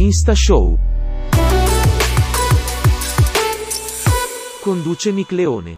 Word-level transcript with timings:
Insta 0.00 0.34
Show. 0.34 0.78
Conduce 4.62 5.12
Nick 5.12 5.30
Leone. 5.32 5.74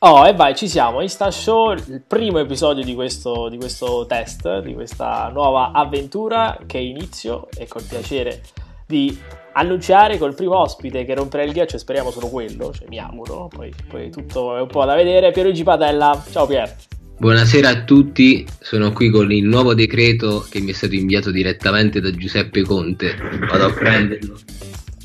Oh, 0.00 0.26
e 0.26 0.34
vai, 0.34 0.56
ci 0.56 0.66
siamo. 0.66 1.00
Insta 1.00 1.30
Show, 1.30 1.74
il 1.74 2.02
primo 2.04 2.38
episodio 2.38 2.82
di 2.82 2.96
questo, 2.96 3.48
di 3.48 3.56
questo 3.56 4.04
test, 4.08 4.62
di 4.62 4.74
questa 4.74 5.28
nuova 5.32 5.70
avventura 5.70 6.58
che 6.66 6.78
inizio 6.78 7.46
e 7.56 7.68
col 7.68 7.84
piacere 7.84 8.42
di 8.84 9.16
annunciare 9.52 10.18
col 10.18 10.34
primo 10.34 10.58
ospite 10.58 11.04
che 11.04 11.14
romperà 11.14 11.44
il 11.44 11.52
ghiaccio, 11.52 11.78
speriamo 11.78 12.10
solo 12.10 12.30
quello, 12.30 12.72
cioè 12.72 12.88
mi 12.88 12.98
auguro, 12.98 13.46
poi, 13.46 13.72
poi 13.88 14.10
tutto 14.10 14.56
è 14.56 14.60
un 14.60 14.66
po' 14.66 14.84
da 14.84 14.96
vedere. 14.96 15.30
Pierluigi 15.30 15.62
Padella, 15.62 16.20
ciao 16.32 16.46
Pier. 16.46 16.74
Buonasera 17.18 17.68
a 17.68 17.84
tutti, 17.84 18.44
sono 18.60 18.92
qui 18.92 19.08
con 19.10 19.30
il 19.30 19.44
nuovo 19.44 19.74
decreto 19.74 20.44
che 20.50 20.60
mi 20.60 20.70
è 20.70 20.74
stato 20.74 20.94
inviato 20.94 21.30
direttamente 21.30 22.00
da 22.00 22.10
Giuseppe 22.10 22.62
Conte. 22.62 23.14
Vado 23.48 23.66
a 23.66 23.72
prenderlo. 23.72 24.38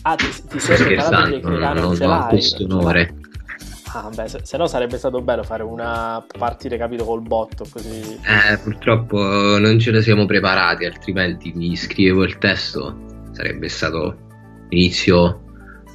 Ah, 0.01 0.15
ti, 0.15 0.25
ti 0.49 0.59
sei 0.59 0.77
Scherzando, 0.77 1.39
non, 1.41 1.59
non 1.59 1.97
non, 1.97 2.11
ho 2.11 2.27
questo 2.27 2.63
onore. 2.63 3.13
Ah, 3.93 4.09
beh, 4.13 4.27
se, 4.27 4.39
se 4.43 4.57
no 4.57 4.67
sarebbe 4.67 4.97
stato 4.97 5.21
bello 5.21 5.43
fare 5.43 5.63
una 5.63 6.25
partire, 6.37 6.77
capito, 6.77 7.05
col 7.05 7.21
botto 7.21 7.65
così. 7.69 8.19
Eh, 8.23 8.57
purtroppo 8.63 9.17
non 9.59 9.79
ce 9.79 9.91
ne 9.91 10.01
siamo 10.01 10.25
preparati, 10.25 10.85
altrimenti 10.85 11.51
mi 11.55 11.75
scrivevo 11.75 12.23
il 12.23 12.37
testo, 12.37 13.29
sarebbe 13.31 13.69
stato 13.69 14.17
inizio 14.69 15.46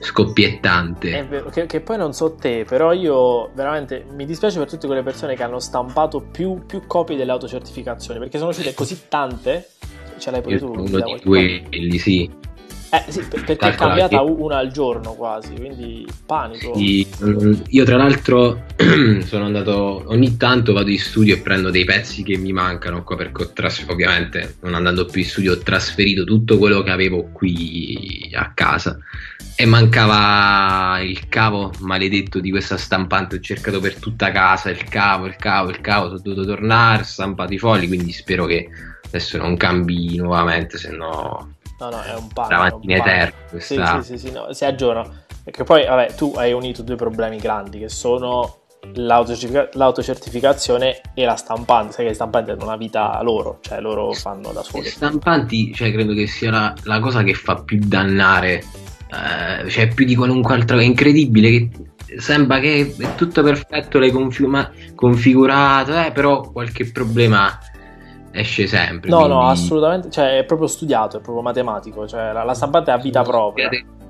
scoppiettante. 0.03 1.27
Vero, 1.29 1.49
che, 1.51 1.67
che 1.67 1.81
poi 1.81 1.97
non 1.97 2.13
so 2.13 2.35
te, 2.35 2.65
però 2.69 2.93
io 2.93 3.51
veramente 3.55 4.05
mi 4.15 4.27
dispiace 4.27 4.59
per 4.59 4.69
tutte 4.69 4.87
quelle 4.87 5.03
persone 5.03 5.35
che 5.35 5.43
hanno 5.43 5.61
stampato 5.61 6.21
più, 6.21 6.65
più 6.67 6.83
copie 6.87 7.17
delle 7.17 7.31
autocertificazioni, 7.33 8.19
perché 8.19 8.39
sono 8.39 8.51
uscite 8.51 8.75
così 8.75 9.03
tante. 9.09 9.69
Ce 10.19 10.31
l'hai 10.31 10.43
pure 10.43 10.57
Io 10.57 10.61
tu? 10.61 10.73
uno 10.73 11.01
di 11.01 11.21
quelli, 11.25 11.99
sì. 11.99 12.31
Eh 12.95 13.11
sì, 13.11 13.23
per- 13.27 13.43
perché 13.43 13.69
è 13.71 13.75
cambiata 13.75 14.23
che- 14.23 14.31
una 14.31 14.59
al 14.59 14.71
giorno 14.71 15.15
quasi, 15.15 15.55
quindi 15.55 16.07
panico. 16.27 16.77
Sì, 16.77 17.07
mm, 17.25 17.53
Io 17.69 17.85
tra 17.85 17.97
l'altro 17.97 18.65
sono 19.25 19.47
andato 19.47 20.03
ogni 20.09 20.37
tanto 20.37 20.75
vado 20.75 20.91
in 20.91 20.99
studio 20.99 21.35
e 21.35 21.39
prendo 21.39 21.71
dei 21.71 21.87
pezzi 21.87 22.23
che 22.23 22.37
mi 22.37 22.53
mancano 22.53 23.03
qua 23.03 23.17
perché 23.17 23.51
tras- 23.55 23.87
ovviamente 23.89 24.57
non 24.61 24.75
andando 24.75 25.07
più 25.07 25.23
in 25.23 25.27
studio 25.27 25.55
ho 25.55 25.59
trasferito 25.59 26.25
tutto 26.25 26.59
quello 26.59 26.83
che 26.83 26.91
avevo 26.91 27.31
qui 27.33 28.31
a 28.35 28.53
casa 28.53 28.99
e 29.55 29.67
mancava 29.67 31.01
il 31.01 31.29
cavo 31.29 31.71
maledetto 31.81 32.41
di 32.41 32.51
questa 32.51 32.77
stampante 32.77 33.37
ho 33.37 33.41
cercato 33.41 33.81
per 33.81 33.97
tutta 33.97 34.31
casa 34.31 34.71
il 34.71 34.83
cavo, 34.85 35.27
il 35.27 35.37
cavo, 35.37 35.71
il 35.71 35.81
cavo 35.81 36.07
sono 36.07 36.19
dovuto 36.21 36.45
tornare, 36.47 37.03
ho 37.03 37.05
stampato 37.05 37.53
i 37.53 37.59
fogli 37.59 37.87
quindi 37.87 38.13
spero 38.13 38.47
che 38.47 38.69
adesso 39.07 39.37
non 39.39 39.57
cambi 39.57 40.17
nuovamente 40.17 40.79
se 40.79 40.91
no 40.91 41.55
No, 41.79 41.91
no, 41.91 42.01
è 42.03 42.15
un 42.15 42.29
sarà 42.33 42.47
panico. 42.49 42.53
è 42.53 42.55
un 42.55 42.61
avanti 42.67 42.87
in 42.87 42.93
eterno 42.93 43.35
Sì, 43.49 43.75
questa 43.75 44.03
sì, 44.03 44.17
sì, 44.17 44.27
sì, 44.27 44.33
no, 44.33 44.53
si 44.53 44.65
aggiorna. 44.65 45.25
Perché 45.43 45.65
poi, 45.65 45.85
vabbè, 45.85 46.15
tu 46.15 46.33
hai 46.37 46.53
unito 46.53 46.83
due 46.83 46.95
problemi 46.95 47.39
grandi 47.39 47.81
che 47.81 47.89
sono 47.89 48.59
l'autocertifica- 48.95 49.69
l'autocertificazione 49.73 51.01
e 51.15 51.25
la 51.25 51.35
stampante. 51.35 51.93
Sai 51.93 52.05
che 52.05 52.11
le 52.11 52.15
stampanti 52.15 52.51
hanno 52.53 52.63
una 52.65 52.77
vita 52.77 53.21
loro, 53.23 53.59
cioè 53.63 53.81
loro 53.81 54.13
fanno 54.13 54.53
da 54.53 54.61
Le 54.61 54.65
soli. 54.65 54.85
stampanti, 54.87 55.75
cioè, 55.75 55.91
credo 55.91 56.15
che 56.15 56.29
sia 56.29 56.53
la, 56.53 56.75
la 56.85 57.01
cosa 57.01 57.25
che 57.25 57.35
fa 57.35 57.57
più 57.63 57.81
dannare, 57.83 58.63
eh, 59.13 59.69
cioè 59.69 59.89
più 59.93 60.05
di 60.07 60.15
qualunque 60.17 60.55
altro. 60.55 60.79
È 60.79 60.85
incredibile 60.85 61.51
che 61.51 61.71
sembra 62.19 62.59
che 62.61 62.95
è 62.99 63.15
tutto 63.15 63.43
perfetto, 63.43 63.99
l'hai 63.99 64.11
configura- 64.11 64.71
configurato, 64.95 65.95
eh, 65.99 66.13
però 66.13 66.41
qualche 66.51 66.91
problema 66.91 67.59
esce 68.33 68.67
sempre. 68.67 69.11
No, 69.11 69.27
no, 69.27 69.37
quindi- 69.37 69.53
assolutamente, 69.53 70.11
cioè 70.11 70.39
è 70.39 70.45
proprio 70.45 70.67
studiato, 70.67 71.19
è 71.19 71.21
proprio 71.21 71.43
matematico, 71.43 72.07
cioè 72.07 72.33
la, 72.33 72.43
la 72.45 72.55
stampante 72.55 72.91
ha 72.91 72.97
vita 72.99 73.23
sono 73.23 73.37
propria. 73.37 73.67
studiate- 73.67 74.01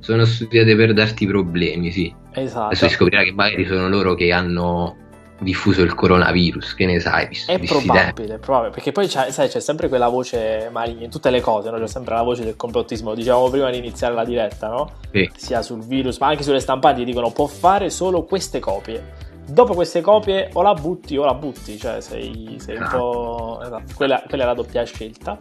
sono 0.00 0.24
studiate 0.24 0.76
per 0.76 0.94
darti 0.94 1.26
problemi, 1.26 1.90
sì. 1.90 2.12
Esatto. 2.32 2.66
Adesso 2.66 2.88
si 2.88 2.94
scoprirà 2.94 3.22
che 3.22 3.32
magari 3.32 3.66
sono 3.66 3.88
loro 3.88 4.14
che 4.14 4.32
hanno 4.32 4.96
diffuso 5.40 5.82
il 5.82 5.94
coronavirus, 5.94 6.74
che 6.74 6.86
ne 6.86 7.00
sai, 7.00 7.28
visto 7.28 7.50
È 7.50 7.58
probabile, 7.58 8.34
è 8.34 8.38
probabile, 8.38 8.70
perché 8.70 8.92
poi 8.92 9.06
c'è, 9.06 9.30
sai, 9.30 9.48
c'è 9.48 9.60
sempre 9.60 9.88
quella 9.88 10.08
voce 10.08 10.68
maligna 10.70 11.04
in 11.04 11.10
tutte 11.10 11.30
le 11.30 11.40
cose, 11.40 11.70
no? 11.70 11.78
c'è 11.78 11.88
sempre 11.88 12.14
la 12.14 12.22
voce 12.22 12.44
del 12.44 12.56
complottismo, 12.56 13.14
dicevamo 13.14 13.48
prima 13.48 13.70
di 13.70 13.78
iniziare 13.78 14.14
la 14.14 14.24
diretta, 14.24 14.68
no? 14.68 14.92
Sì. 15.10 15.30
sia 15.36 15.62
sul 15.62 15.84
virus, 15.84 16.18
ma 16.18 16.28
anche 16.28 16.42
sulle 16.42 16.60
stampanti 16.60 17.04
dicono 17.04 17.30
può 17.30 17.46
fare 17.46 17.90
solo 17.90 18.24
queste 18.24 18.60
copie. 18.60 19.19
Dopo 19.50 19.74
queste 19.74 20.00
copie 20.00 20.48
o 20.52 20.62
la 20.62 20.74
butti 20.74 21.16
o 21.16 21.24
la 21.24 21.34
butti, 21.34 21.76
cioè 21.78 22.00
sei, 22.00 22.56
sei 22.60 22.76
un 22.76 22.82
Esatto. 22.82 22.98
po'... 22.98 23.60
esatto, 23.62 23.92
quella, 23.94 24.22
quella 24.28 24.44
è 24.44 24.46
la 24.46 24.54
doppia 24.54 24.84
scelta. 24.84 25.40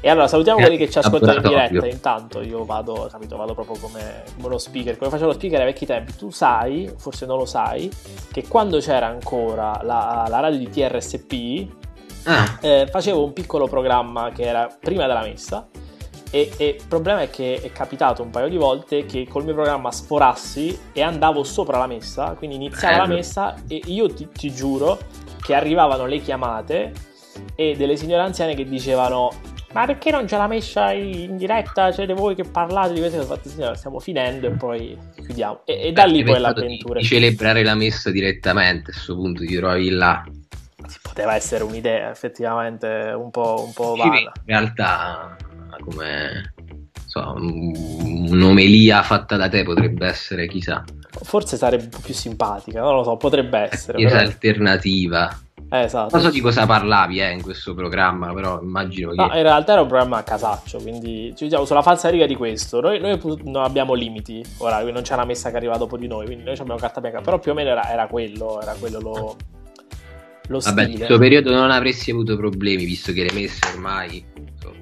E 0.00 0.08
allora 0.08 0.28
salutiamo 0.28 0.58
Eh, 0.58 0.62
quelli 0.62 0.76
che 0.76 0.88
ci 0.90 0.98
ascoltano 0.98 1.34
in 1.36 1.42
diretta, 1.42 1.86
intanto 1.86 2.42
io 2.42 2.64
vado, 2.64 3.08
capito, 3.10 3.36
vado 3.36 3.54
proprio 3.54 3.76
come, 3.80 4.22
come 4.34 4.46
uno 4.46 4.58
speaker, 4.58 4.96
come 4.96 5.10
faceva 5.10 5.28
lo 5.28 5.34
speaker 5.34 5.60
ai 5.60 5.66
vecchi 5.66 5.86
tempi. 5.86 6.14
Tu 6.16 6.30
sai, 6.30 6.92
forse 6.96 7.26
non 7.26 7.38
lo 7.38 7.44
sai, 7.46 7.90
che 8.30 8.46
quando 8.46 8.78
c'era 8.78 9.06
ancora 9.06 9.80
la, 9.82 10.26
la 10.28 10.40
radio 10.40 10.58
di 10.58 10.68
TRSP, 10.70 11.82
Ah, 12.26 12.58
eh, 12.62 12.88
facevo 12.90 13.22
un 13.22 13.34
piccolo 13.34 13.66
programma 13.68 14.30
che 14.30 14.44
era 14.44 14.66
prima 14.80 15.06
della 15.06 15.20
messa 15.20 15.68
e, 16.34 16.50
e 16.56 16.76
il 16.80 16.86
problema 16.88 17.20
è 17.20 17.30
che 17.30 17.60
è 17.62 17.70
capitato 17.70 18.20
un 18.20 18.30
paio 18.30 18.48
di 18.48 18.56
volte 18.56 19.06
che 19.06 19.24
col 19.28 19.44
mio 19.44 19.54
programma 19.54 19.92
sforassi 19.92 20.76
e 20.92 21.00
andavo 21.00 21.44
sopra 21.44 21.78
la 21.78 21.86
messa, 21.86 22.34
quindi 22.36 22.56
iniziava 22.56 22.96
Bello. 22.96 23.06
la 23.06 23.14
messa 23.14 23.54
e 23.68 23.80
io 23.84 24.12
ti, 24.12 24.26
ti 24.32 24.52
giuro 24.52 24.98
che 25.40 25.54
arrivavano 25.54 26.06
le 26.06 26.18
chiamate 26.18 26.92
e 27.54 27.76
delle 27.76 27.96
signore 27.96 28.22
anziane 28.22 28.56
che 28.56 28.64
dicevano 28.64 29.30
ma 29.74 29.86
perché 29.86 30.10
non 30.10 30.26
ce 30.26 30.36
l'ha 30.36 30.48
messa 30.48 30.92
in 30.92 31.36
diretta? 31.36 31.92
Siete 31.92 32.14
voi 32.14 32.34
che 32.34 32.42
parlate 32.42 32.94
di 32.94 33.00
queste 33.00 33.18
cose? 33.18 33.28
Fatto, 33.28 33.48
signora, 33.48 33.74
stiamo 33.74 34.00
finendo 34.00 34.48
e 34.48 34.50
poi 34.50 34.98
chiudiamo. 35.14 35.62
E, 35.64 35.88
e 35.88 35.92
da 35.92 36.04
lì 36.04 36.22
poi 36.22 36.34
pensato 36.34 36.54
di- 36.54 36.60
l'avventura. 36.60 36.98
Di, 37.00 37.06
celebrare 37.06 37.62
la 37.64 37.74
messa 37.74 38.10
direttamente, 38.10 38.90
a 38.90 38.92
questo 38.92 39.14
punto 39.16 39.44
ti 39.44 39.54
trovi 39.54 39.90
là. 39.90 40.24
Poteva 41.02 41.34
essere 41.34 41.64
un'idea 41.64 42.10
effettivamente 42.10 42.86
un 43.16 43.30
po', 43.30 43.64
un 43.66 43.72
po' 43.72 43.96
vana. 43.96 44.18
in 44.18 44.30
realtà 44.44 45.36
come 45.80 46.54
so, 47.06 47.34
un- 47.36 48.26
un'omelia 48.30 49.02
fatta 49.02 49.36
da 49.36 49.48
te 49.48 49.62
potrebbe 49.62 50.06
essere 50.06 50.46
chissà 50.48 50.82
Forse 51.22 51.56
sarebbe 51.56 51.96
più 52.02 52.12
simpatica, 52.12 52.80
non 52.80 52.94
lo 52.96 53.04
so, 53.04 53.16
potrebbe 53.16 53.68
essere. 53.70 53.98
chiesa 53.98 54.16
però- 54.16 54.28
alternativa 54.28 55.38
Eh, 55.70 55.80
esatto. 55.82 56.16
non 56.16 56.24
so 56.24 56.30
di 56.30 56.40
cosa 56.40 56.66
parlavi 56.66 57.20
eh, 57.20 57.30
in 57.30 57.40
questo 57.42 57.72
programma 57.74 58.32
però 58.34 58.60
immagino 58.60 59.10
che 59.10 59.16
No, 59.16 59.26
in 59.26 59.42
realtà 59.42 59.72
era 59.72 59.82
un 59.82 59.86
programma 59.86 60.18
a 60.18 60.22
casaccio, 60.24 60.78
quindi 60.78 61.32
ci 61.36 61.44
diciamo 61.44 61.64
sulla 61.64 61.82
falsa 61.82 62.08
riga 62.08 62.26
di 62.26 62.34
questo. 62.34 62.80
Noi, 62.80 62.98
noi 63.00 63.18
non 63.44 63.62
abbiamo 63.62 63.94
limiti 63.94 64.44
orari, 64.58 64.90
non 64.90 65.02
c'è 65.02 65.14
una 65.14 65.24
messa 65.24 65.50
che 65.50 65.56
arriva 65.56 65.76
dopo 65.76 65.96
di 65.96 66.08
noi, 66.08 66.26
quindi 66.26 66.42
noi 66.44 66.54
abbiamo 66.58 66.78
carta 66.80 67.00
bianca, 67.00 67.20
però 67.20 67.38
più 67.38 67.52
o 67.52 67.54
meno 67.54 67.70
era, 67.70 67.88
era 67.90 68.06
quello, 68.08 68.60
era 68.60 68.72
quello 68.78 69.00
lo, 69.00 69.36
lo 70.48 70.58
vabbè 70.58 70.84
in 70.88 70.94
questo 70.96 71.18
periodo 71.18 71.52
non 71.52 71.70
avresti 71.70 72.10
avuto 72.10 72.36
problemi 72.36 72.84
visto 72.84 73.12
che 73.12 73.22
le 73.22 73.32
messe 73.32 73.60
ormai 73.72 74.24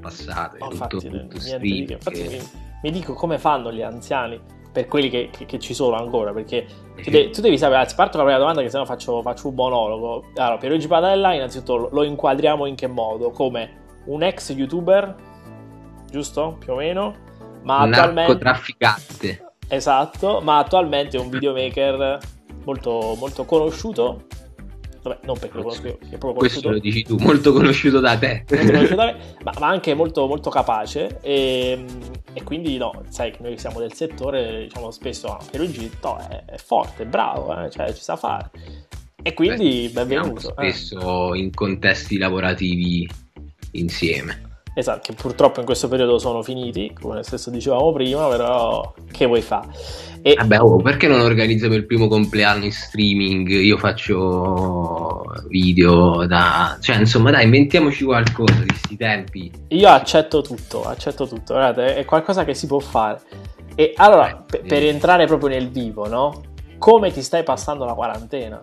passate 0.03 0.59
No, 0.59 0.69
tutto, 0.69 0.73
infatti, 0.97 1.09
tutto 1.11 1.41
stream. 1.41 1.87
Infatti 1.91 2.23
che- 2.23 2.29
mi, 2.29 2.41
mi 2.83 2.91
dico 2.91 3.15
come 3.15 3.39
fanno 3.39 3.73
gli 3.73 3.83
anziani, 3.83 4.41
per 4.73 4.87
quelli 4.89 5.09
che, 5.11 5.29
che- 5.31 5.45
che 5.47 5.59
ci 5.59 5.73
sono 5.75 5.97
ancora, 5.97 6.33
perché 6.33 6.67
tu, 7.03 7.11
de- 7.11 7.31
tu 7.31 7.41
devi 7.41 7.57
sapere, 7.59 7.81
anzi 7.81 7.95
parto 7.95 8.13
con 8.19 8.21
la 8.21 8.25
prima 8.27 8.39
domanda 8.41 8.63
che 8.63 8.69
sennò 8.71 8.85
faccio, 8.85 9.23
faccio 9.23 9.49
un 9.49 9.55
monologo. 9.55 10.25
Allora, 10.37 10.57
Pierluigi 10.59 10.87
Padella 10.89 11.33
innanzitutto 11.35 11.89
lo, 11.91 12.03
inquadriamo 12.05 12.67
in 12.67 12.75
che 12.75 12.87
modo? 12.87 13.31
Come 13.31 13.81
un 14.07 14.23
ex 14.23 14.51
youtuber, 14.55 15.15
giusto? 16.11 16.57
Più 16.59 16.73
o 16.73 16.77
meno, 16.77 17.15
ma 17.63 17.81
attualmente... 17.81 18.21
narcotrafficante 18.33 19.47
Esatto, 19.69 20.41
ma 20.43 20.59
attualmente 20.59 21.17
è 21.17 21.21
un 21.21 21.31
videomaker 21.31 22.19
molto, 22.65 23.15
molto 23.19 23.45
conosciuto. 23.45 24.25
Vabbè, 25.03 25.19
non 25.25 25.37
perché 25.37 25.57
lo 25.57 25.63
conosco 25.65 25.87
io, 25.87 25.99
che 25.99 26.19
proprio 26.19 26.35
questo 26.35 26.71
lo 26.71 26.79
dici 26.79 27.03
tu 27.03 27.17
molto 27.19 27.53
conosciuto 27.53 27.99
da 27.99 28.17
te 28.17 28.45
conosciuto 28.47 28.95
da 28.95 29.05
me, 29.07 29.17
ma, 29.43 29.53
ma 29.59 29.69
anche 29.69 29.95
molto, 29.95 30.27
molto 30.27 30.49
capace. 30.49 31.19
E, 31.21 31.85
e 32.33 32.43
quindi, 32.45 32.77
no, 32.77 33.03
sai 33.09 33.33
che 33.33 33.39
noi 33.43 33.59
siamo 33.59 33.81
del 33.81 33.93
settore, 33.93 34.63
diciamo 34.63 34.91
spesso, 34.93 35.27
ah, 35.27 35.45
Pierluigi 35.51 35.91
no, 36.03 36.19
è, 36.19 36.45
è 36.45 36.57
forte, 36.57 37.03
è 37.03 37.07
bravo, 37.07 37.65
eh, 37.65 37.71
cioè 37.71 37.93
ci 37.93 38.03
sa 38.03 38.17
fare. 38.17 38.51
E 39.23 39.35
quindi, 39.35 39.91
Beh, 39.93 40.05
benvenuto. 40.05 40.49
eh. 40.49 40.71
spesso 40.73 41.35
in 41.35 41.53
contesti 41.53 42.19
lavorativi 42.19 43.09
insieme 43.73 44.51
Esatto, 44.75 45.01
che 45.03 45.13
purtroppo 45.13 45.61
in 45.61 45.67
questo 45.67 45.87
periodo 45.87 46.19
sono 46.19 46.43
finiti, 46.43 46.97
come 46.99 47.23
stesso 47.23 47.51
dicevamo 47.51 47.93
prima, 47.93 48.27
però 48.29 48.95
che 49.11 49.27
vuoi 49.27 49.43
fare? 49.43 49.69
E, 50.25 50.35
Vabbè, 50.39 50.61
oh, 50.61 50.77
perché 50.77 51.09
non 51.09 51.21
organizziamo 51.21 51.75
il 51.75 51.85
primo 51.85 52.07
compleanno 52.07 52.65
in 52.65 52.73
streaming? 52.73 53.49
Io 53.49 53.77
faccio 53.77 55.25
video 55.49 56.27
da... 56.27 56.79
Cioè, 56.81 56.97
insomma, 56.99 57.33
dai, 57.33 57.45
inventiamoci 57.45 58.05
qualcosa 58.05 58.61
di 58.61 58.67
questi 58.67 58.97
tempi. 58.97 59.51
Io 59.69 59.89
accetto 59.89 60.41
tutto, 60.41 60.85
accetto 60.85 61.27
tutto, 61.27 61.55
guardate, 61.55 61.97
è 61.97 62.05
qualcosa 62.05 62.45
che 62.45 62.55
si 62.55 62.67
può 62.69 62.79
fare. 62.79 63.21
E 63.75 63.95
allora, 63.97 64.31
Eh, 64.31 64.37
pe- 64.47 64.61
sì. 64.63 64.69
per 64.69 64.85
entrare 64.85 65.27
proprio 65.27 65.49
nel 65.49 65.69
vivo, 65.71 66.07
no? 66.07 66.43
Come 66.79 67.11
ti 67.11 67.23
stai 67.23 67.43
passando 67.43 67.85
la 67.85 67.95
quarantena? 67.95 68.61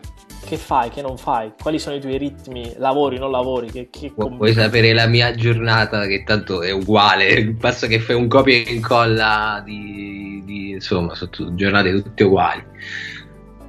Che 0.50 0.58
fai, 0.58 0.90
che 0.90 1.04
non 1.04 1.16
fai, 1.16 1.54
quali 1.62 1.78
sono 1.78 1.96
i 1.96 2.00
tuoi 2.00 2.18
ritmi, 2.18 2.74
lavori, 2.78 3.20
non 3.20 3.30
lavori. 3.30 3.70
Che, 3.70 3.90
che 3.92 4.12
Pu- 4.12 4.36
puoi 4.36 4.54
sapere 4.54 4.94
la 4.94 5.06
mia 5.06 5.36
giornata, 5.36 6.08
che 6.08 6.24
tanto 6.24 6.64
è 6.64 6.72
uguale, 6.72 7.46
basta 7.54 7.86
che 7.86 8.00
fai 8.00 8.16
un 8.16 8.28
copia 8.28 8.56
e 8.56 8.74
incolla 8.74 9.62
di, 9.64 10.42
di 10.44 10.72
insomma, 10.72 11.14
sono 11.14 11.54
giornate 11.54 12.02
tutte 12.02 12.24
uguali. 12.24 12.64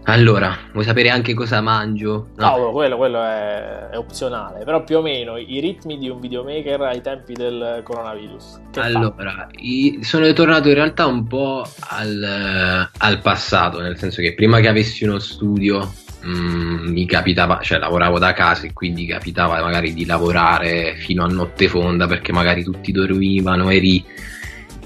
Allora, 0.05 0.57
vuoi 0.73 0.85
sapere 0.85 1.11
anche 1.11 1.35
cosa 1.35 1.61
mangio? 1.61 2.31
No, 2.37 2.57
no 2.57 2.71
quello, 2.71 2.97
quello 2.97 3.23
è, 3.23 3.91
è, 3.91 3.99
opzionale, 3.99 4.65
però 4.65 4.83
più 4.83 4.97
o 4.97 5.03
meno 5.03 5.37
i 5.37 5.61
ritmi 5.61 5.99
di 5.99 6.09
un 6.09 6.19
videomaker 6.19 6.81
ai 6.81 7.03
tempi 7.03 7.35
del 7.35 7.83
coronavirus. 7.85 8.61
allora, 8.77 9.49
i, 9.59 9.99
sono 10.03 10.33
tornato 10.33 10.69
in 10.69 10.75
realtà 10.75 11.05
un 11.05 11.27
po' 11.27 11.65
al, 11.91 12.89
al, 12.97 13.21
passato, 13.21 13.81
nel 13.81 13.99
senso 13.99 14.23
che 14.23 14.35
prima 14.35 14.59
che 14.61 14.69
avessi 14.69 15.05
uno 15.05 15.19
studio 15.19 15.93
mm, 16.27 16.89
mi 16.89 17.07
capitava, 17.07 17.61
cioè 17.63 17.79
lavoravo 17.79 18.19
da 18.19 18.33
casa 18.33 18.67
e 18.67 18.73
quindi 18.73 19.07
capitava 19.07 19.63
magari 19.63 19.95
di 19.95 20.05
lavorare 20.05 20.97
fino 20.97 21.25
a 21.25 21.29
notte 21.29 21.69
fonda 21.69 22.07
perché 22.07 22.33
magari 22.33 22.63
tutti 22.65 22.93
dormivano, 22.93 23.71
eri 23.71 24.05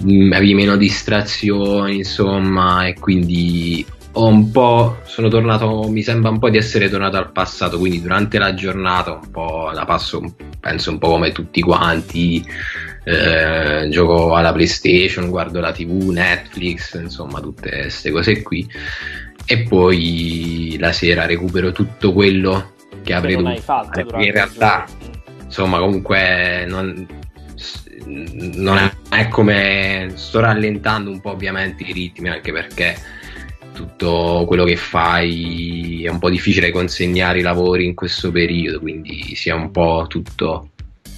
mm, 0.05 0.33
avevi 0.33 0.55
meno 0.55 0.77
distrazioni, 0.77 1.97
insomma, 1.97 2.87
e 2.87 2.95
quindi 2.95 3.85
ho 4.17 4.27
un 4.27 4.51
po', 4.51 4.99
sono 5.05 5.29
tornato, 5.29 5.89
mi 5.89 6.03
sembra 6.03 6.31
un 6.31 6.39
po' 6.39 6.49
di 6.49 6.57
essere 6.57 6.89
tornato 6.89 7.17
al 7.17 7.33
passato, 7.33 7.79
quindi 7.79 8.01
durante 8.01 8.39
la 8.39 8.55
giornata 8.55 9.13
un 9.13 9.31
po' 9.31 9.71
la 9.73 9.85
passo, 9.85 10.23
penso 10.61 10.91
un 10.91 10.99
po' 10.99 11.09
come 11.09 11.33
tutti 11.33 11.61
quanti, 11.61 12.45
eh, 13.05 13.89
gioco 13.91 14.35
alla 14.35 14.53
PlayStation, 14.53 15.29
guardo 15.29 15.59
la 15.59 15.73
TV, 15.73 16.11
Netflix, 16.11 17.01
insomma 17.01 17.41
tutte 17.41 17.71
queste 17.71 18.11
cose 18.13 18.43
qui 18.43 18.67
e 19.47 19.63
poi 19.63 20.77
la 20.79 20.93
sera 20.93 21.27
recupero 21.27 21.73
tutto 21.73 22.13
quello 22.13 22.73
che 23.03 23.13
avrei 23.13 23.37
dovuto 23.37 23.61
fare, 23.61 24.07
in 24.25 24.33
realtà 24.33 24.87
insomma 25.43 25.79
comunque 25.79 26.65
non, 26.67 27.07
non 28.07 28.77
è, 28.79 28.93
è 29.11 29.29
come 29.29 30.13
sto 30.15 30.41
rallentando 30.41 31.11
un 31.11 31.21
po' 31.21 31.31
ovviamente 31.31 31.85
i 31.85 31.93
ritmi 31.93 32.29
anche 32.29 32.53
perché 32.53 32.97
tutto 33.75 34.45
quello 34.47 34.65
che 34.65 34.77
fai 34.77 36.05
è 36.05 36.09
un 36.09 36.19
po' 36.19 36.31
difficile 36.31 36.71
consegnare 36.71 37.41
i 37.41 37.43
lavori 37.43 37.85
in 37.85 37.95
questo 37.95 38.31
periodo, 38.31 38.79
quindi 38.81 39.35
si 39.35 39.51
è 39.51 39.53
un 39.53 39.71
po' 39.71 40.07
tutto 40.09 40.71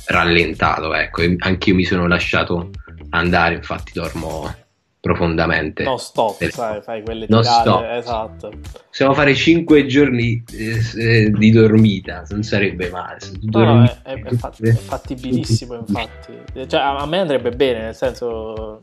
rallentato. 0.06 0.94
Ecco, 0.94 1.22
anche 1.38 1.68
io 1.68 1.76
mi 1.76 1.84
sono 1.84 2.08
lasciato 2.08 2.70
andare, 3.10 3.54
infatti 3.54 3.92
dormo 3.94 4.52
profondamente. 5.00 5.84
No 5.84 5.96
stop, 5.96 6.38
per... 6.38 6.52
sai, 6.52 6.82
fai 6.82 7.02
quelle 7.02 7.26
no 7.28 7.40
tirate, 7.40 7.60
stop. 7.60 7.84
esatto. 7.84 8.52
Possiamo 8.88 9.14
fare 9.14 9.34
5 9.34 9.86
giorni 9.86 10.42
eh, 10.52 10.80
eh, 10.96 11.30
di 11.30 11.50
dormita, 11.50 12.24
non 12.30 12.42
sarebbe 12.42 12.90
male. 12.90 13.18
No, 13.42 13.64
no, 13.64 13.84
è, 13.84 13.98
è, 14.02 14.22
è, 14.22 14.72
fattibilissimo, 14.72 15.74
infatti. 15.86 16.32
Cioè, 16.66 16.80
a 16.80 17.06
me 17.06 17.18
andrebbe 17.18 17.50
bene, 17.50 17.82
nel 17.82 17.94
senso 17.94 18.78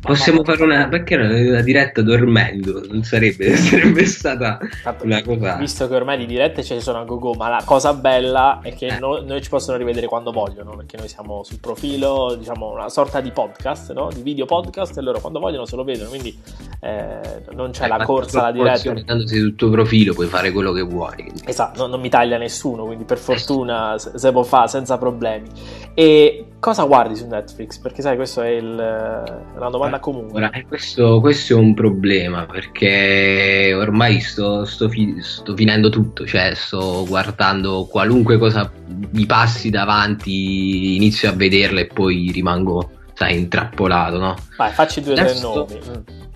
Possiamo 0.00 0.44
fare 0.44 0.62
una. 0.62 0.88
Perché 0.88 1.16
una 1.16 1.60
diretta 1.60 2.02
dormendo? 2.02 2.84
Non 2.88 3.02
sarebbe, 3.02 3.54
sarebbe 3.56 4.04
stata 4.06 4.58
Fatto, 4.82 5.04
una 5.04 5.22
cosa. 5.22 5.56
Visto 5.56 5.88
che 5.88 5.94
ormai 5.94 6.18
di 6.18 6.26
dirette 6.26 6.62
ce 6.62 6.74
ne 6.74 6.80
sono 6.80 7.00
a 7.00 7.04
go 7.04 7.32
ma 7.34 7.48
la 7.48 7.62
cosa 7.64 7.92
bella 7.94 8.60
è 8.62 8.74
che 8.74 8.86
eh. 8.86 8.98
noi, 8.98 9.24
noi, 9.24 9.42
ci 9.42 9.48
possono 9.48 9.76
rivedere 9.76 10.06
quando 10.06 10.30
vogliono, 10.30 10.76
perché 10.76 10.96
noi 10.96 11.08
siamo 11.08 11.42
sul 11.42 11.58
profilo, 11.58 12.34
diciamo 12.38 12.70
una 12.70 12.88
sorta 12.88 13.20
di 13.20 13.30
podcast, 13.30 13.92
no? 13.92 14.08
di 14.14 14.22
video 14.22 14.46
podcast, 14.46 14.96
e 14.96 15.00
loro 15.00 15.20
quando 15.20 15.40
vogliono 15.40 15.64
se 15.64 15.76
lo 15.76 15.84
vedono, 15.84 16.08
quindi 16.10 16.38
eh, 16.80 17.42
non 17.52 17.70
c'è 17.72 17.84
eh, 17.84 17.88
la 17.88 18.04
corsa 18.04 18.40
alla 18.40 18.52
diretta. 18.52 18.94
Tanto 19.04 19.26
sei 19.26 19.40
sul 19.40 19.56
tuo 19.56 19.70
profilo, 19.70 20.14
puoi 20.14 20.28
fare 20.28 20.52
quello 20.52 20.72
che 20.72 20.82
vuoi. 20.82 21.14
Quindi. 21.14 21.42
Esatto, 21.44 21.82
no, 21.82 21.88
non 21.88 22.00
mi 22.00 22.08
taglia 22.08 22.38
nessuno, 22.38 22.84
quindi 22.84 23.04
per 23.04 23.18
fortuna 23.18 23.98
se, 23.98 24.12
se 24.14 24.30
può 24.32 24.42
fare 24.44 24.68
senza 24.68 24.96
problemi. 24.96 25.48
E 25.94 26.46
cosa 26.60 26.84
guardi 26.84 27.16
su 27.16 27.26
Netflix? 27.26 27.78
Perché 27.78 28.02
sai, 28.02 28.16
questa 28.16 28.44
è, 28.44 28.50
il, 28.50 28.76
è 28.76 29.56
una 29.56 29.70
domanda 29.70 30.00
comune. 30.00 30.32
Ora, 30.32 30.50
eh, 30.50 30.66
questo, 30.66 31.20
questo, 31.20 31.54
è 31.54 31.56
un 31.56 31.74
problema 31.74 32.46
perché 32.46 33.72
ormai 33.74 34.20
sto, 34.20 34.64
sto, 34.64 34.88
fi- 34.88 35.16
sto, 35.20 35.54
finendo 35.54 35.88
tutto, 35.88 36.26
cioè 36.26 36.52
sto 36.54 37.04
guardando 37.06 37.86
qualunque 37.90 38.38
cosa 38.38 38.70
mi 39.12 39.26
passi 39.26 39.70
davanti, 39.70 40.96
inizio 40.96 41.28
a 41.28 41.32
vederla 41.32 41.80
e 41.80 41.86
poi 41.86 42.30
rimango, 42.32 42.90
sai, 43.14 43.38
intrappolato, 43.38 44.18
no? 44.18 44.36
Vai, 44.56 44.72
facci 44.72 45.00
due 45.00 45.12
o 45.12 45.16
tre 45.16 45.40
nomi. 45.40 45.78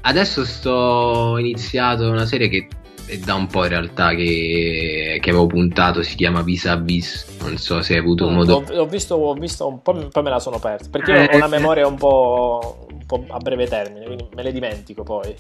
Adesso 0.05 0.45
sto 0.45 1.37
iniziato 1.39 2.11
una 2.11 2.27
serie 2.27 2.49
che 2.49 2.67
è 3.07 3.19
da 3.19 3.35
un 3.35 3.47
po' 3.47 3.65
in 3.65 3.71
realtà 3.71 4.15
che, 4.15 5.19
che 5.21 5.31
avevo 5.31 5.47
puntato, 5.47 6.03
si 6.03 6.17
chiama 6.17 6.43
Vis 6.43 6.67
a 6.67 6.77
Vis, 6.77 7.27
non 7.41 7.57
so 7.59 7.83
se 7.83 7.95
hai 7.95 7.99
avuto 7.99 8.29
mm, 8.29 8.35
modo... 8.35 8.65
Ho, 8.69 8.81
ho, 8.81 8.87
visto, 8.87 9.15
ho 9.15 9.35
visto 9.35 9.67
un 9.67 9.83
po', 9.83 9.93
poi 9.93 10.23
me 10.23 10.31
la 10.31 10.39
sono 10.39 10.59
persa, 10.59 10.89
perché 10.91 11.29
eh, 11.29 11.35
ho 11.35 11.37
una 11.37 11.49
memoria 11.49 11.87
un 11.87 11.97
po', 11.97 12.87
un 12.91 13.07
po' 13.07 13.25
a 13.29 13.39
breve 13.39 13.67
termine, 13.67 14.07
quindi 14.07 14.27
me 14.35 14.43
le 14.43 14.53
dimentico 14.53 15.03
poi. 15.03 15.35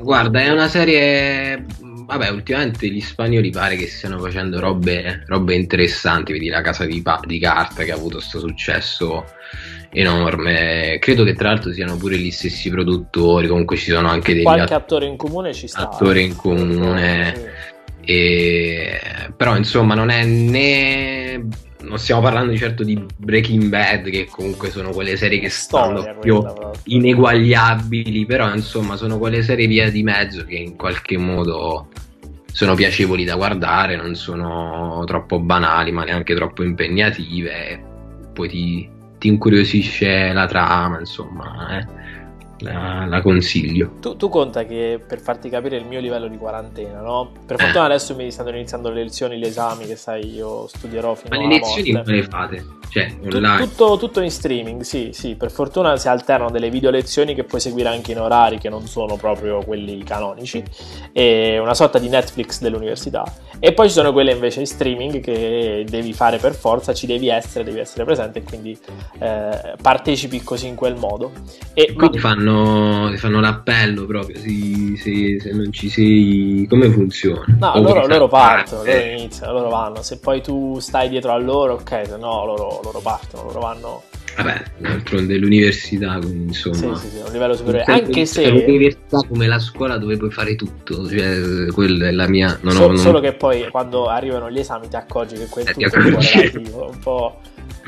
Guarda, 0.00 0.40
è 0.40 0.50
una 0.50 0.68
serie 0.68 1.64
vabbè, 2.08 2.30
ultimamente 2.30 2.88
gli 2.88 3.02
spagnoli 3.02 3.50
pare 3.50 3.76
che 3.76 3.86
stiano 3.86 4.18
facendo 4.18 4.58
robe, 4.58 5.24
robe 5.26 5.54
interessanti. 5.54 6.32
Vedi 6.32 6.48
la 6.48 6.62
casa 6.62 6.86
di, 6.86 7.02
pa- 7.02 7.20
di 7.24 7.38
carta 7.38 7.84
che 7.84 7.92
ha 7.92 7.94
avuto 7.94 8.16
questo 8.16 8.38
successo 8.38 9.24
enorme. 9.90 10.98
Credo 11.00 11.24
che 11.24 11.34
tra 11.34 11.48
l'altro 11.48 11.72
siano 11.72 11.96
pure 11.96 12.16
gli 12.16 12.30
stessi 12.30 12.70
produttori. 12.70 13.48
Comunque 13.48 13.76
ci 13.76 13.90
sono 13.90 14.08
anche 14.08 14.34
degli 14.34 14.42
qualche 14.42 14.74
att- 14.74 14.82
attore 14.82 15.06
in 15.06 15.16
comune 15.16 15.52
ci 15.52 15.66
sta. 15.66 15.88
Attore 15.88 16.20
in 16.20 16.36
comune. 16.36 17.34
Sì. 17.34 18.12
E... 18.12 19.00
Però 19.36 19.56
insomma 19.56 19.94
non 19.94 20.10
è 20.10 20.24
né 20.24 21.46
non 21.80 21.98
stiamo 21.98 22.20
parlando 22.20 22.52
di 22.52 22.58
certo 22.58 22.84
di 22.84 23.02
Breaking 23.16 23.64
Bad, 23.64 24.10
che 24.10 24.26
comunque 24.26 24.70
sono 24.70 24.90
quelle 24.90 25.16
serie 25.16 25.38
che 25.38 25.48
stanno 25.48 26.00
Storia, 26.00 26.18
più 26.18 26.44
ineguagliabili, 26.84 28.26
però 28.26 28.52
insomma 28.52 28.96
sono 28.96 29.18
quelle 29.18 29.42
serie 29.42 29.66
via 29.66 29.90
di 29.90 30.02
mezzo 30.02 30.44
che 30.44 30.56
in 30.56 30.76
qualche 30.76 31.16
modo 31.16 31.88
sono 32.52 32.74
piacevoli 32.74 33.24
da 33.24 33.36
guardare, 33.36 33.96
non 33.96 34.14
sono 34.16 35.02
troppo 35.06 35.38
banali, 35.38 35.92
ma 35.92 36.04
neanche 36.04 36.34
troppo 36.34 36.62
impegnative. 36.62 37.82
Poi 38.34 38.48
ti, 38.48 38.90
ti 39.18 39.28
incuriosisce 39.28 40.32
la 40.32 40.46
trama, 40.46 40.98
insomma. 40.98 41.78
Eh 41.78 42.07
la, 42.58 43.06
la 43.06 43.20
consiglio. 43.20 43.92
Tu, 44.00 44.16
tu, 44.16 44.28
conta 44.28 44.64
che 44.64 45.00
per 45.06 45.20
farti 45.20 45.48
capire 45.48 45.76
il 45.76 45.84
mio 45.84 46.00
livello 46.00 46.28
di 46.28 46.36
quarantena, 46.36 47.00
no? 47.00 47.32
Per 47.46 47.56
eh. 47.58 47.64
fortuna 47.64 47.84
adesso 47.84 48.14
mi 48.14 48.30
stanno 48.30 48.50
iniziando 48.50 48.90
le 48.90 49.02
lezioni, 49.02 49.38
gli 49.38 49.44
esami, 49.44 49.86
che 49.86 49.96
sai, 49.96 50.32
io 50.34 50.66
studierò 50.66 51.14
fino 51.14 51.36
Ma 51.36 51.42
le 51.42 51.48
lezioni 51.48 51.92
come 51.92 52.16
le 52.16 52.22
fate? 52.24 52.64
Cioè, 52.88 53.16
online? 53.22 53.68
Tutto, 53.68 53.98
tutto, 53.98 54.20
in 54.22 54.30
streaming, 54.30 54.80
sì, 54.80 55.10
sì. 55.12 55.34
Per 55.34 55.50
fortuna 55.50 55.96
si 55.98 56.08
alternano 56.08 56.50
delle 56.50 56.70
video 56.70 56.90
lezioni 56.90 57.34
che 57.34 57.44
puoi 57.44 57.60
seguire 57.60 57.90
anche 57.90 58.12
in 58.12 58.18
orari 58.18 58.58
che 58.58 58.70
non 58.70 58.86
sono 58.86 59.16
proprio 59.16 59.62
quelli 59.62 60.02
canonici. 60.02 60.62
E 61.12 61.58
una 61.58 61.74
sorta 61.74 61.98
di 61.98 62.08
Netflix 62.08 62.60
dell'università. 62.60 63.24
E 63.60 63.72
poi 63.72 63.88
ci 63.88 63.94
sono 63.94 64.12
quelle 64.12 64.32
invece 64.32 64.60
in 64.60 64.66
streaming 64.66 65.20
che 65.20 65.84
devi 65.86 66.12
fare 66.14 66.38
per 66.38 66.54
forza, 66.54 66.94
ci 66.94 67.06
devi 67.06 67.28
essere, 67.28 67.64
devi 67.64 67.78
essere 67.78 68.04
presente 68.04 68.38
e 68.38 68.42
quindi 68.42 68.78
eh, 69.18 69.74
partecipi 69.80 70.42
così 70.42 70.68
in 70.68 70.74
quel 70.74 70.96
modo. 70.96 71.32
E 71.74 71.92
quindi 71.92 72.18
ma... 72.18 72.28
fanno 72.28 72.47
fanno, 72.48 73.16
fanno 73.16 73.40
l'appello 73.40 74.06
proprio, 74.06 74.38
si, 74.38 74.96
se, 74.96 75.38
se, 75.40 75.52
non 75.52 75.72
ci 75.72 75.88
sei, 75.88 76.66
come 76.68 76.90
funziona? 76.90 77.44
No, 77.58 77.80
loro, 77.80 78.06
loro, 78.06 78.28
partono, 78.28 78.84
loro 78.84 78.98
iniziano, 78.98 79.52
loro 79.52 79.68
vanno, 79.68 80.02
se 80.02 80.18
poi 80.18 80.42
tu 80.42 80.78
stai 80.78 81.08
dietro 81.08 81.32
a 81.32 81.38
loro, 81.38 81.74
ok, 81.74 82.02
se 82.06 82.16
no 82.16 82.44
loro, 82.44 82.80
loro 82.82 83.00
partono, 83.00 83.44
loro 83.44 83.60
vanno... 83.60 84.02
Vabbè, 84.36 84.62
d'altronde 84.76 85.36
l'università, 85.36 86.20
insomma. 86.22 86.96
Sì, 86.96 87.08
sì, 87.08 87.16
sì, 87.16 87.22
un 87.26 87.32
livello 87.32 87.56
superiore. 87.56 87.92
Anche 87.92 88.24
se. 88.24 88.48
L'università 88.48 89.18
come 89.26 89.48
la 89.48 89.58
scuola 89.58 89.98
dove 89.98 90.16
puoi 90.16 90.30
fare 90.30 90.54
tutto, 90.54 91.08
cioè, 91.08 91.66
quella 91.72 92.06
è 92.06 92.12
la 92.12 92.28
mia. 92.28 92.56
Non 92.60 92.74
so, 92.74 92.84
ho, 92.84 92.86
non... 92.86 92.98
Solo 92.98 93.18
che 93.18 93.32
poi 93.32 93.68
quando 93.68 94.06
arrivano 94.06 94.48
gli 94.48 94.60
esami 94.60 94.86
ti 94.86 94.94
accorgi 94.94 95.34
che 95.34 95.46
quel 95.46 95.66
eh, 95.66 95.72
tutto 95.72 95.96
è 95.96 95.98
un 95.98 96.12
po' 96.12 96.20
relativo, 96.20 96.88
un 96.88 96.98
po'. 97.00 97.40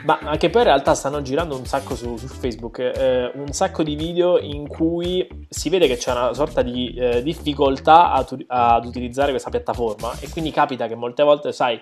Ma 0.05 0.19
anche 0.23 0.51
poi 0.51 0.63
in 0.63 0.69
realtà 0.69 0.95
stanno 0.95 1.23
girando 1.23 1.57
un 1.57 1.67
sacco 1.67 1.95
su, 1.95 2.17
su 2.17 2.27
Facebook, 2.27 2.79
eh, 2.79 3.31
un 3.35 3.53
sacco 3.53 3.83
di 3.83 3.95
video 3.95 4.39
in 4.39 4.67
cui 4.67 5.27
si 5.49 5.69
vede 5.69 5.87
che 5.87 5.97
c'è 5.97 6.13
una 6.13 6.33
sorta 6.33 6.63
di 6.63 6.95
eh, 6.95 7.23
difficoltà 7.23 8.13
ad, 8.13 8.45
ad, 8.47 8.85
utilizzare 8.85 9.31
questa 9.31 9.51
piattaforma 9.51 10.13
e 10.21 10.29
quindi 10.31 10.51
capita 10.51 10.87
che 10.87 10.95
molte 10.95 11.23
volte, 11.23 11.53
sai, 11.53 11.79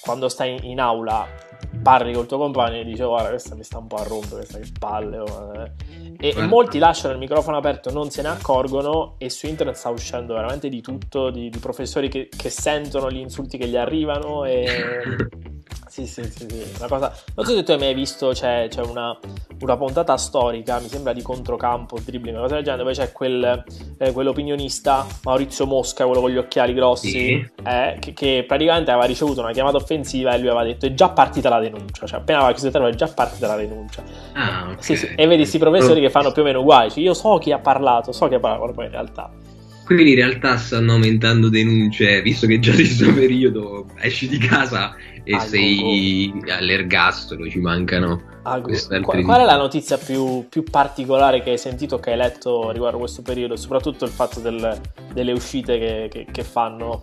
quando 0.00 0.28
stai 0.28 0.56
in, 0.56 0.70
in 0.70 0.80
aula 0.80 1.26
parli 1.82 2.12
col 2.12 2.26
tuo 2.26 2.38
compagno 2.38 2.76
e 2.76 2.84
dici 2.84 3.02
guarda 3.02 3.30
questa 3.30 3.54
mi 3.54 3.62
sta 3.62 3.78
un 3.78 3.86
po' 3.86 3.96
a 3.96 4.04
rompere, 4.04 4.36
questa 4.36 4.58
che 4.58 4.70
palle 4.78 5.18
oh, 5.18 5.52
eh. 5.54 5.72
e, 6.18 6.34
e, 6.36 6.46
molti 6.46 6.78
lasciano 6.78 7.12
il 7.12 7.18
microfono 7.18 7.56
aperto 7.56 7.90
non 7.90 8.10
se 8.10 8.22
ne 8.22 8.28
accorgono 8.28 9.16
e 9.18 9.28
su 9.28 9.46
internet 9.46 9.74
sta 9.74 9.90
uscendo 9.90 10.34
veramente 10.34 10.68
di 10.68 10.80
tutto 10.80 11.30
di, 11.30 11.50
di 11.50 11.58
professori 11.58 12.08
che, 12.08 12.28
che 12.34 12.48
sentono 12.48 13.10
gli 13.10 13.18
insulti 13.18 13.58
che 13.58 13.66
gli 13.66 13.76
arrivano 13.76 14.44
e 14.44 14.66
Sì, 15.94 16.06
sì, 16.08 16.24
sì, 16.24 16.46
sì. 16.48 16.64
Una 16.78 16.88
cosa... 16.88 17.14
Non 17.36 17.46
so 17.46 17.54
se 17.54 17.62
tu 17.62 17.70
hai 17.70 17.78
mai 17.78 17.94
visto, 17.94 18.30
c'è, 18.30 18.66
c'è 18.68 18.82
una, 18.82 19.16
una, 19.60 19.76
puntata 19.76 20.16
storica, 20.16 20.80
mi 20.80 20.88
sembra 20.88 21.12
di 21.12 21.22
controcampo, 21.22 22.00
dribbling, 22.04 22.34
una 22.34 22.42
cosa 22.42 22.56
del 22.56 22.64
genere, 22.64 22.82
dove 22.82 22.94
c'è 22.96 23.12
quel, 23.12 23.64
eh, 23.98 24.10
quell'opinionista 24.10 25.06
Maurizio 25.22 25.66
Mosca, 25.66 26.04
quello 26.04 26.20
con 26.20 26.30
gli 26.32 26.36
occhiali 26.36 26.74
grossi, 26.74 27.10
sì. 27.10 27.50
eh, 27.64 27.96
che, 28.00 28.12
che, 28.12 28.44
praticamente 28.44 28.90
aveva 28.90 29.06
ricevuto 29.06 29.40
una 29.40 29.52
chiamata 29.52 29.76
offensiva 29.76 30.34
e 30.34 30.38
lui 30.38 30.48
aveva 30.48 30.64
detto 30.64 30.84
è 30.84 30.94
già 30.94 31.10
partita 31.10 31.48
la 31.48 31.60
denuncia, 31.60 32.06
cioè 32.06 32.18
appena 32.18 32.38
aveva 32.38 32.50
chiuso 32.50 32.66
il 32.66 32.72
telefono 32.72 32.96
è 32.96 32.98
già 32.98 33.14
partita 33.14 33.46
la 33.46 33.56
denuncia. 33.56 34.02
Ah, 34.32 34.62
okay. 34.64 34.76
sì, 34.82 34.96
sì. 34.96 35.06
E 35.14 35.26
vedi 35.28 35.42
questi 35.42 35.58
professori 35.58 36.00
che 36.00 36.10
fanno 36.10 36.32
più 36.32 36.42
o 36.42 36.44
meno 36.44 36.58
uguali, 36.58 36.90
cioè, 36.90 37.04
io 37.04 37.14
so 37.14 37.38
chi 37.38 37.52
ha 37.52 37.60
parlato, 37.60 38.10
so 38.10 38.26
chi 38.26 38.34
ha 38.34 38.40
parlato, 38.40 38.72
poi 38.72 38.86
in 38.86 38.90
realtà... 38.90 39.30
Quindi 39.84 40.12
in 40.12 40.16
realtà 40.16 40.56
stanno 40.56 40.94
aumentando 40.94 41.50
denunce, 41.50 42.22
visto 42.22 42.46
che 42.46 42.58
già 42.58 42.70
di 42.70 42.84
questo 42.84 43.12
periodo 43.12 43.86
esci 44.00 44.26
di 44.26 44.38
casa 44.38 44.96
e 45.24 45.32
Algo. 45.32 45.46
sei 45.46 46.32
all'ergastolo, 46.48 47.48
ci 47.48 47.58
mancano. 47.58 48.32
Qual, 48.42 49.22
qual 49.24 49.40
è 49.40 49.44
la 49.44 49.56
notizia 49.56 49.96
più, 49.96 50.46
più, 50.50 50.64
particolare 50.64 51.42
che 51.42 51.50
hai 51.50 51.58
sentito, 51.58 51.98
che 51.98 52.10
hai 52.10 52.16
letto 52.18 52.70
riguardo 52.70 52.98
questo 52.98 53.22
periodo? 53.22 53.56
Soprattutto 53.56 54.04
il 54.04 54.10
fatto 54.10 54.40
del, 54.40 54.78
delle 55.14 55.32
uscite 55.32 55.78
che, 55.78 56.08
che, 56.10 56.26
che 56.30 56.44
fanno 56.44 57.02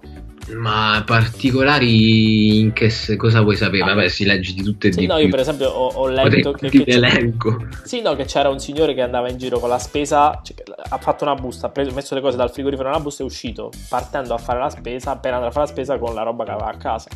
ma 0.55 1.03
particolari 1.05 2.59
in 2.59 2.73
che 2.73 2.91
cosa 3.15 3.41
vuoi 3.41 3.55
sapere? 3.55 3.83
Ah, 3.83 3.93
Vabbè, 3.93 4.07
si 4.07 4.25
legge 4.25 4.53
di 4.53 4.63
tutte 4.63 4.87
e 4.87 4.91
sì, 4.91 5.01
di 5.01 5.05
no, 5.05 5.15
più. 5.15 5.25
io 5.25 5.29
per 5.29 5.39
esempio 5.39 5.69
ho, 5.69 5.87
ho 5.93 6.07
letto 6.07 6.51
che, 6.51 6.69
che 6.69 6.83
elenco. 6.87 7.67
Sì, 7.83 8.01
no, 8.01 8.15
che 8.15 8.25
c'era 8.25 8.49
un 8.49 8.59
signore 8.59 8.93
che 8.93 9.01
andava 9.01 9.29
in 9.29 9.37
giro 9.37 9.59
con 9.59 9.69
la 9.69 9.79
spesa, 9.79 10.41
cioè, 10.43 10.55
ha 10.89 10.97
fatto 10.97 11.23
una 11.23 11.35
busta, 11.35 11.67
ha 11.67 11.69
preso, 11.69 11.93
messo 11.93 12.15
le 12.15 12.21
cose 12.21 12.37
dal 12.37 12.51
frigorifero 12.51 12.89
nella 12.89 13.01
busta 13.01 13.23
e 13.23 13.25
è 13.25 13.29
uscito, 13.29 13.71
partendo 13.87 14.33
a 14.33 14.37
fare 14.37 14.59
la 14.59 14.69
spesa, 14.69 15.11
appena 15.11 15.35
andava 15.35 15.51
a 15.51 15.53
fare 15.53 15.67
la 15.67 15.71
spesa 15.71 15.97
con 15.97 16.13
la 16.13 16.23
roba 16.23 16.43
che 16.43 16.51
aveva 16.51 16.69
a 16.69 16.77
casa. 16.77 17.09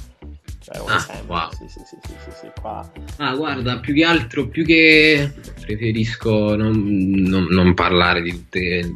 Cioè, 0.65 0.81
ah, 0.87 0.95
esempio. 0.95 1.33
Wow. 1.33 1.51
Sì, 1.51 1.65
sì, 1.67 1.79
sì, 1.85 1.97
sì, 2.01 2.31
sì, 2.41 2.47
qua. 2.59 2.91
Ah, 3.17 3.35
guarda, 3.35 3.77
più 3.77 3.93
che 3.93 4.03
altro, 4.03 4.47
più 4.47 4.65
che 4.65 5.31
preferisco 5.61 6.55
non, 6.55 6.73
non, 7.27 7.45
non 7.51 7.75
parlare 7.75 8.23
di 8.23 8.31
tutte 8.31 8.93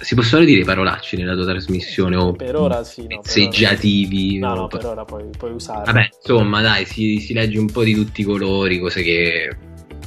si 0.00 0.14
possono 0.14 0.44
dire 0.44 0.64
parolacce 0.64 1.16
nella 1.16 1.34
tua 1.34 1.44
trasmissione 1.44 2.16
o 2.16 2.32
per 2.32 2.56
ora 2.56 2.82
sì 2.84 3.02
no, 3.06 3.20
messeggiativi 3.22 4.38
no, 4.38 4.54
no 4.54 4.66
per 4.66 4.86
ora 4.86 5.04
puoi, 5.04 5.24
puoi 5.36 5.52
usare 5.52 5.84
vabbè 5.84 6.08
insomma 6.22 6.62
dai 6.62 6.86
si, 6.86 7.18
si, 7.18 7.34
legge 7.34 7.58
un 7.58 7.70
po' 7.70 7.84
di 7.84 7.92
tutti 7.92 8.22
i 8.22 8.24
colori 8.24 8.78
cose 8.78 9.02
che 9.02 9.54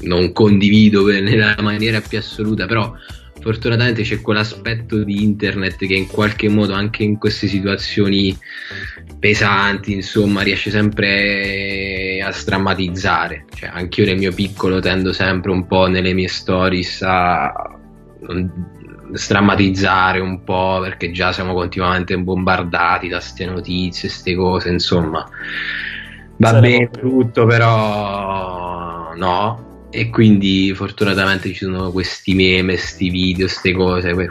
non 0.02 0.32
condivido 0.32 1.06
nella 1.22 1.56
maniera 1.62 2.02
più 2.02 2.18
assoluta 2.18 2.66
però 2.66 2.92
fortunatamente 3.44 4.02
c'è 4.02 4.22
quell'aspetto 4.22 5.04
di 5.04 5.22
internet 5.22 5.78
che 5.78 5.94
in 5.94 6.08
qualche 6.08 6.50
modo 6.50 6.74
anche 6.74 7.04
in 7.04 7.20
queste 7.20 7.48
situazioni 7.48 8.36
pesanti 9.20 9.94
insomma 9.94 10.42
riesce 10.42 10.72
sempre 10.72 12.20
a 12.24 12.32
strammatizzare 12.32 13.46
cioè 13.54 13.70
anch'io 13.72 14.06
nel 14.06 14.18
mio 14.18 14.34
piccolo 14.34 14.80
tendo 14.80 15.14
sempre 15.14 15.52
un 15.52 15.68
po' 15.68 15.88
nelle 15.88 16.14
mie 16.14 16.28
stories 16.28 17.02
a 17.04 17.78
strammatizzare 19.14 20.20
un 20.20 20.44
po' 20.44 20.80
perché 20.82 21.12
già 21.12 21.32
siamo 21.32 21.54
continuamente 21.54 22.18
bombardati 22.18 23.08
da 23.08 23.18
queste 23.18 23.46
notizie, 23.46 24.10
queste 24.10 24.36
cose, 24.36 24.70
insomma. 24.70 25.28
Va 26.38 26.48
Saremo 26.48 26.78
bene 26.78 26.90
più. 26.90 27.10
tutto, 27.10 27.46
però 27.46 29.14
no. 29.16 29.63
E 29.96 30.10
quindi 30.10 30.74
fortunatamente 30.74 31.50
ci 31.50 31.66
sono 31.66 31.92
questi 31.92 32.34
meme, 32.34 32.74
questi 32.74 33.10
video, 33.10 33.46
queste 33.46 33.74
cose 33.74 34.16
che 34.16 34.30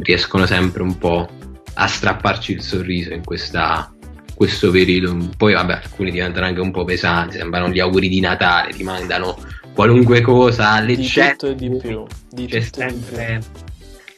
riescono 0.00 0.46
sempre 0.46 0.82
un 0.82 0.96
po' 0.96 1.28
a 1.74 1.86
strapparci 1.86 2.52
il 2.52 2.62
sorriso 2.62 3.12
in 3.12 3.22
questa, 3.22 3.92
questo 4.34 4.70
periodo. 4.70 5.28
Poi 5.36 5.52
vabbè, 5.52 5.74
alcuni 5.74 6.10
diventano 6.10 6.46
anche 6.46 6.60
un 6.60 6.70
po' 6.70 6.84
pesanti, 6.84 7.36
sembrano 7.36 7.68
gli 7.68 7.78
auguri 7.78 8.08
di 8.08 8.20
Natale, 8.20 8.72
ti 8.72 8.84
mandano 8.84 9.36
qualunque 9.74 10.22
cosa, 10.22 10.70
all'eccetto 10.70 11.52
di, 11.52 11.68
di 11.68 11.76
più. 11.76 12.04
Di 12.30 12.46
c'è 12.46 12.60
sempre 12.60 13.40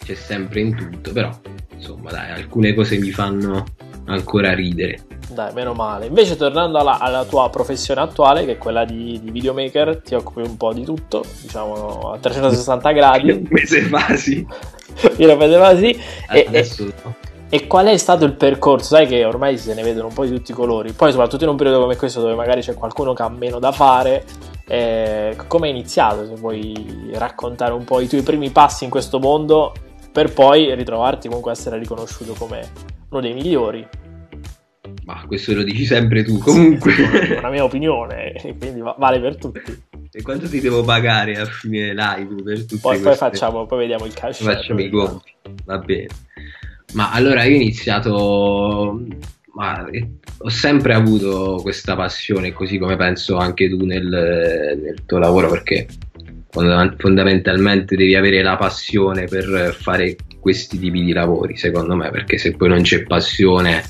c'è 0.05 0.15
sempre 0.15 0.61
in 0.61 0.77
tutto, 0.77 1.13
però 1.13 1.37
insomma 1.75 2.13
dai, 2.13 2.31
alcune 2.31 2.73
cose 2.73 2.99
mi 2.99 3.11
fanno 3.11 3.65
ancora 4.07 4.55
ridere. 4.55 5.07
Dai, 5.31 5.53
meno 5.53 5.73
male. 5.73 6.07
Invece 6.07 6.37
tornando 6.37 6.79
alla, 6.79 6.99
alla 6.99 7.25
tua 7.25 7.49
professione 7.51 8.01
attuale, 8.01 8.45
che 8.45 8.53
è 8.53 8.59
quella 8.59 8.85
di, 8.85 9.21
di, 9.23 9.31
videomaker, 9.31 10.01
ti 10.03 10.15
occupi 10.15 10.41
un 10.41 10.57
po' 10.57 10.73
di 10.73 10.85
tutto, 10.85 11.25
diciamo 11.41 12.13
a 12.13 12.19
360 12.19 12.93
gradi. 12.93 13.31
Un 13.31 13.47
mese 13.51 13.83
fa 13.83 14.15
sì. 14.17 14.47
Io 15.17 15.27
lo 15.27 15.37
vedeva 15.37 15.77
sì. 15.77 15.99
E, 16.31 16.45
Adesso 16.47 16.85
no. 16.85 17.15
E 17.49 17.67
qual 17.67 17.87
è 17.87 17.97
stato 17.97 18.25
il 18.25 18.35
percorso? 18.35 18.97
Sai 18.97 19.07
che 19.07 19.25
ormai 19.25 19.57
se 19.59 19.75
ne 19.75 19.83
vedono 19.83 20.09
un 20.09 20.15
po' 20.15 20.25
di 20.25 20.31
tutti 20.31 20.51
i 20.51 20.55
colori. 20.55 20.93
Poi, 20.93 21.11
soprattutto 21.13 21.45
in 21.45 21.51
un 21.51 21.57
periodo 21.57 21.81
come 21.81 21.97
questo, 21.97 22.21
dove 22.21 22.35
magari 22.35 22.63
c'è 22.63 22.75
qualcuno 22.75 23.13
che 23.13 23.23
ha 23.23 23.29
meno 23.29 23.61
da 23.61 23.71
fare, 23.71 24.25
eh, 24.67 25.37
come 25.47 25.67
hai 25.67 25.73
iniziato? 25.73 26.27
Se 26.27 26.35
vuoi 26.35 27.13
raccontare 27.13 27.73
un 27.73 27.85
po' 27.85 28.01
i 28.01 28.09
tuoi 28.09 28.23
primi 28.23 28.51
passi 28.51 28.85
in 28.85 28.91
questo 28.91 29.21
mondo 29.21 29.73
per 30.15 30.33
poi 30.33 30.73
ritrovarti 30.77 31.27
comunque 31.27 31.51
a 31.51 31.55
essere 31.55 31.77
riconosciuto 31.77 32.35
come 32.35 32.71
uno 33.09 33.21
dei 33.21 33.35
migliori. 33.35 33.85
Ma 35.07 35.25
questo 35.27 35.53
lo 35.55 35.65
dici 35.65 35.85
sempre 35.85 36.23
tu, 36.23 36.39
comunque. 36.39 36.95
È 36.95 37.39
una 37.39 37.51
mia 37.51 37.65
opinione, 37.65 38.33
quindi 38.41 38.81
vale 38.81 39.19
per 39.19 39.37
tutti. 39.37 39.61
E 40.13 40.23
quanto 40.23 40.49
ti 40.49 40.61
devo 40.61 40.85
pagare 40.85 41.35
a 41.35 41.45
fine 41.47 41.93
live 41.93 42.43
per 42.45 42.61
tutte 42.61 42.81
poi, 42.81 43.01
poi 43.01 43.17
facciamo, 43.17 43.67
poi 43.67 43.79
vediamo 43.81 44.05
il 44.05 44.15
cash. 44.15 44.45
Facciamo 44.45 44.81
i 44.83 44.89
conti, 44.89 45.33
va 45.65 45.79
bene. 45.79 46.07
Ma 46.93 47.11
allora 47.11 47.43
io 47.43 47.57
ho 47.57 47.61
iniziato, 47.61 49.01
ma 49.55 49.85
ho 50.39 50.49
sempre 50.49 50.95
avuto 50.95 51.59
questa 51.61 51.97
passione, 51.97 52.53
così 52.53 52.79
come 52.79 52.95
penso 52.95 53.37
anche 53.37 53.69
tu 53.69 53.85
nel, 53.85 54.07
nel 54.81 55.05
tuo 55.05 55.19
lavoro, 55.19 55.51
perché 55.51 55.89
fondamentalmente 56.97 57.97
devi 57.97 58.15
avere 58.15 58.43
la 58.43 58.57
passione 58.57 59.27
per 59.27 59.77
fare 59.79 60.17
questi 60.41 60.79
tipi 60.79 61.03
di 61.03 61.13
lavori, 61.13 61.57
secondo 61.57 61.97
me, 61.97 62.11
perché 62.11 62.39
se 62.39 62.55
poi 62.55 62.69
non 62.69 62.83
c'è 62.83 63.03
passione 63.03 63.83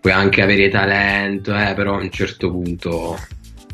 puoi 0.00 0.12
anche 0.12 0.42
avere 0.42 0.68
talento, 0.68 1.54
eh, 1.54 1.74
però 1.74 1.94
a 1.94 2.02
un 2.02 2.10
certo 2.10 2.50
punto 2.50 3.18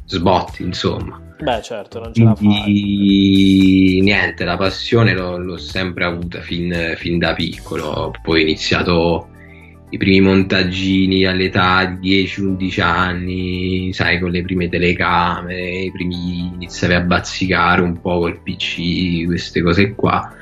sbotti, 0.04 0.62
insomma. 0.62 1.20
Beh, 1.38 1.62
certo, 1.62 2.00
non 2.00 2.14
ce 2.14 2.24
la 2.24 2.34
fai. 2.34 4.00
Niente, 4.02 4.44
la 4.44 4.56
passione 4.56 5.12
l'ho, 5.12 5.36
l'ho 5.36 5.58
sempre 5.58 6.04
avuta 6.04 6.40
fin, 6.40 6.94
fin, 6.96 7.18
da 7.18 7.34
piccolo. 7.34 8.12
Poi 8.22 8.40
ho 8.40 8.42
iniziato 8.42 9.28
i 9.88 9.98
primi 9.98 10.20
montaggini 10.20 11.26
all'età 11.26 11.84
di 11.84 12.24
10-11 12.24 12.82
anni, 12.82 13.92
sai, 13.92 14.18
con 14.18 14.30
le 14.30 14.42
prime 14.42 14.68
telecamere, 14.68 15.84
i 15.84 15.92
primi 15.92 16.50
iniziavi 16.54 16.94
a 16.94 17.00
bazzicare 17.00 17.82
un 17.82 18.00
po' 18.00 18.18
col 18.18 18.42
PC, 18.42 19.26
queste 19.26 19.62
cose 19.62 19.94
qua. 19.94 20.34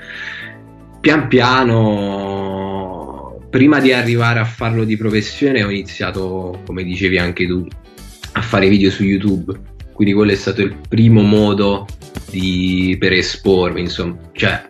Pian 1.01 1.29
piano, 1.29 3.39
prima 3.51 3.81
di 3.81 3.93
arrivare 3.93 4.41
a 4.41 4.45
farlo 4.45 4.85
di 4.85 4.97
professione, 4.97 5.63
ho 5.63 5.71
iniziato, 5.71 6.63
come 6.65 6.83
dicevi 6.83 7.19
anche 7.19 7.47
tu, 7.47 7.67
a 8.33 8.41
fare 8.41 8.69
video 8.69 8.91
su 8.91 9.05
YouTube. 9.05 9.73
Quindi 9.95 10.13
quello 10.13 10.33
è 10.33 10.37
stato 10.37 10.61
il 10.61 10.75
primo 10.89 11.23
modo 11.23 11.87
di, 12.31 12.97
per 12.99 13.13
espormi, 13.13 13.81
insomma. 13.81 14.19
Cioè, 14.33 14.69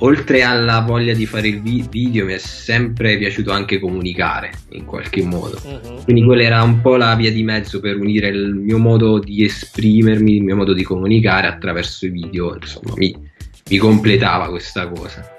oltre 0.00 0.42
alla 0.42 0.80
voglia 0.80 1.14
di 1.14 1.24
fare 1.24 1.48
il 1.48 1.62
vi- 1.62 1.86
video, 1.90 2.26
mi 2.26 2.34
è 2.34 2.38
sempre 2.38 3.16
piaciuto 3.16 3.52
anche 3.52 3.78
comunicare 3.80 4.52
in 4.72 4.84
qualche 4.84 5.22
modo. 5.22 5.58
Uh-huh. 5.64 6.02
Quindi 6.04 6.22
quella 6.22 6.42
era 6.42 6.62
un 6.62 6.80
po' 6.82 6.96
la 6.96 7.14
via 7.14 7.32
di 7.32 7.42
mezzo 7.42 7.80
per 7.80 7.98
unire 7.98 8.28
il 8.28 8.54
mio 8.54 8.78
modo 8.78 9.18
di 9.18 9.44
esprimermi, 9.44 10.36
il 10.36 10.42
mio 10.42 10.56
modo 10.56 10.74
di 10.74 10.82
comunicare 10.82 11.46
attraverso 11.46 12.06
i 12.06 12.10
video, 12.10 12.54
insomma, 12.54 12.92
mi, 12.96 13.16
mi 13.70 13.76
completava 13.78 14.50
questa 14.50 14.86
cosa. 14.88 15.35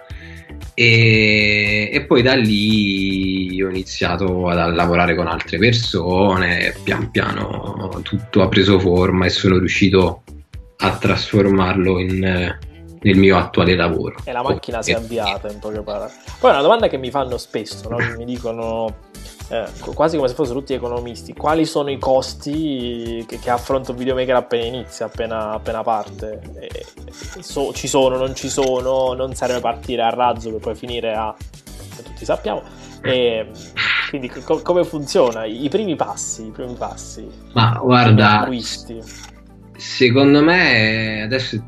E, 0.80 1.90
e, 1.92 2.06
poi 2.06 2.22
da 2.22 2.36
lì 2.36 3.60
ho 3.64 3.68
iniziato 3.68 4.48
a 4.48 4.68
lavorare 4.68 5.16
con 5.16 5.26
altre 5.26 5.58
persone, 5.58 6.76
pian 6.84 7.10
piano 7.10 8.00
tutto 8.04 8.44
ha 8.44 8.48
preso 8.48 8.78
forma 8.78 9.26
e 9.26 9.30
sono 9.30 9.58
riuscito 9.58 10.22
a 10.78 10.96
trasformarlo 10.96 11.98
in, 11.98 12.20
nel 12.20 13.18
mio 13.18 13.38
attuale 13.38 13.76
lavoro. 13.76 14.18
E 14.24 14.32
la 14.32 14.44
macchina 14.44 14.84
si 14.84 14.92
è 14.92 14.94
avviata 14.94 15.52
in 15.52 15.58
poche 15.58 15.82
parole. 15.82 16.12
Poi 16.40 16.52
una 16.52 16.62
domanda 16.62 16.88
che 16.88 16.98
mi 16.98 17.10
fanno 17.10 17.40
spesso, 17.40 17.90
no? 17.90 17.98
mi 18.16 18.26
dicono 18.26 19.07
eh, 19.50 19.66
quasi 19.94 20.18
come 20.18 20.28
se 20.28 20.34
fossero 20.34 20.60
tutti 20.60 20.74
economisti, 20.74 21.34
quali 21.34 21.66
sono 21.66 21.90
i 21.90 21.98
costi 21.98 23.24
che, 23.28 23.40
che 23.40 23.50
affronta 23.50 23.92
un 23.92 23.98
videomaker 23.98 24.36
appena 24.36 24.66
inizia, 24.66 25.06
appena, 25.06 25.52
appena 25.52 25.84
parte? 25.84 26.42
E, 26.60 26.86
so, 27.42 27.74
ci 27.74 27.88
sono, 27.88 28.18
non 28.18 28.36
ci 28.36 28.50
sono, 28.50 29.14
non 29.14 29.34
serve 29.36 29.60
partire 29.60 30.02
a 30.04 30.10
razzo 30.10 30.52
per 30.52 30.60
poi 30.60 30.76
finire 30.76 31.14
a... 31.14 31.36
tutti 32.04 32.26
sappiamo. 32.26 32.62
E, 33.02 33.50
quindi 34.10 34.30
co- 34.30 34.62
come 34.62 34.84
funziona? 34.84 35.46
I 35.46 35.70
primi 35.70 35.96
passi, 35.96 36.48
i 36.48 36.52
primi 36.52 36.74
passi. 36.74 37.28
Ma 37.54 37.80
guarda, 37.82 38.42
acquisti 38.42 39.02
Secondo 39.78 40.44
me 40.44 41.22
adesso, 41.22 41.64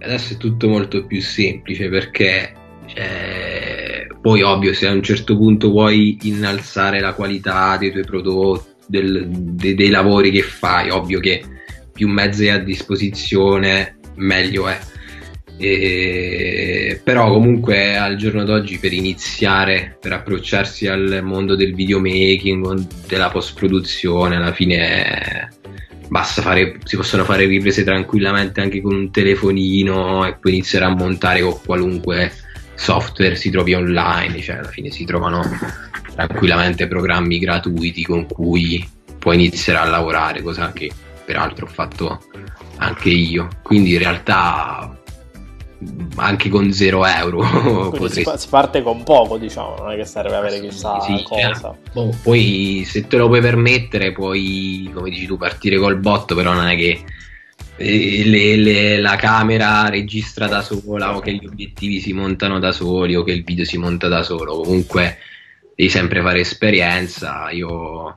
adesso, 0.00 0.34
è 0.34 0.36
tutto 0.36 0.68
molto 0.68 1.06
più 1.06 1.20
semplice 1.22 1.88
perché 1.88 2.52
cioè, 2.86 3.81
poi 4.20 4.42
ovvio 4.42 4.72
se 4.74 4.86
a 4.86 4.92
un 4.92 5.02
certo 5.02 5.36
punto 5.36 5.70
vuoi 5.70 6.18
innalzare 6.22 7.00
la 7.00 7.14
qualità 7.14 7.76
dei 7.76 7.90
tuoi 7.90 8.04
prodotti 8.04 8.70
del, 8.86 9.26
de, 9.28 9.74
dei 9.74 9.88
lavori 9.88 10.30
che 10.30 10.42
fai, 10.42 10.90
ovvio 10.90 11.20
che 11.20 11.42
più 11.92 12.08
mezzi 12.08 12.48
a 12.48 12.58
disposizione 12.58 13.98
meglio 14.16 14.68
è. 14.68 14.78
E, 15.58 17.00
però 17.04 17.30
comunque 17.30 17.96
al 17.96 18.16
giorno 18.16 18.44
d'oggi 18.44 18.78
per 18.78 18.92
iniziare, 18.92 19.96
per 20.00 20.12
approcciarsi 20.12 20.86
al 20.88 21.20
mondo 21.22 21.54
del 21.54 21.74
videomaking, 21.74 22.86
della 23.06 23.30
post 23.30 23.54
produzione, 23.54 24.36
alla 24.36 24.52
fine 24.52 25.50
basta 26.08 26.42
fare, 26.42 26.78
si 26.84 26.96
possono 26.96 27.24
fare 27.24 27.46
riprese 27.46 27.84
tranquillamente 27.84 28.60
anche 28.60 28.82
con 28.82 28.94
un 28.94 29.10
telefonino 29.10 30.26
e 30.26 30.36
poi 30.38 30.52
iniziare 30.52 30.84
a 30.84 30.94
montare 30.94 31.40
con 31.40 31.58
qualunque 31.64 32.32
software 32.74 33.36
si 33.36 33.50
trovi 33.50 33.74
online, 33.74 34.40
cioè 34.40 34.56
alla 34.56 34.68
fine 34.68 34.90
si 34.90 35.04
trovano 35.04 35.42
tranquillamente 36.14 36.88
programmi 36.88 37.38
gratuiti 37.38 38.04
con 38.04 38.26
cui 38.26 38.88
puoi 39.18 39.36
iniziare 39.36 39.78
a 39.78 39.90
lavorare, 39.90 40.42
cosa 40.42 40.72
che 40.72 40.90
peraltro 41.24 41.66
ho 41.66 41.68
fatto 41.68 42.20
anche 42.76 43.10
io. 43.10 43.48
Quindi 43.62 43.92
in 43.92 43.98
realtà 43.98 44.96
anche 46.16 46.48
con 46.48 46.72
0 46.72 47.06
euro 47.06 47.90
potresti... 47.90 48.24
si, 48.36 48.48
parte 48.48 48.82
con 48.82 49.02
poco 49.02 49.36
diciamo 49.36 49.76
non 49.78 49.90
è 49.90 49.96
che 49.96 50.04
serve 50.04 50.36
avere 50.36 50.60
chissà 50.60 51.00
sì, 51.00 51.22
cosa 51.24 51.76
eh, 51.94 52.10
poi 52.22 52.84
se 52.86 53.06
te 53.08 53.16
lo 53.16 53.26
puoi 53.26 53.40
permettere 53.40 54.12
puoi 54.12 54.88
come 54.94 55.10
dici 55.10 55.26
tu 55.26 55.36
partire 55.36 55.78
col 55.78 55.98
botto 55.98 56.34
però 56.34 56.52
non 56.52 56.68
è 56.68 56.76
che 56.76 57.02
le, 57.76 58.56
le, 58.56 59.00
la 59.00 59.16
camera 59.16 59.88
registra 59.88 60.46
da 60.46 60.62
sola 60.62 61.16
o 61.16 61.20
che 61.20 61.32
gli 61.32 61.46
obiettivi 61.46 62.00
si 62.00 62.12
montano 62.12 62.58
da 62.58 62.72
soli 62.72 63.14
o 63.14 63.22
che 63.22 63.32
il 63.32 63.44
video 63.44 63.64
si 63.64 63.78
monta 63.78 64.08
da 64.08 64.22
solo. 64.22 64.60
Comunque 64.60 65.18
devi 65.74 65.88
sempre 65.88 66.20
fare 66.22 66.40
esperienza. 66.40 67.50
Io 67.50 68.16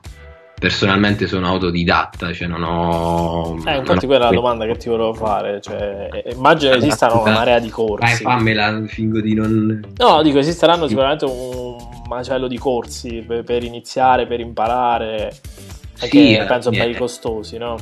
personalmente 0.58 1.26
sono 1.26 1.48
autodidatta, 1.48 2.32
cioè 2.32 2.48
non 2.48 2.62
ho... 2.62 3.58
Eh, 3.66 3.76
infatti 3.76 4.06
quella 4.06 4.28
è 4.28 4.30
la 4.30 4.34
domanda 4.34 4.64
che 4.64 4.76
ti 4.76 4.88
volevo 4.88 5.12
fare, 5.12 5.60
cioè, 5.60 6.08
eh, 6.10 6.32
immagino 6.34 6.72
che 6.72 6.78
esistano 6.78 7.20
una 7.20 7.32
marea 7.32 7.58
di 7.58 7.68
corsi. 7.68 8.12
Eh, 8.12 8.16
fammela, 8.16 8.82
fingo 8.86 9.20
di 9.20 9.34
non... 9.34 9.92
No, 9.96 10.22
dico, 10.22 10.38
esisteranno 10.38 10.86
sicuramente 10.88 11.26
un 11.26 11.76
macello 12.08 12.48
di 12.48 12.56
corsi 12.56 13.22
per, 13.26 13.44
per 13.44 13.64
iniziare, 13.64 14.26
per 14.26 14.40
imparare, 14.40 15.36
sì, 15.92 16.42
penso 16.48 16.70
belli 16.70 16.94
costosi, 16.94 17.58
no? 17.58 17.76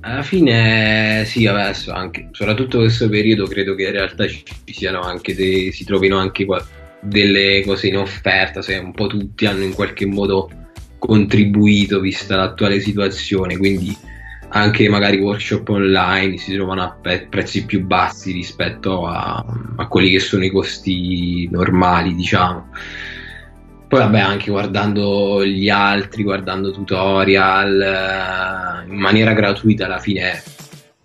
Alla 0.00 0.22
fine 0.22 1.24
sì, 1.26 1.46
adesso 1.46 1.92
anche, 1.92 2.28
soprattutto 2.30 2.78
questo 2.78 3.08
periodo 3.08 3.46
credo 3.46 3.74
che 3.74 3.84
in 3.84 3.92
realtà 3.92 4.26
ci 4.26 4.44
siano 4.66 5.00
anche 5.00 5.34
dei, 5.34 5.72
si 5.72 5.84
trovino 5.84 6.16
anche 6.18 6.44
qua, 6.44 6.64
delle 7.00 7.62
cose 7.64 7.88
in 7.88 7.96
offerta, 7.98 8.62
se 8.62 8.76
un 8.76 8.92
po' 8.92 9.06
tutti 9.06 9.46
hanno 9.46 9.64
in 9.64 9.74
qualche 9.74 10.06
modo 10.06 10.50
contribuito 10.98 12.00
vista 12.00 12.36
l'attuale 12.36 12.80
situazione, 12.80 13.56
quindi 13.56 13.96
anche 14.50 14.88
magari 14.88 15.18
workshop 15.18 15.68
online 15.68 16.36
si 16.38 16.54
trovano 16.54 16.82
a 16.82 16.90
pe- 16.90 17.26
prezzi 17.28 17.64
più 17.64 17.84
bassi 17.84 18.32
rispetto 18.32 19.06
a, 19.06 19.44
a, 19.76 19.86
quelli 19.88 20.10
che 20.10 20.20
sono 20.20 20.44
i 20.44 20.50
costi 20.50 21.48
normali, 21.50 22.14
diciamo. 22.14 22.68
Poi 23.88 24.00
vabbè, 24.00 24.18
anche 24.18 24.50
guardando 24.50 25.44
gli 25.44 25.68
altri, 25.68 26.22
guardando 26.24 26.72
tutorial 26.72 27.80
eh, 27.80 28.90
in 28.90 28.98
maniera 28.98 29.32
gratuita 29.32 29.86
alla 29.86 29.98
fine 29.98 30.42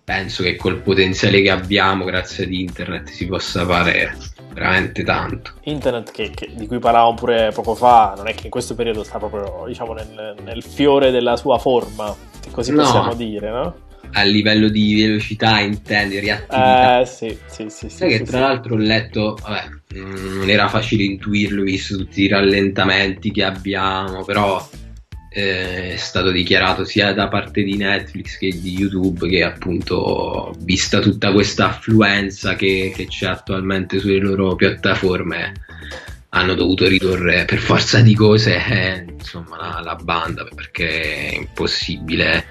penso 0.04 0.42
che 0.42 0.56
col 0.56 0.80
potenziale 0.80 1.40
che 1.42 1.50
abbiamo 1.50 2.04
grazie 2.04 2.44
ad 2.44 2.52
internet 2.52 3.08
si 3.08 3.26
possa 3.26 3.64
fare 3.64 4.16
veramente 4.52 5.04
tanto. 5.04 5.52
Internet 5.62 6.10
che, 6.10 6.30
che, 6.30 6.50
di 6.54 6.66
cui 6.66 6.78
parlavamo 6.78 7.14
pure 7.14 7.50
poco 7.54 7.74
fa, 7.74 8.14
non 8.16 8.28
è 8.28 8.34
che 8.34 8.44
in 8.44 8.50
questo 8.50 8.74
periodo 8.74 9.04
sta 9.04 9.18
proprio 9.18 9.64
diciamo, 9.66 9.92
nel, 9.92 10.34
nel 10.42 10.62
fiore 10.62 11.10
della 11.10 11.36
sua 11.36 11.58
forma, 11.58 12.14
così 12.50 12.72
no. 12.72 12.82
possiamo 12.82 13.14
dire, 13.14 13.50
no? 13.50 13.74
A 14.10 14.22
livello 14.24 14.68
di 14.68 15.00
velocità, 15.00 15.60
intendi, 15.60 16.20
reattività. 16.20 17.00
Eh 17.00 17.06
sì, 17.06 17.38
sì, 17.46 17.66
sì. 17.68 17.88
Sai 17.88 18.10
sì, 18.10 18.18
che 18.18 18.24
sì, 18.24 18.30
tra 18.30 18.40
l'altro 18.40 18.74
ho 18.74 18.78
letto, 18.78 19.38
vabbè, 19.40 19.68
non 20.00 20.50
era 20.50 20.68
facile 20.68 21.04
intuirlo 21.04 21.62
visto 21.62 21.96
tutti 21.96 22.22
i 22.22 22.28
rallentamenti 22.28 23.30
che 23.30 23.44
abbiamo, 23.44 24.22
però 24.24 24.68
eh, 25.34 25.94
è 25.94 25.96
stato 25.96 26.30
dichiarato 26.30 26.84
sia 26.84 27.12
da 27.14 27.28
parte 27.28 27.62
di 27.62 27.76
Netflix 27.76 28.36
che 28.36 28.50
di 28.60 28.76
YouTube 28.76 29.28
che 29.28 29.42
appunto 29.42 30.54
vista 30.58 31.00
tutta 31.00 31.32
questa 31.32 31.70
affluenza 31.70 32.54
che, 32.54 32.92
che 32.94 33.06
c'è 33.06 33.28
attualmente 33.28 33.98
sulle 33.98 34.18
loro 34.18 34.54
piattaforme 34.54 35.54
hanno 36.34 36.54
dovuto 36.54 36.86
ridurre 36.86 37.44
per 37.46 37.58
forza 37.58 38.00
di 38.00 38.14
cose 38.14 38.56
eh, 38.56 39.04
insomma 39.10 39.56
la, 39.56 39.80
la, 39.82 39.94
banda 39.96 40.46
perché 40.54 41.30
è 41.30 41.34
impossibile 41.34 42.44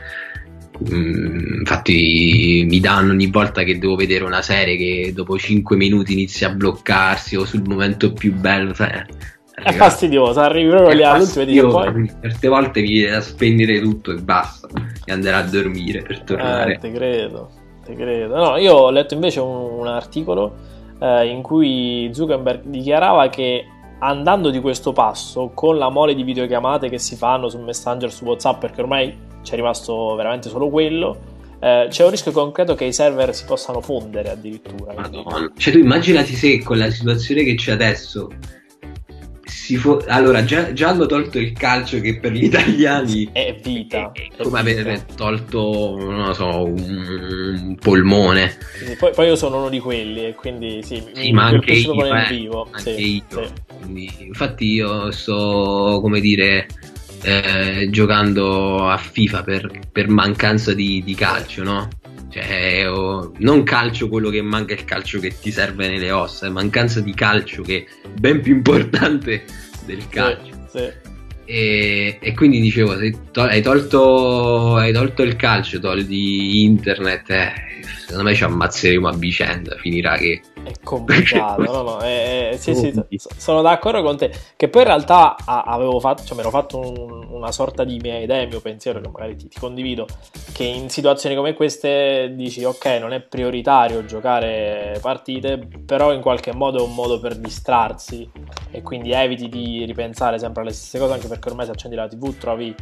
mm, 0.90 1.60
infatti 1.60 2.66
mi 2.68 2.80
danno 2.80 3.12
ogni 3.12 3.28
volta 3.28 3.64
che 3.64 3.78
devo 3.78 3.96
vedere 3.96 4.24
una 4.24 4.42
serie 4.42 4.78
che 4.78 5.12
dopo 5.14 5.38
5 5.38 5.76
minuti 5.76 6.14
inizia 6.14 6.50
a 6.50 6.54
bloccarsi 6.54 7.36
o 7.36 7.46
sul 7.46 7.64
momento 7.66 8.14
più 8.14 8.34
bello 8.34 8.74
cioè, 8.74 9.06
è 9.64 9.74
fastidioso, 9.74 10.40
arrivi 10.40 10.70
proprio 10.70 10.96
lì 10.96 11.04
all'ultimo 11.04 11.44
e 11.44 11.46
dici 11.46 11.62
poi... 11.62 12.12
Certe 12.22 12.48
volte 12.48 12.82
mi 12.82 12.88
viene 12.88 13.12
da 13.12 13.22
spegnere 13.22 13.80
tutto 13.80 14.12
e 14.12 14.16
basta, 14.16 14.68
e 15.06 15.12
andare 15.12 15.36
a 15.36 15.44
dormire 15.44 16.02
per 16.02 16.22
tornare. 16.22 16.74
Eh, 16.74 16.78
te 16.80 16.92
credo, 16.92 17.50
te 17.86 17.94
credo. 17.94 18.36
No, 18.36 18.58
io 18.58 18.74
ho 18.74 18.90
letto 18.90 19.14
invece 19.14 19.40
un, 19.40 19.80
un 19.80 19.88
articolo 19.88 20.56
eh, 21.00 21.28
in 21.28 21.44
cui 21.44 22.10
Zuckerberg 22.12 22.64
dichiarava 22.66 23.30
che 23.30 23.66
andando 24.00 24.50
di 24.50 24.60
questo 24.60 24.94
passo, 24.94 25.52
con 25.54 25.78
la 25.78 25.90
mole 25.90 26.16
di 26.16 26.24
videochiamate 26.24 26.90
che 26.90 26.98
si 26.98 27.16
fanno 27.16 27.48
su 27.48 27.60
Messenger, 27.60 28.12
su 28.12 28.26
WhatsApp, 28.26 28.62
perché 28.62 28.82
ormai 28.82 29.16
c'è 29.44 29.56
rimasto 29.56 30.16
veramente 30.16 30.50
solo 30.50 30.70
quello, 30.70 31.18
eh, 31.60 31.88
c'è 31.90 32.04
un 32.04 32.10
rischio 32.10 32.32
concreto 32.32 32.76
che 32.76 32.86
i 32.86 32.94
server 32.94 33.36
si 33.36 33.46
possano 33.46 33.82
fondere 33.82 34.32
addirittura. 34.32 34.94
Madonna. 34.94 35.52
Cioè 35.56 35.74
tu 35.74 35.80
immaginati 35.80 36.34
se 36.36 36.62
con 36.64 36.78
la 36.78 36.90
situazione 36.90 37.44
che 37.44 37.56
c'è 37.56 37.72
adesso 37.72 38.30
Fo- 39.78 40.04
allora, 40.08 40.44
già, 40.44 40.74
già, 40.74 40.90
hanno 40.90 41.06
tolto 41.06 41.38
il 41.38 41.54
calcio 41.54 42.00
che 42.00 42.20
per 42.20 42.32
gli 42.32 42.44
italiani 42.46 43.30
è 43.32 43.56
vita. 43.62 44.12
È, 44.12 44.28
è 44.38 44.44
come 44.44 44.60
aver 44.60 45.04
tolto, 45.16 45.98
non 46.00 46.34
so, 46.34 46.64
un, 46.64 47.76
polmone. 47.80 48.58
Sì, 48.78 48.96
poi, 48.96 49.12
poi, 49.14 49.28
io 49.28 49.36
sono 49.36 49.58
uno 49.58 49.70
di 49.70 49.80
quelli 49.80 50.28
e 50.28 50.36
quindi 50.36 50.82
sì, 50.84 51.04
sì 51.14 51.28
mi, 51.28 51.34
ma 51.34 51.46
anche 51.46 51.74
io, 51.74 52.16
eh, 52.16 52.28
vivo. 52.30 52.68
Anche 52.72 52.96
sì, 52.96 53.24
io. 53.30 53.52
Quindi, 53.80 54.10
infatti 54.20 54.66
io 54.66 55.12
sto, 55.12 56.00
come 56.02 56.20
dire, 56.20 56.68
eh, 57.24 57.88
giocando 57.90 58.90
a 58.90 58.98
FIFA 58.98 59.44
per, 59.44 59.80
per 59.92 60.10
mancanza 60.10 60.74
di, 60.74 61.02
di 61.04 61.14
calcio, 61.14 61.64
no? 61.64 61.88
Cioè, 62.30 62.90
oh, 62.90 63.34
non 63.40 63.64
calcio 63.64 64.08
quello 64.08 64.30
che 64.30 64.42
manca, 64.42 64.74
è 64.74 64.78
il 64.78 64.86
calcio 64.86 65.20
che 65.20 65.38
ti 65.40 65.52
serve 65.52 65.88
nelle 65.88 66.12
ossa, 66.12 66.48
è 66.48 66.50
mancanza 66.50 67.02
di 67.02 67.14
calcio 67.14 67.62
che 67.62 67.86
è 68.02 68.08
ben 68.08 68.42
più 68.42 68.56
importante 68.56 69.44
del 69.86 70.08
calcio. 70.08 70.54
Sì, 70.72 70.78
sì. 70.78 71.10
E, 71.44 72.18
e, 72.22 72.34
quindi 72.34 72.62
dicevo, 72.62 72.96
to- 73.32 73.42
hai, 73.42 73.62
tolto, 73.62 74.78
hai 74.78 74.94
tolto 74.94 75.24
il 75.24 75.36
calcio, 75.36 75.80
togli 75.80 76.64
internet, 76.64 77.30
eh, 77.30 77.54
secondo 77.84 78.24
me 78.24 78.36
ci 78.36 78.44
ammazzeremo 78.44 79.08
a 79.08 79.14
vicenda, 79.14 79.76
finirà 79.76 80.18
che 80.18 80.42
è 80.64 80.72
complicato, 80.84 81.62
no, 81.72 81.82
no, 81.82 81.98
è, 82.00 82.50
è, 82.52 82.58
sì, 82.58 82.76
sì, 82.76 82.94
sono 83.38 83.62
d'accordo 83.62 84.02
con 84.04 84.18
te. 84.18 84.32
Che 84.56 84.70
poi 84.70 84.82
in 84.82 84.88
realtà 84.88 85.36
avevo 85.46 86.00
fatto, 86.00 86.24
cioè 86.24 86.36
mi 86.36 86.42
ero 86.42 86.50
fatto 86.50 86.80
un, 86.80 87.26
una 87.30 87.52
sorta 87.52 87.84
di 87.84 87.98
mia 88.00 88.20
idea, 88.20 88.46
mio 88.46 88.62
pensiero, 88.62 89.00
che 89.00 89.10
magari 89.10 89.36
ti, 89.36 89.48
ti, 89.48 89.60
condivido. 89.60 90.08
Che 90.52 90.64
in 90.64 90.90
situazioni 90.90 91.36
come 91.36 91.54
queste 91.54 92.34
dici, 92.36 92.64
ok, 92.64 92.86
non 93.00 93.14
è 93.14 93.22
prioritario 93.22 94.06
giocare 94.06 94.98
partite, 95.02 95.68
però 95.86 96.14
in 96.14 96.22
qualche 96.22 96.54
modo 96.54 96.80
è 96.80 96.88
un 96.88 96.94
modo 96.94 97.20
per 97.20 97.36
distrarsi 97.36 98.30
e 98.70 98.82
quindi 98.82 99.12
eviti 99.12 99.50
di 99.50 99.84
ripensare 99.86 100.38
sempre 100.40 100.62
alle 100.62 100.74
stesse 100.74 101.00
cose, 101.00 101.14
anche 101.14 101.28
perché 101.28 101.50
ormai 101.50 101.66
se 101.66 101.72
accendi 101.72 101.96
la 101.96 102.08
TV 102.08 102.38
trovi 102.38 102.76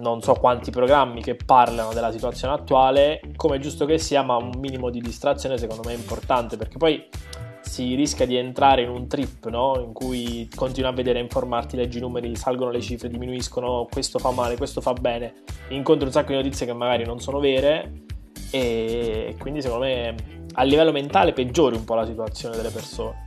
non 0.00 0.22
so 0.22 0.34
quanti 0.34 0.70
programmi 0.70 1.22
che 1.22 1.36
parlano 1.36 1.92
della 1.92 2.10
situazione 2.10 2.54
attuale, 2.54 3.20
come 3.36 3.58
giusto 3.58 3.84
che 3.84 3.98
sia, 3.98 4.22
ma 4.22 4.36
un 4.36 4.52
minimo 4.58 4.90
di 4.90 5.00
distrazione 5.00 5.58
secondo 5.58 5.82
me 5.84 5.92
è 5.92 5.96
importante 5.96 6.56
perché 6.56 6.78
poi 6.78 7.06
si 7.60 7.94
rischia 7.94 8.26
di 8.26 8.36
entrare 8.36 8.82
in 8.82 8.88
un 8.88 9.08
trip 9.08 9.48
no? 9.48 9.82
in 9.84 9.92
cui 9.92 10.48
continui 10.54 10.90
a 10.90 10.92
vedere, 10.92 11.18
informarti, 11.18 11.76
leggi 11.76 11.98
i 11.98 12.00
numeri, 12.00 12.36
salgono 12.36 12.70
le 12.70 12.80
cifre, 12.80 13.08
diminuiscono, 13.08 13.88
questo 13.90 14.18
fa 14.18 14.30
male, 14.30 14.56
questo 14.56 14.80
fa 14.80 14.92
bene, 14.92 15.32
incontri 15.68 16.06
un 16.06 16.12
sacco 16.12 16.28
di 16.28 16.36
notizie 16.36 16.66
che 16.66 16.72
magari 16.72 17.04
non 17.04 17.20
sono 17.20 17.40
vere 17.40 18.02
e 18.50 19.34
quindi 19.38 19.60
secondo 19.62 19.84
me 19.84 20.14
a 20.52 20.62
livello 20.62 20.92
mentale 20.92 21.32
peggiori 21.32 21.74
un 21.74 21.84
po' 21.84 21.94
la 21.94 22.06
situazione 22.06 22.56
delle 22.56 22.70
persone. 22.70 23.22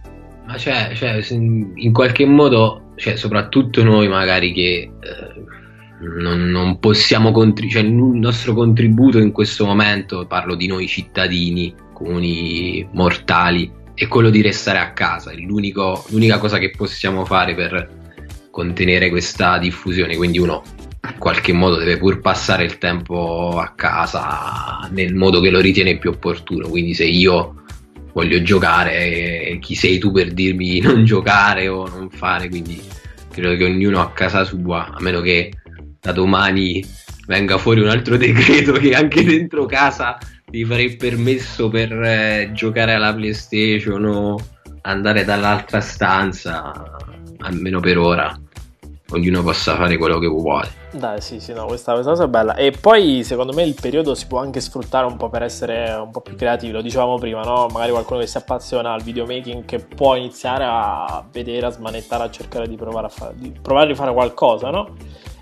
Ma 0.46 0.58
cioè, 0.58 0.92
cioè 0.94 1.22
in 1.30 1.92
qualche 1.92 2.26
modo, 2.26 2.94
cioè, 2.96 3.18
soprattutto 3.18 3.84
noi 3.84 4.08
magari 4.08 4.54
che... 4.54 4.92
Eh 5.02 5.66
non, 6.00 6.50
non 6.50 6.80
possiamo 6.80 7.32
contribuire, 7.32 7.82
cioè 7.82 7.90
il 7.90 7.94
nostro 7.94 8.54
contributo 8.54 9.18
in 9.20 9.32
questo 9.32 9.66
momento, 9.66 10.26
parlo 10.28 10.56
di 10.56 10.68
noi 10.68 10.88
cittadini, 10.88 11.74
comuni 11.94 12.88
mortali, 12.92 13.72
è 13.94 14.08
quello 14.08 14.30
di 14.30 14.42
restare 14.42 14.78
a 14.78 14.92
casa, 14.94 15.32
è 15.32 15.36
l'unica 15.36 16.38
cosa 16.38 16.60
che 16.60 16.72
possiamo 16.72 17.26
fare 17.26 17.56
per 17.56 17.90
contenere 18.52 19.10
questa 19.10 19.58
diffusione, 19.58 20.16
quindi 20.16 20.40
uno 20.40 20.64
in 21.10 21.20
qualche 21.20 21.54
modo 21.54 21.78
deve 21.78 21.98
pur 21.98 22.20
passare 22.20 22.64
il 22.64 22.78
tempo 22.78 23.58
a 23.60 23.74
casa 23.76 24.88
nel 24.92 25.16
modo 25.16 25.40
che 25.40 25.50
lo 25.50 25.60
ritiene 25.60 25.98
più 25.98 26.10
opportuno. 26.10 26.68
Quindi 26.68 26.94
se 26.94 27.06
io 27.06 27.64
voglio 28.14 28.42
giocare, 28.42 29.58
chi 29.62 29.74
sei 29.74 30.00
tu 30.00 30.12
per 30.12 30.34
dirmi 30.34 30.80
non 30.82 31.06
giocare 31.06 31.68
o 31.70 31.88
non 31.88 32.10
fare? 32.10 32.50
Quindi 32.50 32.82
credo 33.32 33.56
che 33.56 33.64
ognuno 33.64 34.02
a 34.02 34.12
casa 34.12 34.44
sua, 34.44 34.88
a 34.88 34.98
meno 35.00 35.22
che 35.22 35.52
da 36.08 36.14
domani 36.14 36.86
venga 37.28 37.58
fuori 37.58 37.82
un 37.82 37.90
altro 37.90 38.16
decreto 38.16 38.72
che 38.74 38.94
anche 38.94 39.24
dentro 39.26 39.66
casa 39.66 40.18
vi 40.50 40.64
farei 40.64 40.96
permesso 40.96 41.68
per 41.68 41.92
eh, 41.92 42.52
giocare 42.54 42.94
alla 42.94 43.14
PlayStation 43.14 44.06
o 44.06 44.40
andare 44.84 45.26
dall'altra 45.26 45.82
stanza, 45.82 46.72
almeno 47.40 47.82
per 47.82 47.98
ora 47.98 48.40
ognuno 49.12 49.44
possa 49.44 49.76
fare 49.76 49.98
quello 49.98 50.20
che 50.20 50.28
vuole. 50.28 50.70
Dai, 50.92 51.20
sì, 51.20 51.42
sì, 51.42 51.52
no, 51.54 51.66
questa, 51.66 51.92
questa, 51.94 52.12
cosa 52.12 52.24
è 52.24 52.28
bella. 52.28 52.56
E 52.56 52.72
poi, 52.72 53.24
secondo 53.24 53.54
me, 53.54 53.64
il 53.64 53.76
periodo 53.80 54.16
si 54.16 54.28
può 54.28 54.40
anche 54.40 54.62
sfruttare 54.62 55.06
un 55.06 55.18
po' 55.18 55.30
per 55.30 55.44
essere 55.44 55.94
un 55.94 56.12
po' 56.12 56.22
più 56.22 56.36
creativi. 56.36 56.72
Lo 56.72 56.82
dicevamo 56.82 57.18
prima, 57.18 57.42
no? 57.42 57.68
Magari 57.72 57.92
qualcuno 57.92 58.22
che 58.22 58.28
si 58.28 58.38
appassiona 58.38 58.94
al 58.94 59.04
videomaking 59.04 59.66
che 59.66 59.80
può 59.80 60.16
iniziare 60.16 60.64
a 60.66 61.26
vedere, 61.30 61.66
a 61.66 61.70
smanettare, 61.70 62.24
a 62.24 62.30
cercare 62.30 62.68
di 62.68 62.76
provare 62.78 63.08
a 63.08 63.10
fare, 63.10 63.34
di 63.36 63.52
provare 63.62 63.86
a 63.86 63.90
rifare 63.90 64.14
qualcosa, 64.14 64.70
no? 64.70 64.96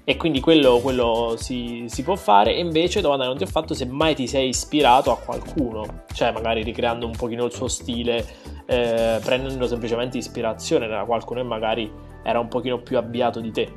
E 0.08 0.18
quindi 0.18 0.40
quello, 0.40 0.78
quello 0.82 1.34
si, 1.36 1.86
si, 1.88 2.04
può 2.04 2.16
fare. 2.16 2.56
E 2.56 2.60
invece, 2.60 3.02
domanda 3.02 3.24
che 3.24 3.30
non 3.30 3.38
ti 3.40 3.44
ho 3.44 3.48
fatto, 3.48 3.74
se 3.74 3.88
mai 3.88 4.14
ti 4.14 4.28
sei 4.28 4.50
ispirato 4.50 5.12
a 5.12 5.18
qualcuno, 5.18 6.04
cioè 6.14 6.32
magari 6.32 6.62
ricreando 6.62 7.08
un 7.08 7.16
pochino 7.16 7.44
il 7.46 7.52
suo 7.52 7.68
stile, 7.68 8.24
eh, 8.68 9.20
prendendo 9.24 9.66
semplicemente 9.66 10.20
ispirazione 10.20 10.88
da 10.88 11.06
qualcuno 11.06 11.40
e 11.40 11.44
magari 11.44 11.92
era 12.24 12.40
un 12.40 12.48
pochino 12.48 12.82
più 12.82 13.00
avviato 13.00 13.40
di 13.40 13.52
te? 13.52 13.68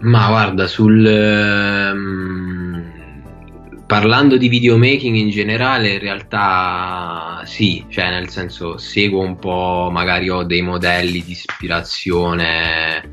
Ma 0.00 0.28
guarda, 0.28 0.66
sul... 0.66 1.06
Ehm, 1.06 2.60
parlando 3.86 4.38
di 4.38 4.48
videomaking 4.48 5.16
in 5.16 5.28
generale, 5.28 5.94
in 5.94 5.98
realtà 5.98 7.42
sì, 7.44 7.84
cioè 7.90 8.08
nel 8.08 8.30
senso 8.30 8.78
seguo 8.78 9.20
un 9.20 9.36
po', 9.36 9.90
magari 9.92 10.30
ho 10.30 10.44
dei 10.44 10.62
modelli 10.62 11.22
di 11.22 11.32
ispirazione 11.32 13.10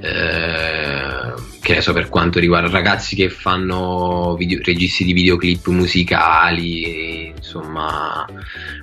eh, 0.00 1.34
che 1.60 1.74
ne 1.74 1.80
so 1.80 1.92
per 1.92 2.08
quanto 2.08 2.38
riguarda 2.38 2.70
ragazzi 2.70 3.16
che 3.16 3.28
fanno 3.30 4.34
video, 4.38 4.60
registi 4.62 5.04
di 5.04 5.12
videoclip 5.12 5.66
musicali, 5.66 7.28
insomma, 7.36 8.26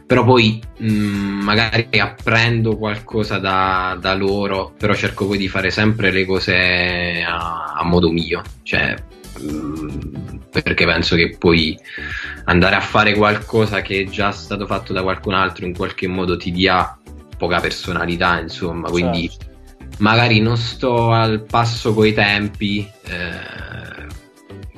però 0.05 0.23
poi 0.23 0.61
mh, 0.77 0.91
mm, 0.91 1.41
magari 1.41 1.99
apprendo 1.99 2.77
qualcosa 2.77 3.37
da, 3.37 3.97
da, 3.99 4.13
loro, 4.13 4.73
però 4.77 4.93
cerco 4.93 5.25
poi 5.25 5.37
di 5.37 5.47
fare 5.47 5.71
sempre 5.71 6.11
le 6.11 6.25
cose 6.25 7.23
a, 7.27 7.73
a 7.77 7.83
modo 7.83 8.11
mio, 8.11 8.41
cioè 8.63 8.95
mm, 9.41 9.87
perché 10.51 10.85
penso 10.85 11.15
che 11.15 11.35
poi 11.39 11.77
andare 12.45 12.75
a 12.75 12.81
fare 12.81 13.13
qualcosa 13.15 13.81
che 13.81 14.01
è 14.01 14.03
già 14.03 14.31
stato 14.31 14.67
fatto 14.67 14.93
da 14.93 15.01
qualcun 15.01 15.33
altro 15.33 15.65
in 15.65 15.75
qualche 15.75 16.07
modo 16.07 16.37
ti 16.37 16.51
dia 16.51 16.97
poca 17.37 17.59
personalità, 17.59 18.39
insomma, 18.39 18.89
quindi 18.89 19.29
certo 19.29 19.53
magari 19.97 20.39
non 20.39 20.57
sto 20.57 21.11
al 21.11 21.43
passo 21.43 21.93
coi 21.93 22.13
tempi, 22.13 22.87
eh, 23.07 24.05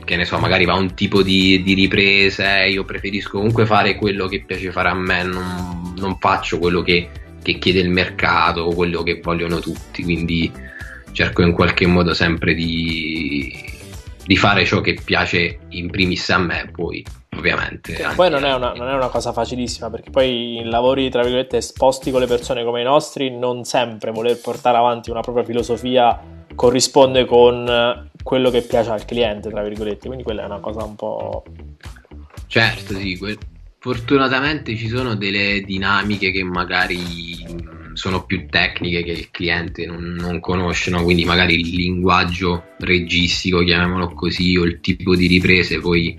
che 0.04 0.16
ne 0.16 0.26
so, 0.26 0.38
magari 0.40 0.66
va 0.66 0.76
un 0.76 0.94
tipo 0.94 1.22
di, 1.22 1.62
di, 1.64 1.74
riprese, 1.74 2.68
io 2.70 2.86
preferisco 2.86 3.38
comunque 3.38 3.66
fare 3.66 3.96
quello 3.96 4.28
che 4.28 4.44
piace 4.46 4.72
fare 4.72 4.90
a 4.90 4.94
me, 4.94 5.24
non, 5.24 5.94
non 5.98 6.18
faccio 6.20 6.60
quello 6.60 6.82
che, 6.82 7.10
che, 7.42 7.58
chiede 7.58 7.80
il 7.80 7.90
mercato 7.90 8.62
o 8.62 8.74
quello 8.74 9.04
che 9.04 9.20
vogliono 9.22 9.60
tutti, 9.60 10.04
quindi 10.04 10.52
cerco 11.12 11.42
in 11.42 11.52
qualche 11.52 11.86
modo 11.88 12.14
sempre 12.14 12.54
di, 12.54 13.54
di 14.26 14.38
fare 14.38 14.66
ciò 14.66 14.82
che 14.82 14.98
piace 15.04 15.60
in 15.70 15.90
primis 15.90 16.30
a 16.30 16.38
me, 16.38 16.70
poi 16.72 17.04
ovviamente. 17.38 17.94
Che 17.94 18.08
poi 18.16 18.30
non 18.30 18.44
è, 18.44 18.54
una, 18.54 18.74
non 18.74 18.88
è, 18.88 18.94
una, 18.94 19.10
cosa 19.10 19.32
facilissima 19.32 19.90
perché 19.90 20.10
poi 20.10 20.58
in 20.58 20.70
lavori 20.70 21.10
tra 21.10 21.22
virgolette 21.22 21.58
esposti 21.58 22.12
con 22.12 22.20
le 22.20 22.28
persone 22.28 22.64
come 22.64 22.82
i 22.82 22.84
nostri 22.84 23.30
non 23.30 23.64
sempre 23.64 24.12
voler 24.12 24.40
portare 24.40 24.78
avanti 24.78 25.10
una 25.10 25.22
propria 25.22 25.46
filosofia 25.46 26.20
corrisponde 26.54 27.26
con 27.26 28.10
quello 28.24 28.50
che 28.50 28.62
piace 28.62 28.90
al 28.90 29.06
cliente 29.06 29.50
tra 29.50 29.64
virgolette 29.64 30.08
quindi 30.08 30.24
quella 30.24 30.44
è 30.44 30.46
una 30.46 30.60
cosa 30.60 30.84
un 30.84 30.96
po' 30.96 31.44
certo 32.48 32.96
sì 32.96 33.18
que- 33.18 33.38
fortunatamente 33.80 34.76
ci 34.76 34.88
sono 34.88 35.16
delle 35.16 35.62
dinamiche 35.62 36.32
che 36.32 36.44
magari 36.44 37.86
sono 37.94 38.26
più 38.26 38.48
tecniche 38.48 39.04
che 39.04 39.12
il 39.12 39.32
cliente 39.32 39.86
non, 39.86 40.16
non 40.20 40.40
conosce 40.40 40.92
no? 40.92 41.04
quindi 41.04 41.26
magari 41.26 41.60
il 41.60 41.76
linguaggio 41.76 42.64
registico 42.80 43.64
chiamiamolo 43.64 44.10
così 44.10 44.58
o 44.58 44.64
il 44.64 44.80
tipo 44.82 45.16
di 45.16 45.28
riprese 45.28 45.80
poi 45.80 46.18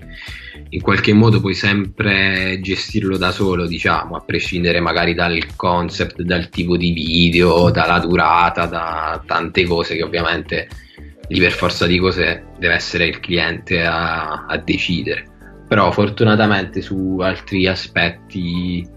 in 0.71 0.81
qualche 0.81 1.13
modo 1.13 1.39
puoi 1.39 1.55
sempre 1.55 2.59
gestirlo 2.61 3.17
da 3.17 3.31
solo, 3.31 3.65
diciamo, 3.65 4.15
a 4.15 4.21
prescindere 4.21 4.79
magari 4.79 5.15
dal 5.15 5.55
concept, 5.55 6.21
dal 6.21 6.49
tipo 6.49 6.77
di 6.77 6.91
video, 6.91 7.71
dalla 7.71 7.99
durata, 7.99 8.65
da 8.65 9.23
tante 9.25 9.65
cose 9.65 9.95
che 9.95 10.03
ovviamente 10.03 10.67
lì 11.29 11.39
per 11.39 11.51
forza 11.53 11.87
di 11.87 11.97
cose 11.97 12.45
deve 12.59 12.73
essere 12.75 13.05
il 13.05 13.19
cliente 13.19 13.83
a, 13.83 14.45
a 14.45 14.57
decidere. 14.57 15.25
Però 15.67 15.91
fortunatamente 15.91 16.81
su 16.81 17.17
altri 17.19 17.67
aspetti 17.67 18.87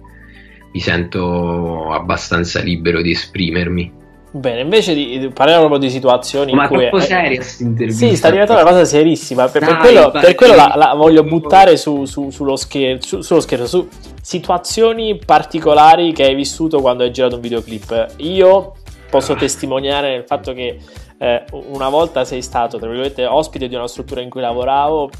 mi 0.73 0.81
sento 0.81 1.91
abbastanza 1.93 2.61
libero 2.61 3.01
di 3.01 3.13
esprimermi. 3.13 4.01
Bene, 4.35 4.63
invece 4.63 4.95
di 4.95 5.31
parliamo 5.33 5.67
proprio 5.67 5.79
di 5.79 5.91
situazioni 5.91 6.55
Ma 6.55 6.63
in 6.63 6.69
cui... 6.69 6.85
Ma 6.85 6.89
troppo 6.89 7.05
seria 7.05 7.37
questa 7.37 7.63
intervista. 7.63 8.07
Sì, 8.07 8.17
sta 8.17 8.31
diventando 8.31 8.63
una 8.63 8.71
cosa 8.71 8.85
serissima. 8.87 9.47
Per, 9.49 9.61
Dai, 9.61 9.71
per 9.71 9.79
quello, 9.81 10.11
per 10.11 10.35
quello 10.35 10.55
la, 10.55 10.73
la, 10.75 10.95
voglio 10.95 11.23
buttare 11.23 11.77
su, 11.77 12.07
su, 12.07 12.31
sullo, 12.31 12.57
scher- 12.57 13.05
su, 13.05 13.21
sullo 13.21 13.41
scherzo, 13.41 13.67
su 13.67 13.89
situazioni 14.23 15.19
particolari 15.19 16.13
che 16.13 16.25
hai 16.25 16.35
vissuto 16.35 16.81
quando 16.81 17.03
hai 17.03 17.11
girato 17.11 17.35
un 17.35 17.43
videoclip. 17.43 18.15
Io 18.19 18.73
posso 19.11 19.35
testimoniare 19.35 20.15
il 20.15 20.25
fatto 20.25 20.55
che 20.55 20.79
eh, 21.19 21.45
una 21.67 21.91
volta 21.91 22.25
sei 22.25 22.41
stato, 22.41 22.79
tra 22.79 22.89
virgolette, 22.89 23.27
ospite 23.27 23.69
di 23.69 23.75
una 23.75 23.87
struttura 23.87 24.23
in 24.23 24.31
cui 24.31 24.41
lavoravo. 24.41 25.11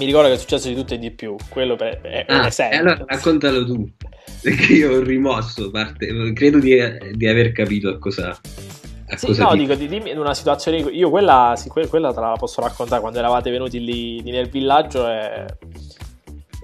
Mi 0.00 0.06
ricordo 0.06 0.28
che 0.28 0.34
è 0.36 0.38
successo 0.38 0.68
di 0.68 0.74
tutto 0.74 0.94
e 0.94 0.98
di 0.98 1.10
più. 1.10 1.36
Quello 1.50 1.76
per, 1.76 2.00
è 2.00 2.24
ah, 2.26 2.38
un 2.38 2.46
esempio. 2.46 2.78
Allora 2.78 3.04
raccontalo 3.06 3.66
tu 3.66 3.86
perché 4.40 4.72
io 4.72 4.92
ho 4.96 5.02
rimosso 5.02 5.70
parte, 5.70 6.32
credo 6.32 6.58
di, 6.58 6.74
di 7.12 7.28
aver 7.28 7.52
capito 7.52 7.90
a 7.90 7.98
cosa, 7.98 8.30
a 8.30 9.16
sì, 9.18 9.26
cosa 9.26 9.44
no, 9.44 9.54
dico, 9.54 9.74
dimmi 9.74 10.10
una 10.12 10.32
situazione. 10.32 10.78
Io 10.78 11.10
quella, 11.10 11.52
sì, 11.54 11.68
quella 11.68 12.14
te 12.14 12.20
la 12.20 12.34
posso 12.38 12.62
raccontare 12.62 13.02
quando 13.02 13.18
eravate 13.18 13.50
venuti 13.50 13.78
lì, 13.84 14.22
lì 14.22 14.30
nel 14.30 14.48
villaggio. 14.48 15.06
E 15.06 15.44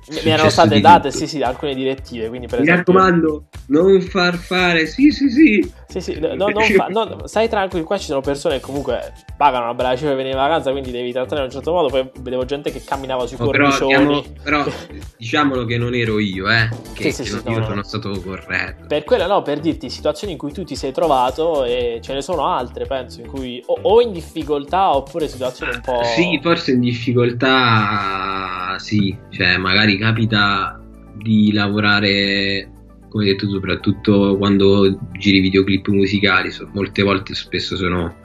mi 0.09 0.31
erano 0.31 0.51
state 0.51 0.81
date 0.81 1.11
sì, 1.11 1.27
sì, 1.27 1.43
alcune 1.43 1.75
direttive. 1.75 2.29
Quindi 2.29 2.47
per 2.47 2.61
Mi 2.61 2.69
esempio... 2.69 2.93
raccomando, 2.93 3.45
non 3.69 4.01
far 4.01 4.37
fare. 4.37 4.87
Sì, 4.87 5.11
sì, 5.11 5.29
sì. 5.31 5.73
Sì, 5.89 6.01
sì, 6.01 6.19
no, 6.21 6.35
non 6.35 6.63
fa... 6.63 6.87
no, 6.89 7.27
stai 7.27 7.49
tranquillo. 7.49 7.85
Qua 7.85 7.99
ci 7.99 8.07
sono 8.07 8.21
persone 8.21 8.57
che 8.57 8.61
comunque 8.61 9.13
pagano 9.37 9.65
una 9.65 9.75
bella 9.75 9.95
cifra 9.95 10.09
per 10.09 10.17
venire 10.19 10.37
in 10.37 10.41
vacanza. 10.41 10.71
Quindi 10.71 10.91
devi 10.93 11.11
trattare 11.13 11.41
in 11.41 11.47
un 11.47 11.53
certo 11.53 11.73
modo. 11.73 11.89
Poi 11.89 12.09
vedevo 12.21 12.45
gente 12.45 12.71
che 12.71 12.85
camminava 12.85 13.27
sui 13.27 13.37
no, 13.39 13.47
cornicioni. 13.47 14.25
Però, 14.43 14.63
però 14.71 14.77
diciamolo 15.17 15.65
che 15.65 15.77
non 15.77 15.95
ero 15.95 16.21
io, 16.21 16.49
eh. 16.51 16.69
Che, 16.93 17.11
sì, 17.11 17.25
sì, 17.25 17.43
che 17.43 17.51
io 17.51 17.65
sono 17.65 17.83
stato 17.83 18.11
corretto. 18.21 18.87
Per 18.87 19.05
quello, 19.05 19.27
no, 19.27 19.43
per 19.43 19.59
dirti 19.59 19.91
situazioni 19.91 20.35
in 20.35 20.39
cui 20.39 20.53
tu 20.53 20.63
ti 20.63 20.77
sei 20.77 20.93
trovato 20.93 21.65
e 21.65 21.99
ce 22.01 22.15
ne 22.15 22.23
sono 22.23 22.47
altre, 22.47 22.87
penso, 22.87 23.21
in 23.21 23.27
cui 23.27 23.61
o, 23.67 23.79
o 23.83 24.01
in 24.01 24.13
difficoltà 24.13 24.95
oppure 24.95 25.27
situazioni 25.27 25.75
un 25.75 25.81
po'. 25.81 26.05
Sì, 26.05 26.39
forse 26.41 26.73
in 26.73 26.81
difficoltà, 26.81 28.77
sì. 28.79 29.17
Cioè, 29.31 29.57
magari 29.57 29.96
capita 29.99 30.81
di 31.17 31.53
lavorare, 31.53 32.71
come 33.09 33.25
detto, 33.25 33.49
soprattutto 33.49 34.37
quando 34.37 34.99
giri 35.19 35.41
videoclip 35.41 35.89
musicali, 35.89 36.51
so, 36.51 36.69
molte 36.73 37.03
volte 37.03 37.35
spesso 37.35 37.77
sono 37.77 38.25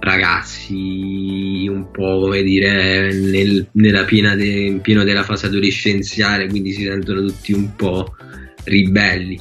ragazzi 0.00 1.66
un 1.68 1.90
po' 1.90 2.20
come 2.20 2.42
dire 2.42 3.12
nel, 3.12 3.66
nella 3.72 4.04
piena 4.04 4.36
de, 4.36 4.78
pieno 4.80 5.04
della 5.04 5.24
fase 5.24 5.46
adolescenziale, 5.46 6.48
quindi 6.48 6.72
si 6.72 6.84
sentono 6.84 7.22
tutti 7.22 7.52
un 7.52 7.74
po' 7.74 8.14
ribelli. 8.64 9.40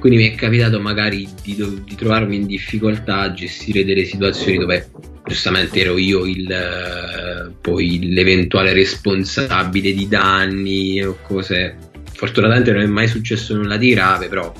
Quindi 0.00 0.18
mi 0.18 0.30
è 0.30 0.34
capitato 0.34 0.80
magari 0.80 1.28
di, 1.42 1.54
di 1.84 1.94
trovarmi 1.94 2.36
in 2.36 2.46
difficoltà 2.46 3.18
a 3.18 3.32
gestire 3.32 3.84
delle 3.84 4.04
situazioni 4.04 4.56
dove 4.56 4.90
giustamente 5.26 5.78
ero 5.78 5.98
io 5.98 6.24
il, 6.24 6.50
eh, 6.50 7.52
poi 7.60 8.10
l'eventuale 8.10 8.72
responsabile 8.72 9.92
di 9.92 10.08
danni 10.08 11.04
o 11.04 11.18
cose. 11.20 11.76
Fortunatamente 12.14 12.72
non 12.72 12.80
è 12.80 12.86
mai 12.86 13.08
successo 13.08 13.54
nulla 13.54 13.76
di 13.76 13.90
grave, 13.90 14.28
però 14.28 14.50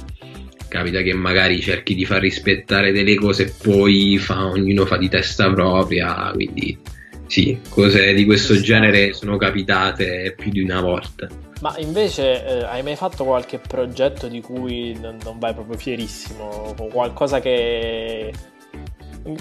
capita 0.68 1.00
che 1.00 1.14
magari 1.14 1.60
cerchi 1.60 1.94
di 1.94 2.04
far 2.04 2.20
rispettare 2.20 2.92
delle 2.92 3.16
cose 3.16 3.44
e 3.44 3.52
poi 3.62 4.18
fa, 4.18 4.46
ognuno 4.46 4.84
fa 4.84 4.98
di 4.98 5.08
testa 5.08 5.50
propria, 5.52 6.30
quindi 6.34 6.78
sì, 7.30 7.60
cose 7.68 8.12
di 8.12 8.24
questo 8.24 8.60
genere 8.60 9.12
sono 9.12 9.36
capitate 9.36 10.34
più 10.36 10.50
di 10.50 10.62
una 10.62 10.80
volta. 10.80 11.28
Ma 11.60 11.76
invece 11.78 12.44
eh, 12.44 12.64
hai 12.64 12.82
mai 12.82 12.96
fatto 12.96 13.24
qualche 13.24 13.58
progetto 13.58 14.26
di 14.26 14.40
cui 14.40 14.98
non, 15.00 15.16
non 15.22 15.38
vai 15.38 15.54
proprio 15.54 15.78
fierissimo? 15.78 16.74
O 16.76 16.86
qualcosa 16.88 17.38
che 17.38 18.32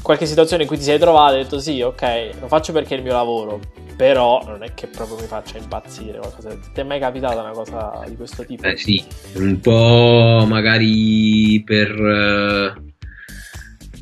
qualche 0.04 0.28
situazione 0.28 0.64
in 0.64 0.68
cui 0.68 0.78
ti 0.78 0.84
sei 0.84 1.00
trovato 1.00 1.34
hai 1.34 1.44
detto 1.44 1.60
sì, 1.60 1.82
ok, 1.82 2.30
lo 2.42 2.48
faccio 2.48 2.74
perché 2.74 2.94
è 2.94 2.98
il 2.98 3.04
mio 3.04 3.14
lavoro, 3.14 3.60
però 3.98 4.44
non 4.46 4.62
è 4.62 4.76
che 4.76 4.86
proprio 4.86 5.18
mi 5.18 5.26
faccia 5.26 5.58
impazzire 5.58 6.20
qualcosa. 6.20 6.50
Ti 6.50 6.80
è 6.80 6.84
mai 6.84 7.00
capitata 7.00 7.42
una 7.42 7.54
cosa 7.54 8.04
di 8.08 8.16
questo 8.16 8.46
tipo? 8.46 8.68
Eh 8.68 8.78
sì, 8.78 9.04
un 9.34 9.60
po' 9.60 10.46
magari 10.48 11.64
per 11.66 12.88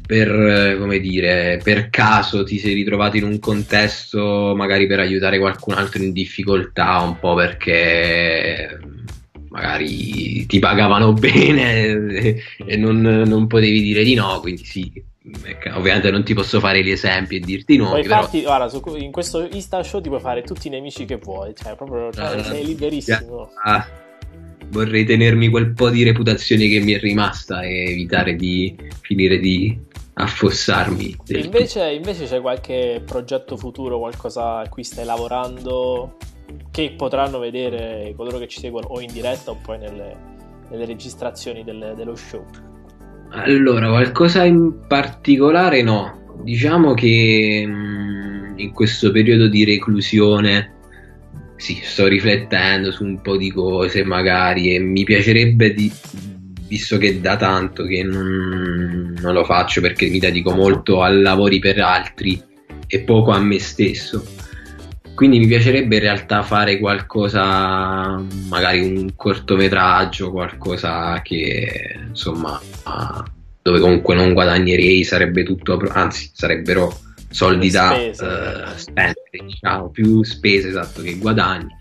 per, 0.08 0.78
come 0.80 1.00
dire, 1.00 1.60
per 1.62 1.90
caso 1.90 2.46
ti 2.46 2.58
sei 2.58 2.74
ritrovato 2.74 3.18
in 3.18 3.26
un 3.26 3.40
contesto 3.40 4.54
magari 4.56 4.88
per 4.88 5.00
aiutare 5.00 5.38
qualcun 5.38 5.74
altro 5.74 6.02
in 6.02 6.14
difficoltà, 6.14 7.02
un 7.02 7.20
po' 7.20 7.36
perché 7.36 8.80
magari 9.50 10.46
ti 10.46 10.60
pagavano 10.60 11.12
bene 11.14 12.38
e 12.66 12.78
non, 12.78 13.02
non 13.02 13.48
potevi 13.48 13.82
dire 13.82 14.04
di 14.06 14.14
no, 14.14 14.40
quindi 14.40 14.64
sì, 14.64 14.92
ovviamente 15.74 16.10
non 16.10 16.24
ti 16.24 16.34
posso 16.34 16.62
fare 16.62 16.82
gli 16.82 16.92
esempi 16.92 17.36
e 17.36 17.40
dirti 17.42 17.76
no. 17.76 17.90
Puoi 17.90 18.04
però... 18.04 18.22
farti, 18.22 18.42
guarda, 18.44 18.70
su, 18.70 18.82
in 18.96 19.12
questo 19.12 19.46
Insta 19.52 19.84
Show 19.84 20.00
ti 20.00 20.08
puoi 20.08 20.22
fare 20.22 20.42
tutti 20.42 20.68
i 20.68 20.70
nemici 20.70 21.04
che 21.04 21.18
vuoi, 21.18 21.54
cioè 21.54 21.76
proprio 21.76 22.12
cioè, 22.14 22.40
uh, 22.40 22.44
sei 22.44 22.66
liberissimo. 22.66 23.52
Ah, 23.62 23.86
vorrei 24.70 25.06
tenermi 25.06 25.50
quel 25.50 25.74
po' 25.74 25.90
di 25.90 26.04
reputazione 26.04 26.68
che 26.68 26.80
mi 26.80 26.94
è 26.94 27.00
rimasta 27.00 27.62
e 27.62 27.92
evitare 27.92 28.36
di 28.36 28.76
finire 29.02 29.40
di 29.40 29.78
affossarmi. 30.18 31.16
Invece, 31.28 31.92
invece, 31.92 32.26
c'è 32.26 32.42
qualche 32.42 33.02
progetto 33.06 33.56
futuro, 33.56 34.00
qualcosa 34.00 34.60
a 34.60 34.70
cui 34.70 34.84
stai 34.84 35.06
lavorando 35.06 36.18
che 36.72 36.94
potranno 36.98 37.40
vedere 37.40 38.14
coloro 38.16 38.38
che 38.38 38.48
ci 38.48 38.60
seguono 38.60 38.88
o 38.88 39.00
in 39.00 39.12
diretta 39.12 39.52
o 39.52 39.60
poi 39.62 39.78
nelle, 39.78 40.16
nelle 40.70 40.86
registrazioni 40.86 41.64
del, 41.64 41.94
dello 41.96 42.16
show? 42.16 42.44
Allora, 43.30 43.90
qualcosa 43.90 44.44
in 44.44 44.86
particolare 44.88 45.82
no. 45.84 46.16
Diciamo 46.44 46.94
che 46.94 47.64
mh, 47.66 47.72
mm, 47.72 48.60
in 48.60 48.72
questo 48.72 49.12
periodo 49.12 49.48
di 49.48 49.66
reclusione 49.66 50.74
sì, 51.58 51.80
sto 51.82 52.08
riflettendo 52.08 52.92
su 52.92 53.04
un 53.04 53.20
po' 53.22 53.36
di 53.36 53.52
cose 53.52 54.04
magari 54.04 54.76
e 54.76 54.80
mi 54.80 55.04
piacerebbe 55.04 55.74
di, 55.74 55.92
visto 56.68 56.98
che 56.98 57.20
da 57.22 57.38
tanto 57.38 57.84
che 57.86 58.04
non, 58.04 59.16
non, 59.20 59.34
lo 59.34 59.44
faccio 59.44 59.82
perché 59.82 60.08
mi 60.10 60.20
dedico 60.20 60.54
molto 60.54 61.02
a 61.02 61.10
lavori 61.10 61.60
per 61.60 61.80
altri 61.80 62.42
e 62.86 63.00
poco 63.02 63.32
a 63.32 63.40
me 63.40 63.60
stesso. 63.60 64.26
Quindi 65.14 65.40
mi 65.40 65.48
piacerebbe 65.48 65.96
in 65.96 66.02
realtà 66.02 66.44
fare 66.44 66.78
qualcosa, 66.78 68.24
magari 68.50 68.82
un 68.82 69.16
cortometraggio, 69.16 70.32
qualcosa 70.32 71.22
che 71.24 72.00
insomma 72.08 72.62
dove 73.62 73.80
comunque 73.80 74.16
non 74.16 74.34
guadagnerei, 74.34 75.04
sarebbe 75.04 75.44
tutto, 75.44 75.82
anzi 75.90 76.30
sarebbero 76.34 76.96
soldi 77.30 77.70
da 77.70 77.94
uh, 77.94 78.78
spendere, 78.78 79.30
diciamo, 79.46 79.90
più 79.90 80.24
spese 80.24 80.70
esatto 80.70 81.02
che 81.02 81.18
guadagni 81.18 81.76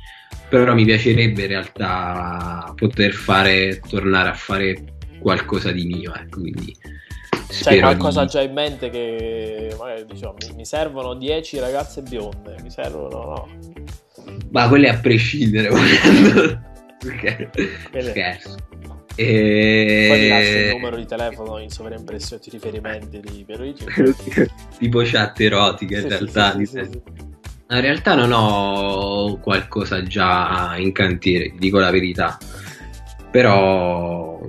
però 0.48 0.74
mi 0.74 0.84
piacerebbe 0.84 1.42
in 1.42 1.48
realtà 1.48 2.72
poter 2.74 3.12
fare, 3.12 3.80
tornare 3.88 4.28
a 4.28 4.34
fare 4.34 4.94
qualcosa 5.18 5.72
di 5.72 5.86
mio, 5.86 6.14
ecco, 6.14 6.40
quindi 6.40 6.76
c'è 7.48 7.80
qualcosa 7.80 8.24
di... 8.24 8.30
già 8.30 8.42
in 8.42 8.52
mente 8.52 8.90
che 8.90 9.74
magari 9.78 10.04
diciamo, 10.04 10.34
mi, 10.54 10.64
servono 10.64 11.14
10 11.14 11.58
ragazze 11.58 12.02
bionde, 12.02 12.56
mi 12.62 12.70
servono 12.70 13.08
no? 13.08 13.48
Ma 14.50 14.68
quelle 14.68 14.88
a 14.88 14.98
prescindere, 14.98 15.68
ok, 17.04 17.48
quelle... 17.90 18.10
scherzo. 18.10 18.56
E... 19.18 20.06
Poi 20.08 20.20
ti 20.20 20.28
lascio 20.28 20.58
il 20.58 20.68
numero 20.72 20.96
di 20.96 21.06
telefono 21.06 21.58
in 21.58 21.70
sovraimpressione, 21.70 22.42
ti 22.42 22.50
riferimenti 22.50 23.20
di 23.20 23.44
Pierluigi. 23.46 23.86
tipo 24.78 25.02
chat 25.04 25.40
erotica 25.40 25.96
in 25.96 26.02
sì, 26.02 26.08
realtà. 26.08 26.54
Sì, 26.56 26.66
sì, 26.66 27.02
in 27.68 27.80
realtà 27.80 28.14
non 28.14 28.30
ho 28.32 29.38
qualcosa 29.38 30.02
già 30.02 30.76
in 30.76 30.92
cantiere, 30.92 31.52
dico 31.58 31.78
la 31.78 31.90
verità. 31.90 32.38
Però, 33.30 34.40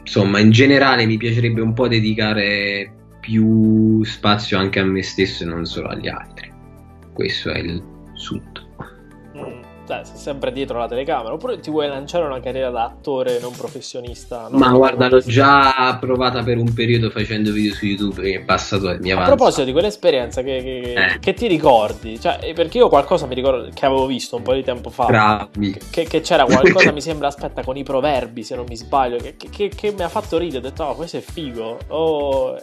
insomma, 0.00 0.38
in 0.40 0.50
generale 0.50 1.06
mi 1.06 1.16
piacerebbe 1.16 1.60
un 1.60 1.74
po' 1.74 1.88
dedicare 1.88 2.92
più 3.20 4.02
spazio 4.04 4.58
anche 4.58 4.80
a 4.80 4.84
me 4.84 5.02
stesso 5.02 5.44
e 5.44 5.46
non 5.46 5.64
solo 5.64 5.88
agli 5.88 6.08
altri. 6.08 6.52
Questo 7.12 7.50
è 7.50 7.58
il 7.58 7.82
sunto 8.14 8.53
cioè, 9.86 10.00
sei 10.04 10.16
sempre 10.16 10.52
dietro 10.52 10.78
la 10.78 10.88
telecamera, 10.88 11.34
oppure 11.34 11.58
ti 11.60 11.70
vuoi 11.70 11.88
lanciare 11.88 12.24
una 12.24 12.40
carriera 12.40 12.70
da 12.70 12.84
attore 12.84 13.38
non 13.38 13.52
professionista? 13.52 14.48
Non 14.48 14.58
Ma 14.58 14.70
guarda, 14.72 15.08
l'ho 15.08 15.20
già 15.20 15.96
provata 16.00 16.42
per 16.42 16.56
un 16.56 16.72
periodo 16.72 17.10
facendo 17.10 17.52
video 17.52 17.74
su 17.74 17.84
YouTube 17.84 18.22
è 18.32 18.40
passato 18.40 18.90
e 18.90 18.98
mi 18.98 19.10
avanza. 19.10 19.32
A 19.32 19.34
proposito 19.36 19.64
di 19.64 19.72
quell'esperienza 19.72 20.42
che, 20.42 20.60
che, 20.62 20.92
eh. 20.92 21.18
che, 21.18 21.34
ti 21.34 21.46
ricordi, 21.46 22.18
cioè, 22.18 22.52
perché 22.54 22.78
io 22.78 22.88
qualcosa 22.88 23.26
mi 23.26 23.34
ricordo 23.34 23.68
che 23.72 23.86
avevo 23.86 24.06
visto 24.06 24.36
un 24.36 24.42
po' 24.42 24.54
di 24.54 24.62
tempo 24.62 24.90
fa, 24.90 25.04
Bravi. 25.04 25.78
Che, 25.90 26.04
che 26.04 26.20
c'era 26.20 26.44
qualcosa, 26.44 26.90
mi 26.92 27.02
sembra, 27.02 27.28
aspetta, 27.28 27.62
con 27.62 27.76
i 27.76 27.82
proverbi, 27.82 28.42
se 28.42 28.56
non 28.56 28.64
mi 28.68 28.76
sbaglio, 28.76 29.18
che, 29.18 29.94
mi 29.96 30.02
ha 30.02 30.08
fatto 30.08 30.38
ridere, 30.38 30.58
ho 30.58 30.70
detto, 30.70 30.84
oh, 30.84 30.94
questo 30.94 31.18
è 31.18 31.20
figo, 31.20 31.78
oh, 31.88 32.56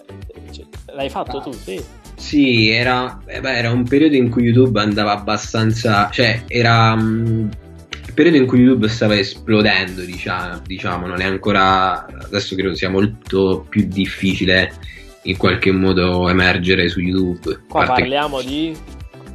cioè, 0.52 0.66
l'hai 0.94 1.10
fatto 1.10 1.38
ah. 1.38 1.42
tu, 1.42 1.52
sì. 1.52 2.00
Sì, 2.22 2.70
era, 2.70 3.20
eh 3.26 3.42
beh, 3.42 3.58
era, 3.58 3.72
un 3.72 3.84
periodo 3.84 4.16
in 4.16 4.30
cui 4.30 4.44
YouTube 4.44 4.80
andava 4.80 5.12
abbastanza. 5.12 6.10
cioè, 6.12 6.44
era 6.48 6.96
um, 7.12 7.50
il 8.06 8.14
periodo 8.14 8.38
in 8.38 8.46
cui 8.46 8.60
YouTube 8.60 8.90
stava 8.90 9.18
esplodendo, 9.18 10.02
diciamo, 10.02 10.62
diciamo, 10.66 11.08
non 11.08 11.22
è 11.22 11.26
ancora. 11.26 12.06
adesso 12.06 12.56
credo 12.56 12.76
sia 12.76 12.90
molto 12.90 13.66
più 13.70 13.88
difficile 13.88 14.74
in 15.24 15.38
qualche 15.38 15.72
modo 15.72 16.28
emergere 16.30 16.90
su 16.90 17.00
YouTube. 17.00 17.62
Qua 17.70 17.86
parliamo 17.86 18.38
che... 18.38 18.46
di 18.46 18.78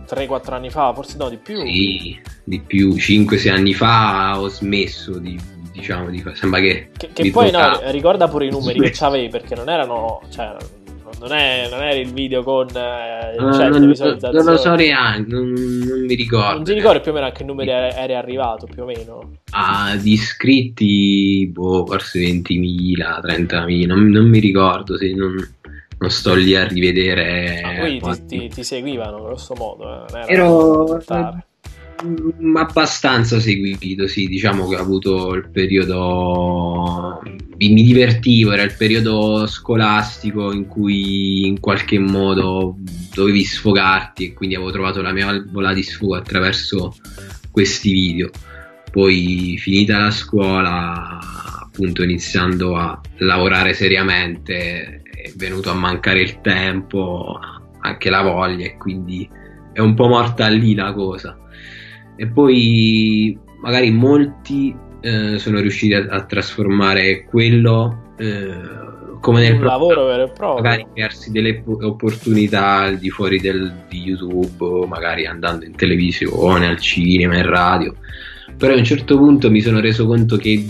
3-4 0.09 0.53
anni 0.53 0.71
fa, 0.71 0.93
forse 0.93 1.17
no, 1.17 1.29
di 1.29 1.39
più. 1.39 1.59
Sì, 1.65 2.21
di 2.45 2.61
più, 2.61 2.95
5-6 2.95 3.51
anni 3.51 3.75
fa 3.75 4.41
ho 4.41 4.49
smesso 4.49 5.19
di 5.19 5.55
diciamo 5.77 6.09
di 6.09 6.25
sembra 6.33 6.59
che, 6.61 6.89
che, 6.97 7.11
che 7.13 7.31
poi 7.31 7.51
no, 7.51 7.79
ricorda 7.91 8.29
pure 8.29 8.47
i 8.47 8.51
numeri 8.51 8.81
che 8.83 8.93
c'avevi 8.93 9.29
perché 9.29 9.55
non 9.55 9.69
erano 9.69 10.23
cioè, 10.31 10.57
non, 11.19 11.33
è, 11.33 11.69
non 11.71 11.83
era 11.83 11.95
il 11.95 12.13
video 12.13 12.43
con 12.43 12.69
eh, 12.75 13.35
il 13.37 13.43
uh, 13.43 13.49
non, 13.49 13.71
non, 13.71 14.45
lo 14.45 14.57
so 14.57 14.75
neanche, 14.75 15.31
non, 15.31 15.53
non, 15.53 16.05
mi 16.05 16.15
ricordo. 16.15 16.55
Non 16.55 16.65
ti 16.65 16.73
ricordi 16.75 17.01
più 17.01 17.11
o 17.11 17.15
meno 17.15 17.27
a 17.27 17.31
che 17.33 17.45
numeri 17.45 17.71
eri 17.71 18.15
arrivato 18.15 18.67
più 18.67 18.83
o 18.83 18.87
meno? 18.87 19.39
Ah, 19.51 19.97
di 19.97 20.13
iscritti, 20.13 21.51
boh, 21.53 21.87
forse 21.87 22.21
20.000, 22.21 23.21
30.000, 23.23 23.87
non, 23.87 24.09
non 24.09 24.29
mi 24.29 24.39
ricordo, 24.39 24.97
se 24.97 25.15
non, 25.15 25.35
non 25.99 26.11
sto 26.11 26.35
lì 26.35 26.55
a 26.55 26.67
rivedere. 26.67 27.61
Ah, 27.61 27.79
quindi 27.79 28.01
ti, 28.01 28.27
ti, 28.27 28.49
ti, 28.49 28.65
seguivano 28.65 29.23
grosso 29.23 29.55
modo. 29.55 30.07
Eh? 30.09 30.33
Ero 30.33 31.01
abbastanza 32.57 33.41
seguito, 33.41 34.07
sì, 34.07 34.27
diciamo 34.27 34.69
che 34.69 34.77
ho 34.77 34.81
avuto 34.81 35.35
il 35.35 35.49
periodo 35.51 37.21
mi 37.59 37.83
divertivo, 37.83 38.53
era 38.53 38.63
il 38.63 38.75
periodo 38.77 39.47
scolastico 39.47 40.53
in 40.53 40.67
cui 40.67 41.47
in 41.47 41.59
qualche 41.59 41.99
modo 41.99 42.77
dovevi 43.15 43.45
sfogarti 43.45 44.27
e 44.27 44.33
quindi 44.35 44.55
avevo 44.57 44.71
trovato 44.71 45.01
la 45.01 45.13
mia 45.13 45.27
valvola 45.27 45.73
di 45.73 45.83
sfogo 45.83 46.17
attraverso 46.17 46.95
questi 47.51 47.93
video. 47.93 48.31
Poi 48.91 49.57
finita 49.59 49.99
la 49.99 50.11
scuola, 50.11 51.19
appunto 51.63 52.03
iniziando 52.03 52.77
a 52.77 53.01
lavorare 53.19 53.75
seriamente, 53.75 55.03
è 55.03 55.33
venuto 55.35 55.71
a 55.71 55.75
mancare 55.75 56.21
il 56.21 56.41
tempo, 56.41 57.39
anche 57.81 58.11
la 58.11 58.23
voglia 58.23 58.67
e 58.67 58.77
quindi 58.77 59.29
è 59.73 59.81
un 59.81 59.95
po' 59.95 60.09
morta 60.09 60.49
lì 60.49 60.75
la 60.75 60.93
cosa. 60.93 61.39
E 62.17 62.27
poi 62.27 63.39
magari 63.61 63.91
molti 63.91 64.75
eh, 65.01 65.39
sono 65.39 65.61
riusciti 65.61 65.95
a, 65.95 66.07
a 66.09 66.25
trasformare 66.25 67.25
quello 67.25 68.15
eh, 68.19 68.85
come 69.21 69.41
nel 69.41 69.55
un 69.55 69.65
lavoro 69.65 70.05
vero 70.05 70.25
e 70.25 70.31
proprio. 70.31 70.63
magari 70.63 70.87
crearsi 70.93 71.31
delle 71.31 71.63
opportunità 71.65 72.81
al 72.81 72.99
di 72.99 73.11
fuori 73.11 73.41
del, 73.41 73.73
di 73.89 74.03
YouTube 74.03 74.87
magari 74.87 75.27
andando 75.27 75.65
in 75.65 75.75
televisione 75.75 76.67
al 76.67 76.79
cinema 76.79 77.37
in 77.37 77.49
radio. 77.49 77.95
Però 78.57 78.73
a 78.73 78.77
un 78.77 78.85
certo 78.85 79.17
punto 79.17 79.51
mi 79.51 79.61
sono 79.61 79.81
reso 79.81 80.07
conto 80.07 80.37
che 80.37 80.65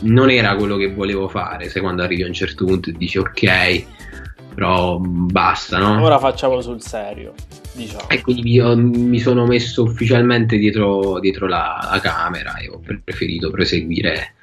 non 0.00 0.30
era 0.30 0.54
quello 0.56 0.76
che 0.76 0.92
volevo 0.92 1.28
fare. 1.28 1.68
Se 1.68 1.80
quando 1.80 2.02
arrivi 2.02 2.22
a 2.22 2.26
un 2.26 2.32
certo 2.32 2.64
punto 2.64 2.90
e 2.90 2.94
dici 2.96 3.18
ok 3.18 3.84
però 4.54 4.98
basta 4.98 5.78
no? 5.78 6.02
ora 6.02 6.18
facciamo 6.18 6.60
sul 6.60 6.80
serio 6.80 7.34
diciamo. 7.72 8.08
E 8.08 8.20
quindi 8.20 8.52
io 8.52 8.76
mi 8.76 9.18
sono 9.18 9.46
messo 9.46 9.82
ufficialmente 9.82 10.56
dietro, 10.58 11.18
dietro 11.20 11.46
la, 11.46 11.88
la, 11.90 12.00
camera 12.00 12.56
e 12.56 12.68
ho 12.68 12.80
preferito 12.80 13.50
proseguire 13.50 14.34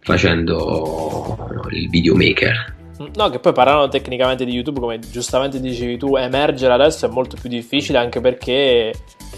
facendo 0.00 1.36
no, 1.52 1.68
il 1.70 1.88
videomaker. 1.88 2.76
No, 3.14 3.30
che 3.30 3.38
poi 3.38 3.52
parlando 3.52 3.88
tecnicamente 3.88 4.44
di 4.44 4.52
YouTube, 4.52 4.80
come 4.80 4.98
giustamente 4.98 5.60
dicevi 5.60 5.96
tu, 5.98 6.16
emergere 6.16 6.72
adesso 6.72 7.06
è 7.06 7.08
molto 7.08 7.36
più 7.40 7.48
difficile 7.48 7.98
anche 7.98 8.20
perché 8.20 8.92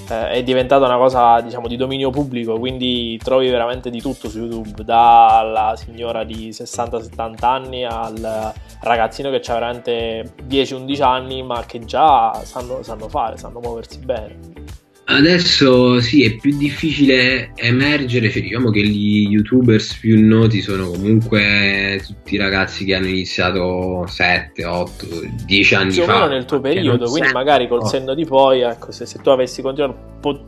eh, 0.08 0.30
è 0.30 0.42
diventata 0.42 0.84
una 0.84 0.96
cosa 0.96 1.40
diciamo 1.40 1.68
di 1.68 1.76
dominio 1.76 2.10
pubblico, 2.10 2.58
quindi 2.58 3.18
trovi 3.22 3.48
veramente 3.48 3.90
di 3.90 4.00
tutto 4.00 4.28
su 4.28 4.38
YouTube, 4.38 4.84
dalla 4.84 5.74
signora 5.76 6.24
di 6.24 6.50
60-70 6.50 7.44
anni 7.44 7.84
al 7.84 8.52
ragazzino 8.80 9.30
che 9.30 9.40
ha 9.44 9.54
veramente 9.54 10.34
10-11 10.46 11.02
anni 11.02 11.42
ma 11.42 11.64
che 11.66 11.84
già 11.84 12.32
sanno, 12.44 12.82
sanno 12.82 13.08
fare, 13.08 13.36
sanno 13.36 13.60
muoversi 13.60 13.98
bene. 13.98 14.79
Adesso 15.10 16.00
sì, 16.00 16.22
è 16.22 16.36
più 16.36 16.56
difficile 16.56 17.50
emergere, 17.56 18.30
cioè 18.30 18.42
diciamo 18.42 18.70
che 18.70 18.82
gli 18.82 19.28
youtubers 19.28 19.94
più 19.94 20.24
noti 20.24 20.60
sono 20.60 20.88
comunque 20.88 22.00
tutti 22.06 22.34
i 22.34 22.38
ragazzi 22.38 22.84
che 22.84 22.94
hanno 22.94 23.08
iniziato 23.08 24.06
7, 24.06 24.64
8, 24.64 25.06
10 25.46 25.74
anni 25.74 25.92
più 25.92 26.04
fa. 26.04 26.20
Più 26.20 26.30
nel 26.30 26.44
tuo 26.44 26.60
periodo, 26.60 27.06
quindi 27.08 27.28
sempre. 27.28 27.32
magari 27.32 27.66
col 27.66 27.84
senno 27.86 28.14
di 28.14 28.24
poi, 28.24 28.60
ecco, 28.60 28.92
se, 28.92 29.04
se 29.04 29.18
tu 29.20 29.30
avessi 29.30 29.62
continuato, 29.62 29.98
po- 30.20 30.44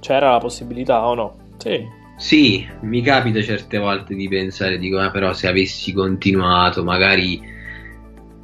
c'era 0.00 0.32
la 0.32 0.38
possibilità 0.38 1.06
o 1.06 1.14
no? 1.14 1.36
Sì. 1.56 1.82
Sì, 2.18 2.68
mi 2.82 3.00
capita 3.00 3.42
certe 3.42 3.78
volte 3.78 4.14
di 4.14 4.28
pensare, 4.28 4.78
dico, 4.78 4.98
ah, 4.98 5.10
però 5.10 5.32
se 5.32 5.48
avessi 5.48 5.94
continuato 5.94 6.84
magari 6.84 7.40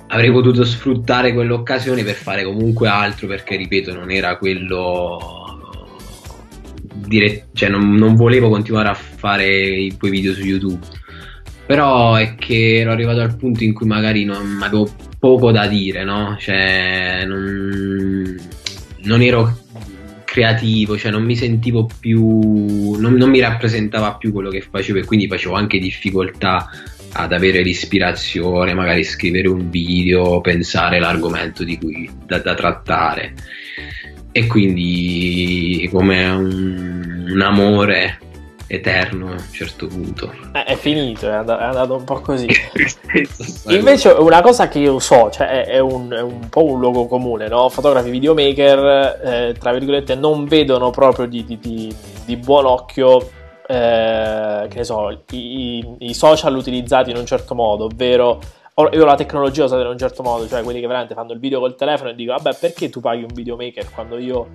avrei 0.08 0.30
potuto 0.30 0.64
sfruttare 0.64 1.32
quell'occasione 1.32 2.04
per 2.04 2.14
fare 2.14 2.44
comunque 2.44 2.88
altro 2.88 3.26
perché 3.26 3.56
ripeto 3.56 3.92
non 3.92 4.10
era 4.10 4.36
quello 4.36 5.18
dire, 7.06 7.48
cioè 7.52 7.68
non, 7.68 7.94
non, 7.94 8.14
volevo 8.14 8.48
continuare 8.48 8.88
a 8.88 8.94
fare 8.94 9.46
i 9.46 9.96
tuoi 9.96 10.10
video 10.10 10.32
su 10.32 10.42
YouTube. 10.42 10.84
Però 11.66 12.14
è 12.14 12.36
che 12.36 12.78
ero 12.78 12.92
arrivato 12.92 13.20
al 13.20 13.36
punto 13.36 13.64
in 13.64 13.74
cui 13.74 13.86
magari 13.86 14.24
non 14.24 14.60
avevo 14.62 14.88
poco 15.18 15.50
da 15.50 15.66
dire 15.66 16.04
no? 16.04 16.36
Cioè 16.38 17.24
non, 17.26 18.36
non 19.02 19.22
ero 19.22 19.64
creativo 20.24 20.98
cioè 20.98 21.10
non 21.10 21.24
mi 21.24 21.34
sentivo 21.34 21.88
più 21.98 22.92
non, 22.98 23.14
non 23.14 23.30
mi 23.30 23.40
rappresentava 23.40 24.16
più 24.16 24.32
quello 24.32 24.50
che 24.50 24.60
facevo 24.60 24.98
e 24.98 25.04
quindi 25.06 25.28
facevo 25.28 25.54
anche 25.54 25.78
difficoltà 25.78 26.68
ad 27.16 27.32
avere 27.32 27.62
l'ispirazione, 27.62 28.74
magari 28.74 29.02
scrivere 29.02 29.48
un 29.48 29.70
video, 29.70 30.40
pensare 30.40 30.98
l'argomento 30.98 31.64
di 31.64 31.78
cui 31.78 32.10
da, 32.24 32.38
da 32.38 32.54
trattare. 32.54 33.32
E 34.32 34.46
quindi 34.46 35.88
come 35.90 36.28
un, 36.28 37.26
un, 37.30 37.40
amore 37.40 38.18
eterno 38.66 39.28
a 39.28 39.30
un 39.30 39.44
certo 39.50 39.86
punto. 39.86 40.30
Eh, 40.52 40.64
è 40.64 40.76
finito, 40.76 41.26
è 41.26 41.32
andato, 41.32 41.62
è 41.62 41.64
andato, 41.64 41.94
un 41.96 42.04
po' 42.04 42.20
così. 42.20 42.46
Invece 43.68 44.10
una 44.10 44.42
cosa 44.42 44.68
che 44.68 44.78
io 44.78 44.98
so, 44.98 45.30
cioè 45.30 45.64
è, 45.64 45.78
un, 45.78 46.10
è 46.10 46.20
un, 46.20 46.50
po' 46.50 46.64
un 46.64 46.80
luogo 46.80 47.06
comune, 47.06 47.48
no? 47.48 47.70
fotografi 47.70 48.10
videomaker, 48.10 49.20
eh, 49.24 49.54
tra 49.58 49.72
virgolette, 49.72 50.14
non 50.16 50.44
vedono 50.44 50.90
proprio 50.90 51.26
di, 51.26 51.42
di, 51.46 51.58
di, 51.58 51.94
di 52.26 52.36
buon 52.36 52.66
occhio 52.66 53.30
eh, 53.68 54.66
che 54.68 54.76
ne 54.76 54.84
so, 54.84 55.24
i, 55.30 55.96
i, 55.98 56.14
social 56.14 56.54
utilizzati 56.54 57.10
in 57.10 57.16
un 57.16 57.26
certo 57.26 57.54
modo, 57.54 57.84
ovvero 57.84 58.40
io 58.92 59.04
la 59.04 59.14
tecnologia 59.14 59.64
usata 59.64 59.82
in 59.82 59.88
un 59.88 59.98
certo 59.98 60.22
modo, 60.22 60.46
cioè 60.46 60.62
quelli 60.62 60.80
che 60.80 60.86
veramente 60.86 61.14
fanno 61.14 61.32
il 61.32 61.38
video 61.38 61.60
col 61.60 61.74
telefono 61.74 62.10
e 62.10 62.14
dicono 62.14 62.36
vabbè 62.36 62.58
perché 62.58 62.90
tu 62.90 63.00
paghi 63.00 63.22
un 63.22 63.32
videomaker 63.32 63.90
quando 63.90 64.18
io 64.18 64.48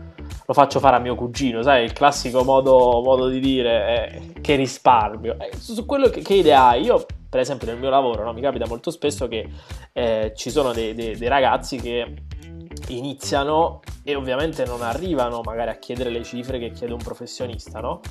lo 0.45 0.53
faccio 0.53 0.79
fare 0.79 0.95
a 0.95 0.99
mio 0.99 1.15
cugino, 1.15 1.61
sai 1.63 1.83
il 1.83 1.93
classico 1.93 2.43
modo, 2.43 3.01
modo 3.03 3.27
di 3.27 3.39
dire 3.39 4.33
eh, 4.33 4.41
che 4.41 4.55
risparmio. 4.55 5.37
Eh, 5.39 5.57
su 5.57 5.85
quello 5.85 6.09
che, 6.09 6.21
che, 6.21 6.35
idea 6.35 6.67
hai? 6.67 6.83
Io 6.83 7.03
per 7.27 7.39
esempio 7.39 7.67
nel 7.67 7.77
mio 7.79 7.89
lavoro 7.89 8.23
no, 8.23 8.31
mi 8.33 8.41
capita 8.41 8.67
molto 8.67 8.91
spesso 8.91 9.27
che 9.27 9.49
eh, 9.91 10.33
ci 10.35 10.51
sono 10.51 10.71
dei, 10.71 10.93
dei, 10.93 11.17
dei 11.17 11.27
ragazzi 11.27 11.77
che 11.77 12.13
iniziano 12.87 13.81
e 14.03 14.15
ovviamente 14.15 14.65
non 14.65 14.81
arrivano 14.81 15.41
magari 15.43 15.69
a 15.69 15.75
chiedere 15.75 16.09
le 16.09 16.23
cifre 16.23 16.59
che 16.59 16.71
chiede 16.71 16.93
un 16.93 17.01
professionista, 17.01 17.79
no? 17.79 18.01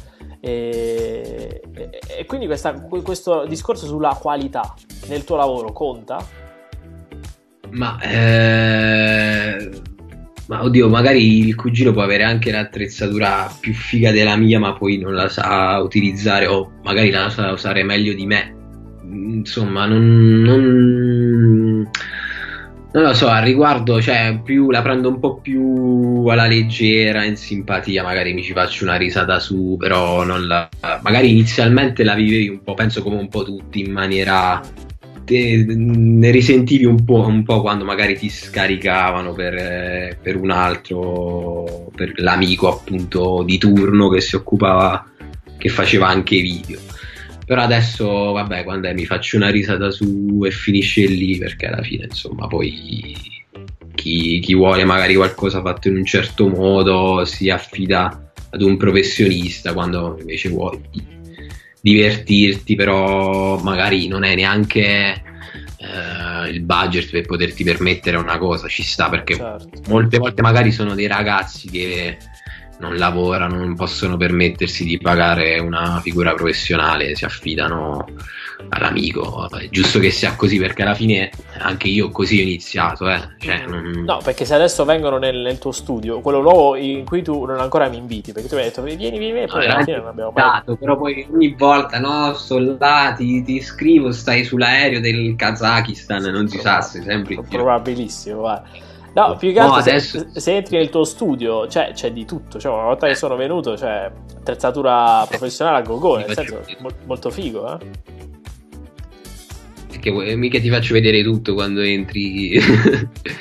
E, 0.40 1.60
e, 1.74 2.00
e 2.18 2.26
quindi 2.26 2.46
questa, 2.46 2.72
questo 2.80 3.44
discorso 3.46 3.86
sulla 3.86 4.16
qualità 4.20 4.74
nel 5.08 5.24
tuo 5.24 5.36
lavoro 5.36 5.72
conta? 5.72 6.24
Ma, 7.70 7.98
eh, 8.00 9.70
ma 10.48 10.64
oddio, 10.64 10.88
magari 10.88 11.46
il 11.46 11.54
cugino 11.54 11.92
può 11.92 12.02
avere 12.02 12.24
anche 12.24 12.50
l'attrezzatura 12.50 13.52
più 13.60 13.72
figa 13.72 14.10
della 14.10 14.36
mia, 14.36 14.58
ma 14.58 14.72
poi 14.72 14.98
non 14.98 15.14
la 15.14 15.28
sa 15.28 15.78
utilizzare 15.78 16.46
o 16.46 16.72
magari 16.82 17.10
la 17.10 17.30
sa 17.30 17.52
usare 17.52 17.84
meglio 17.84 18.14
di 18.14 18.26
me. 18.26 18.56
Insomma, 19.04 19.86
non, 19.86 20.42
non 20.42 21.88
non 22.92 23.04
lo 23.04 23.14
so, 23.14 23.28
al 23.28 23.44
riguardo, 23.44 24.02
cioè, 24.02 24.40
più, 24.42 24.70
la 24.70 24.82
prendo 24.82 25.08
un 25.08 25.20
po' 25.20 25.36
più 25.36 26.26
alla 26.26 26.46
leggera, 26.46 27.24
in 27.24 27.36
simpatia, 27.36 28.02
magari 28.02 28.32
mi 28.32 28.42
ci 28.42 28.52
faccio 28.52 28.82
una 28.84 28.96
risata 28.96 29.38
su, 29.38 29.76
però 29.78 30.24
non 30.24 30.48
la, 30.48 30.68
magari 31.02 31.30
inizialmente 31.30 32.02
la 32.02 32.14
vivevi 32.14 32.48
un 32.48 32.62
po', 32.64 32.74
penso 32.74 33.02
come 33.02 33.16
un 33.16 33.28
po' 33.28 33.44
tutti, 33.44 33.80
in 33.80 33.92
maniera... 33.92 34.60
Te, 35.24 35.64
ne 35.64 36.30
risentivi 36.32 36.84
un 36.84 37.04
po', 37.04 37.24
un 37.24 37.44
po', 37.44 37.60
quando 37.60 37.84
magari 37.84 38.18
ti 38.18 38.28
scaricavano 38.28 39.32
per, 39.32 40.18
per 40.20 40.34
un 40.34 40.50
altro, 40.50 41.90
per 41.94 42.14
l'amico 42.16 42.68
appunto 42.68 43.44
di 43.44 43.56
turno 43.56 44.08
che 44.08 44.20
si 44.20 44.34
occupava, 44.34 45.08
che 45.56 45.68
faceva 45.68 46.08
anche 46.08 46.40
video 46.40 46.89
però 47.50 47.62
adesso, 47.62 48.06
vabbè, 48.30 48.62
quando 48.62 48.86
è, 48.86 48.94
mi 48.94 49.04
faccio 49.04 49.36
una 49.36 49.50
risata 49.50 49.90
su 49.90 50.40
e 50.44 50.52
finisce 50.52 51.04
lì, 51.06 51.36
perché 51.36 51.66
alla 51.66 51.82
fine, 51.82 52.04
insomma, 52.04 52.46
poi 52.46 53.12
chi, 53.96 54.38
chi 54.38 54.54
vuole 54.54 54.84
magari 54.84 55.16
qualcosa 55.16 55.60
fatto 55.60 55.88
in 55.88 55.96
un 55.96 56.04
certo 56.04 56.46
modo 56.46 57.24
si 57.24 57.50
affida 57.50 58.30
ad 58.50 58.62
un 58.62 58.76
professionista, 58.76 59.72
quando 59.72 60.16
invece 60.20 60.48
vuoi 60.48 60.80
divertirti, 61.80 62.76
però 62.76 63.58
magari 63.58 64.06
non 64.06 64.22
è 64.22 64.36
neanche 64.36 65.20
eh, 65.80 66.50
il 66.50 66.60
budget 66.60 67.10
per 67.10 67.26
poterti 67.26 67.64
permettere 67.64 68.16
una 68.16 68.38
cosa, 68.38 68.68
ci 68.68 68.84
sta 68.84 69.08
perché 69.08 69.34
certo. 69.34 69.80
molte 69.88 70.18
volte 70.18 70.40
magari 70.40 70.70
sono 70.70 70.94
dei 70.94 71.08
ragazzi 71.08 71.68
che 71.68 72.16
non 72.80 72.96
lavorano, 72.96 73.56
non 73.56 73.76
possono 73.76 74.16
permettersi 74.16 74.84
di 74.84 74.98
pagare 74.98 75.58
una 75.58 76.00
figura 76.02 76.34
professionale, 76.34 77.14
si 77.14 77.24
affidano 77.24 78.06
all'amico. 78.70 79.48
È 79.50 79.68
giusto 79.68 79.98
che 79.98 80.10
sia 80.10 80.34
così 80.34 80.58
perché 80.58 80.82
alla 80.82 80.94
fine 80.94 81.30
anche 81.58 81.88
io 81.88 82.10
così 82.10 82.38
ho 82.38 82.42
iniziato. 82.42 83.08
Eh. 83.08 83.20
Cioè, 83.38 83.66
non... 83.66 84.02
No, 84.04 84.20
perché 84.22 84.44
se 84.44 84.54
adesso 84.54 84.84
vengono 84.84 85.18
nel, 85.18 85.36
nel, 85.36 85.58
tuo 85.58 85.72
studio, 85.72 86.20
quello 86.20 86.40
nuovo 86.40 86.76
in 86.76 87.04
cui 87.04 87.22
tu 87.22 87.44
non 87.44 87.60
ancora 87.60 87.88
mi 87.88 87.98
inviti, 87.98 88.32
perché 88.32 88.48
tu 88.48 88.54
mi 88.54 88.62
hai 88.62 88.68
detto 88.68 88.82
vieni, 88.82 89.18
vieni, 89.18 89.42
e 89.42 89.46
poi 89.46 89.66
alla 89.66 89.84
fine 89.84 89.98
non 89.98 90.08
abbiamo 90.08 90.32
mai... 90.34 90.62
Però 90.78 90.96
poi 90.96 91.26
ogni 91.30 91.54
volta, 91.56 91.98
no, 91.98 92.34
là, 92.78 93.14
ti, 93.16 93.60
scrivo, 93.60 94.12
stai 94.12 94.44
sull'aereo 94.44 95.00
del 95.00 95.34
Kazakistan, 95.36 96.22
non 96.24 96.48
si 96.48 96.58
sa, 96.58 96.80
sei 96.80 97.02
sempre... 97.02 97.38
Probabilissimo, 97.48 98.40
guarda. 98.40 98.88
No, 99.12 99.36
più 99.36 99.52
che 99.52 99.58
altro 99.58 99.74
no, 99.74 99.80
adesso... 99.80 100.18
se, 100.18 100.40
se, 100.40 100.56
entri 100.56 100.76
nel 100.76 100.88
tuo 100.88 101.04
studio 101.04 101.66
cioè, 101.68 101.92
c'è 101.92 102.12
di 102.12 102.24
tutto. 102.24 102.58
Cioè, 102.58 102.72
una 102.72 102.84
volta 102.84 103.06
che 103.06 103.14
sono 103.14 103.36
venuto, 103.36 103.74
c'è 103.74 104.10
attrezzatura 104.36 105.26
professionale 105.28 105.78
a 105.78 105.82
gogo, 105.82 106.16
nel 106.16 106.32
senso 106.32 106.62
mo- 106.78 106.90
molto 107.06 107.30
figo, 107.30 107.72
eh? 107.74 108.28
Perché 109.88 110.36
mica 110.36 110.60
ti 110.60 110.70
faccio 110.70 110.94
vedere 110.94 111.22
tutto 111.22 111.52
quando 111.54 111.80
entri. 111.80 112.56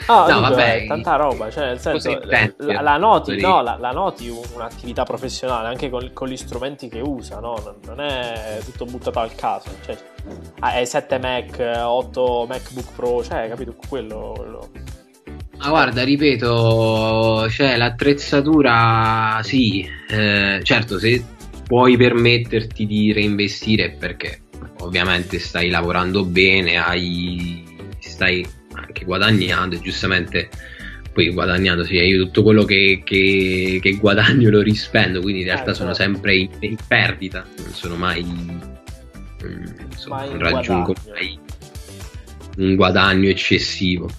Ah, 0.08 0.26
no, 0.28 0.40
dico, 0.40 0.40
vabbè, 0.40 0.88
tanta 0.88 1.16
roba, 1.16 1.52
cioè 1.52 1.68
nel 1.68 1.80
senso 1.80 2.20
la, 2.24 2.82
la, 2.82 2.98
noti, 2.98 3.40
no, 3.40 3.62
la, 3.62 3.78
la, 3.80 3.92
noti 3.92 4.30
un'attività 4.56 5.04
professionale 5.04 5.68
anche 5.68 5.90
con, 5.90 6.10
con, 6.12 6.28
gli 6.28 6.36
strumenti 6.36 6.90
che 6.90 7.00
usa, 7.00 7.40
no? 7.40 7.56
Non, 7.64 7.76
non 7.86 8.02
è 8.02 8.58
tutto 8.66 8.86
buttato 8.86 9.20
al 9.20 9.36
caso. 9.36 9.70
Cioè, 9.86 9.96
hai 10.62 10.86
7 10.86 11.20
Mac, 11.20 11.80
8 11.86 12.46
MacBook 12.50 12.94
Pro, 12.96 13.24
cioè, 13.24 13.48
capito 13.48 13.76
quello, 13.88 14.34
quello 14.36 14.70
ma 15.60 15.70
guarda, 15.70 16.04
ripeto, 16.04 17.50
cioè 17.50 17.76
l'attrezzatura 17.76 19.42
sì, 19.44 19.88
eh, 20.10 20.62
certo 20.64 20.98
se 20.98 21.24
puoi 21.68 21.98
permetterti 21.98 22.86
di 22.86 23.12
reinvestire 23.12 23.92
perché 23.92 24.44
ovviamente 24.80 25.38
stai 25.38 25.70
lavorando 25.70 26.24
bene, 26.24 26.78
hai, 26.78 27.64
stai 28.00 28.46
anche 28.74 29.04
guadagnando 29.04 29.76
e 29.76 29.82
giustamente 29.82 30.50
poi 31.12 31.30
guadagnando, 31.32 31.84
sì, 31.84 31.96
io 31.96 32.24
tutto 32.24 32.44
quello 32.44 32.64
che, 32.64 33.02
che, 33.04 33.80
che 33.82 33.92
guadagno 33.98 34.50
lo 34.50 34.62
rispendo, 34.62 35.20
quindi 35.20 35.42
in 35.42 35.48
realtà 35.48 35.74
sono 35.74 35.94
certo. 35.94 36.14
sempre 36.14 36.38
in, 36.38 36.50
in 36.62 36.78
perdita, 36.88 37.46
non 37.58 37.74
sono 37.74 37.96
mai, 37.96 38.24
mm, 38.24 39.66
insomma, 39.92 40.16
mai 40.18 40.30
non 40.30 40.40
raggiungo 40.40 40.96
mai 41.10 41.38
un 42.58 42.76
guadagno 42.76 43.28
eccessivo. 43.28 44.10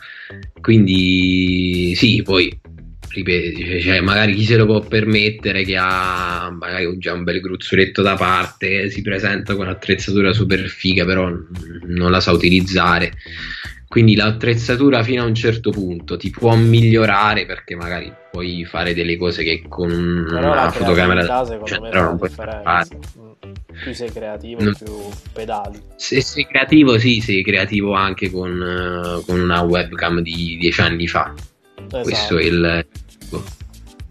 Quindi 0.60 1.94
sì, 1.96 2.22
poi 2.22 2.58
ripeti, 3.12 3.80
cioè, 3.82 4.00
magari 4.00 4.34
chi 4.34 4.44
se 4.44 4.56
lo 4.56 4.66
può 4.66 4.80
permettere 4.80 5.64
che 5.64 5.76
ha 5.76 6.54
magari 6.56 6.96
già 6.98 7.12
un 7.12 7.24
bel 7.24 7.40
gruzzoletto 7.40 8.02
da 8.02 8.14
parte, 8.14 8.90
si 8.90 9.02
presenta 9.02 9.56
con 9.56 9.68
attrezzatura 9.68 10.32
super 10.32 10.60
figa, 10.68 11.04
però 11.04 11.28
non 11.86 12.10
la 12.10 12.20
sa 12.20 12.32
utilizzare. 12.32 13.12
quindi 13.88 14.14
l'attrezzatura 14.14 15.02
fino 15.02 15.22
a 15.22 15.26
un 15.26 15.34
certo 15.34 15.70
punto 15.70 16.16
ti 16.16 16.30
può 16.30 16.54
migliorare 16.54 17.44
perché 17.44 17.74
magari 17.74 18.12
puoi 18.30 18.64
fare 18.64 18.94
delle 18.94 19.16
cose 19.16 19.42
che 19.42 19.64
con 19.68 19.90
una 19.90 20.70
fotocamera 20.70 21.24
da 21.24 21.60
cioè, 21.64 21.80
però 21.80 22.04
non 22.04 22.16
puoi 22.16 22.30
fare. 22.30 22.86
Mm. 23.18 23.29
Più 23.82 23.94
sei 23.94 24.10
creativo, 24.10 24.62
non... 24.62 24.74
più 24.74 24.94
pedali. 25.32 25.80
Se 25.96 26.20
sei 26.20 26.46
creativo, 26.46 26.98
sì, 26.98 27.20
sei 27.20 27.42
creativo 27.42 27.94
anche 27.94 28.30
con, 28.30 29.22
con 29.26 29.40
una 29.40 29.60
webcam 29.62 30.20
di 30.20 30.56
dieci 30.60 30.80
anni 30.80 31.06
fa. 31.06 31.32
Esatto. 31.76 32.02
Questo 32.02 32.38
è 32.38 32.44
il. 32.44 32.86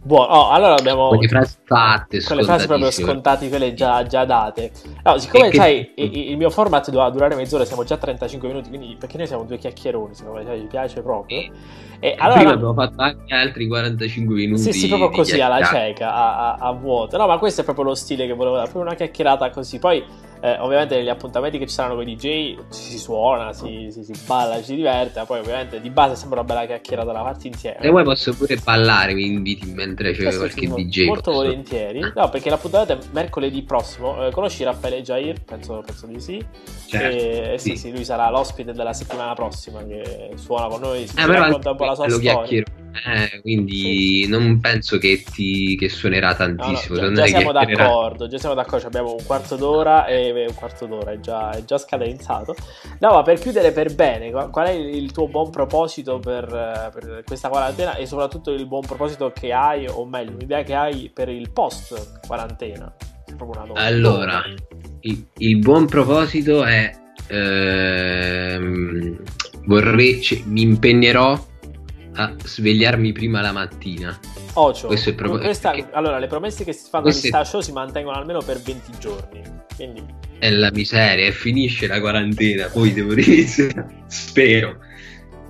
Buono, 0.10 0.34
oh, 0.34 0.50
allora 0.50 0.74
abbiamo 0.74 1.10
quelle 1.10 1.28
frasi 1.28 1.58
fatte, 1.64 2.24
quelle 2.24 2.42
frasi 2.42 2.66
proprio 2.66 2.90
scontate, 2.90 3.48
quelle 3.48 3.76
già, 3.76 4.02
già 4.08 4.26
date. 4.26 4.72
No, 5.04 5.20
siccome 5.20 5.50
che... 5.50 5.56
sai, 5.56 5.92
il, 5.98 6.36
mio 6.36 6.50
format 6.50 6.90
doveva 6.90 7.12
durare 7.12 7.36
mezz'ora, 7.36 7.64
siamo 7.64 7.84
già 7.84 7.94
a 7.94 7.98
35 8.00 8.48
minuti, 8.48 8.70
quindi 8.70 8.98
perché 9.00 9.18
noi 9.18 9.28
siamo 9.28 9.44
due 9.44 9.60
chiacchieroni, 9.60 10.16
secondo 10.16 10.44
me, 10.44 10.58
mi 10.58 10.66
piace 10.66 11.04
proprio. 11.04 11.52
E 12.00 12.16
allora, 12.18 12.38
prima 12.40 12.54
abbiamo 12.54 12.74
fatto 12.74 13.00
anche 13.04 13.36
altri 13.36 13.68
45 13.68 14.34
minuti. 14.34 14.62
Sì, 14.64 14.72
sì, 14.72 14.88
proprio 14.88 15.12
così 15.12 15.40
alla 15.40 15.64
cieca, 15.64 16.12
a, 16.12 16.54
a, 16.54 16.56
a 16.56 16.72
vuoto. 16.72 17.16
No, 17.16 17.28
ma 17.28 17.38
questo 17.38 17.62
è 17.62 17.64
proprio 17.64 17.86
lo 17.86 17.94
stile 17.94 18.26
che 18.26 18.34
volevo 18.34 18.56
dare, 18.56 18.68
proprio 18.68 18.90
una 18.90 18.96
chiacchierata 18.96 19.52
così. 19.52 19.78
Poi 19.78 20.04
eh, 20.42 20.58
ovviamente 20.60 20.96
negli 20.96 21.10
appuntamenti 21.10 21.58
che 21.58 21.68
ci 21.68 21.74
saranno 21.74 21.96
con 21.96 22.08
i 22.08 22.16
DJ 22.16 22.58
si 22.70 22.98
suona, 22.98 23.52
si, 23.52 23.90
si, 23.92 24.04
si, 24.04 24.14
balla, 24.26 24.58
ci 24.58 24.64
si 24.64 24.76
diverte, 24.76 25.24
poi 25.26 25.40
ovviamente 25.40 25.82
di 25.82 25.90
base 25.90 26.16
sembra 26.16 26.40
una 26.40 26.48
bella 26.48 26.66
chiacchierata 26.66 27.12
da 27.12 27.22
farti 27.22 27.48
insieme. 27.48 27.80
E 27.80 27.90
poi 27.90 28.04
posso 28.04 28.34
pure 28.34 28.56
ballare, 28.56 29.14
mi 29.14 29.26
inviti 29.26 29.70
mentre 29.72 30.14
c'è 30.14 30.36
qualche 30.36 30.68
sì, 30.68 30.74
DJ. 30.74 31.06
Molto 31.08 31.32
posso... 31.32 31.44
volentieri. 31.44 32.00
No, 32.16 32.30
perché 32.30 32.50
l'appuntamento 32.50 32.94
è 32.94 32.98
mercoledì 33.12 33.64
prossimo. 33.64 34.26
Eh, 34.26 34.32
conosci 34.32 34.64
Raffaele 34.64 35.02
Jair? 35.02 35.44
Penso, 35.44 35.84
penso 35.86 36.08
di 36.08 36.20
sì. 36.22 36.44
Certo, 36.88 37.16
e, 37.16 37.58
sì. 37.58 37.72
sì, 37.72 37.78
sì, 37.78 37.92
lui 37.92 38.06
sarà 38.06 38.30
l'ospite 38.30 38.72
della 38.72 38.94
settimana 38.94 39.34
prossima 39.34 39.84
che 39.84 40.32
suona 40.36 40.68
con 40.68 40.80
noi, 40.80 41.06
si 41.06 41.18
eh, 41.18 41.26
racconta 41.26 41.72
un 41.72 41.78
po' 41.78 41.86
la 41.86 41.96
sua 41.96 42.10
storia. 42.10 42.64
Eh, 42.92 43.42
quindi 43.42 44.24
sì. 44.24 44.30
non 44.30 44.60
penso 44.60 44.98
che, 44.98 45.24
ti, 45.24 45.76
che 45.78 45.90
suonerà 45.90 46.34
tantissimo. 46.34 46.96
No, 47.00 47.10
no, 47.10 47.14
già, 47.14 47.22
già 47.24 47.28
siamo 47.28 47.52
d'accordo, 47.52 48.28
già 48.28 48.38
siamo 48.38 48.56
d'accordo, 48.56 48.88
abbiamo 48.88 49.12
un 49.12 49.26
quarto 49.26 49.56
d'ora 49.56 50.06
e 50.06 50.46
un 50.48 50.56
quarto 50.56 50.86
d'ora, 50.86 51.12
è 51.12 51.20
già, 51.20 51.52
è 51.52 51.64
già 51.64 51.78
scadenzato. 51.78 52.56
No, 53.00 53.14
ma 53.14 53.22
per 53.22 53.40
chiudere 53.40 53.72
per 53.72 53.94
bene, 53.94 54.32
qual 54.32 54.68
è 54.68 54.72
il 54.72 55.12
tuo 55.12 55.28
buon 55.28 55.50
proposito 55.52 56.20
per, 56.20 56.46
per 56.94 57.24
questa 57.26 57.50
quarantena 57.50 57.96
e 57.96 58.06
soprattutto 58.06 58.52
il 58.52 58.66
buon 58.68 58.82
proposito 58.82 59.32
che 59.32 59.54
hai, 59.54 59.88
o 59.88 60.06
meglio, 60.06 60.32
un'idea 60.32 60.64
che 60.64 60.74
hai 60.74 61.12
per 61.14 61.30
il 61.30 61.52
post 61.52 62.20
quarantena? 62.26 62.94
Allora, 63.76 64.44
il, 65.02 65.28
il, 65.38 65.58
buon 65.60 65.86
proposito 65.86 66.64
è... 66.64 66.92
Ehm, 67.28 69.22
vorrei, 69.66 70.20
cioè, 70.22 70.42
mi 70.46 70.62
impegnerò 70.64 71.40
a 72.20 72.36
svegliarmi 72.44 73.14
prima 73.14 73.40
la 73.40 73.54
mattina. 73.54 74.20
Ocio. 74.54 74.88
Questo 74.88 75.12
è 75.12 75.14
proprio 75.14 75.40
questa, 75.40 75.72
perché... 75.72 75.88
Allora, 75.94 76.20
le 76.20 76.28
promesse 76.28 76.66
che 76.66 76.74
si 76.74 76.90
fanno 76.90 77.08
a 77.08 77.12
Questa 77.12 77.46
show 77.46 77.62
si 77.62 77.72
mantengono 77.72 78.18
almeno 78.18 78.42
per 78.42 78.60
20 78.60 78.92
giorni. 79.00 79.42
Quindi... 79.74 80.04
È 80.38 80.50
la 80.50 80.70
miseria, 80.72 81.32
finisce 81.32 81.88
la 81.88 82.00
quarantena, 82.02 82.68
poi 82.68 82.92
devo 82.92 83.14
iniziare. 83.20 84.04
Spero. 84.08 84.80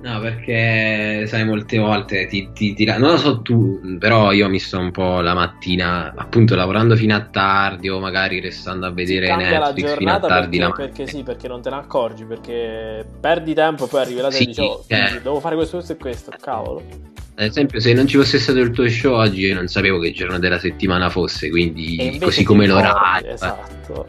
No, 0.02 0.18
perché 0.18 1.26
sai, 1.26 1.44
molte 1.44 1.76
volte 1.76 2.26
ti, 2.26 2.50
ti, 2.54 2.72
ti, 2.72 2.84
Non 2.86 3.10
lo 3.10 3.16
so 3.18 3.42
tu, 3.42 3.98
però 3.98 4.32
io 4.32 4.48
mi 4.48 4.58
sto 4.58 4.78
un 4.78 4.90
po' 4.90 5.20
la 5.20 5.34
mattina, 5.34 6.14
appunto, 6.16 6.54
lavorando 6.54 6.96
fino 6.96 7.14
a 7.14 7.20
tardi 7.20 7.90
o 7.90 8.00
magari 8.00 8.40
restando 8.40 8.86
a 8.86 8.90
vedere 8.90 9.34
Netflix 9.36 9.96
fino 9.96 10.12
a 10.12 10.20
tardi 10.20 10.58
perché, 10.58 10.82
la 10.82 10.86
Perché 10.86 11.06
sì, 11.06 11.22
perché 11.22 11.48
non 11.48 11.60
te 11.60 11.68
ne 11.68 11.76
accorgi, 11.76 12.24
perché 12.24 13.04
perdi 13.20 13.52
tempo 13.52 13.84
e 13.84 13.88
poi 13.88 14.00
arrivi 14.00 14.20
là 14.20 14.30
sì, 14.30 14.44
e 14.44 14.46
dici, 14.46 14.60
oh, 14.62 14.84
eh. 14.86 15.20
devo 15.22 15.38
fare 15.38 15.54
questo, 15.54 15.76
questo 15.76 15.92
e 15.92 15.96
questo, 15.96 16.32
cavolo. 16.40 16.82
Ad 17.34 17.46
esempio, 17.46 17.78
se 17.78 17.92
non 17.92 18.06
ci 18.06 18.16
fosse 18.16 18.38
stato 18.38 18.58
il 18.58 18.70
tuo 18.70 18.88
show 18.88 19.14
oggi, 19.14 19.40
io 19.40 19.54
non 19.54 19.66
sapevo 19.66 19.98
che 19.98 20.12
giorno 20.12 20.38
della 20.38 20.58
settimana 20.58 21.10
fosse, 21.10 21.50
quindi 21.50 22.18
così 22.20 22.42
come 22.42 22.66
l'orario. 22.66 23.32
Esatto. 23.32 24.06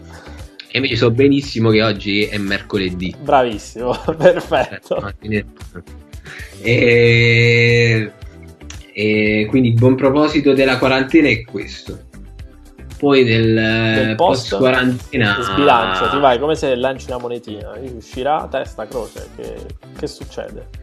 E 0.71 0.77
invece 0.77 0.95
so 0.95 1.11
benissimo 1.11 1.69
che 1.69 1.83
oggi 1.83 2.23
è 2.23 2.37
mercoledì. 2.37 3.13
Bravissimo, 3.19 3.91
perfetto. 4.17 5.13
E, 6.61 8.11
e 8.93 9.47
quindi 9.49 9.69
il 9.69 9.73
buon 9.73 9.95
proposito 9.95 10.53
della 10.53 10.77
quarantena 10.77 11.27
è 11.27 11.43
questo. 11.43 12.07
Poi 12.97 13.23
del, 13.23 13.53
del 13.53 14.15
post, 14.15 14.55
quarantena 14.55 15.41
sbilancia, 15.41 16.09
ti 16.09 16.19
vai 16.19 16.37
come 16.37 16.55
se 16.55 16.75
lanci 16.75 17.07
una 17.07 17.17
monetina, 17.17 17.71
uscirà 17.95 18.47
testa 18.49 18.85
croce, 18.85 19.27
che, 19.35 19.55
che 19.97 20.05
succede? 20.05 20.80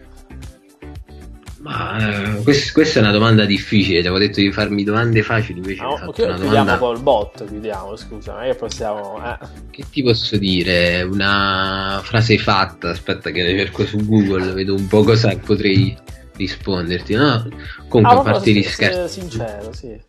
Ma 1.61 2.37
eh, 2.37 2.43
quest- 2.43 2.73
questa 2.73 3.01
è 3.01 3.03
una 3.03 3.11
domanda 3.11 3.45
difficile, 3.45 4.01
ti 4.01 4.07
avevo 4.07 4.25
detto 4.25 4.41
di 4.41 4.53
farmi 4.53 4.85
domande 4.85 5.23
facili, 5.23 5.59
invece 5.59 5.83
no, 5.83 5.95
okay, 6.07 6.27
una 6.27 6.35
chiudiamo 6.35 6.49
domanda... 6.49 6.79
col 6.79 7.01
bot, 7.01 7.49
chiudiamo, 7.49 7.97
scusa, 7.97 8.35
ma 8.35 8.43
che 8.45 8.55
possiamo... 8.55 9.21
Eh. 9.25 9.39
Che 9.71 9.85
ti 9.91 10.03
posso 10.03 10.37
dire? 10.37 11.03
Una 11.03 12.01
frase 12.05 12.39
fatta, 12.39 12.91
aspetta 12.91 13.31
che 13.31 13.43
ne 13.43 13.57
cerco 13.57 13.85
su 13.87 13.97
Google, 14.07 14.53
vedo 14.53 14.75
un 14.75 14.87
po' 14.87 15.03
cosa 15.03 15.37
potrei 15.37 15.97
risponderti, 16.37 17.15
no? 17.15 17.49
Comunque 17.89 18.17
ah, 18.17 18.21
a 18.21 18.23
parte 18.23 18.53
gli 18.53 18.63
scherzi... 18.63 19.21
sincero, 19.21 19.73
sì 19.73 20.08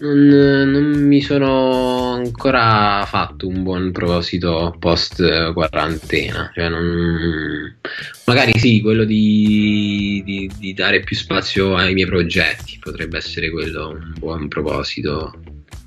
non, 0.00 0.70
non, 0.70 0.84
mi 1.06 1.20
sono 1.20 2.12
ancora 2.12 3.04
fatto 3.06 3.48
un 3.48 3.62
buon 3.62 3.90
proposito 3.90 4.74
post 4.78 5.52
quarantena. 5.52 6.50
Cioè 6.54 6.68
non... 6.68 7.78
Magari 8.26 8.58
sì, 8.58 8.80
quello 8.80 9.04
di, 9.04 10.22
di, 10.24 10.50
di, 10.56 10.74
dare 10.74 11.00
più 11.00 11.16
spazio 11.16 11.74
ai 11.74 11.94
miei 11.94 12.06
progetti 12.06 12.78
potrebbe 12.80 13.16
essere 13.16 13.50
quello 13.50 13.88
un 13.88 14.14
buon 14.18 14.48
proposito. 14.48 15.32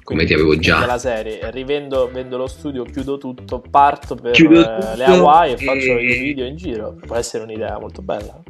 Come 0.03 0.25
ti 0.25 0.33
avevo 0.33 0.57
già. 0.57 0.85
La 0.85 0.97
serie, 0.97 1.39
rivendo 1.51 2.09
vendo 2.11 2.35
lo 2.35 2.47
studio, 2.47 2.83
chiudo 2.83 3.17
tutto, 3.17 3.61
parto 3.61 4.15
per 4.15 4.33
chiudo 4.33 4.59
eh, 4.59 4.97
le 4.97 5.05
Hawaii 5.05 5.53
e, 5.53 5.53
e 5.53 5.57
faccio 5.65 5.97
i 5.97 6.19
video 6.19 6.45
in 6.45 6.57
giro. 6.57 6.97
Può 7.05 7.15
essere 7.15 7.43
un'idea 7.43 7.79
molto 7.79 8.01
bella. 8.01 8.43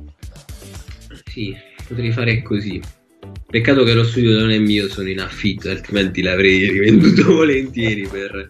Sì, 1.26 1.56
potrei 1.88 2.12
fare 2.12 2.42
così. 2.42 2.82
Peccato 3.52 3.84
che 3.84 3.94
lo 3.94 4.06
studio 4.06 4.40
non 4.40 4.50
è 4.50 4.58
mio, 4.60 4.88
sono 4.88 5.10
in 5.10 5.20
affitto, 5.20 5.70
altrimenti 5.70 6.22
l'avrei 6.22 6.70
rivenduto 6.70 7.26
volentieri 7.36 8.08
per, 8.08 8.50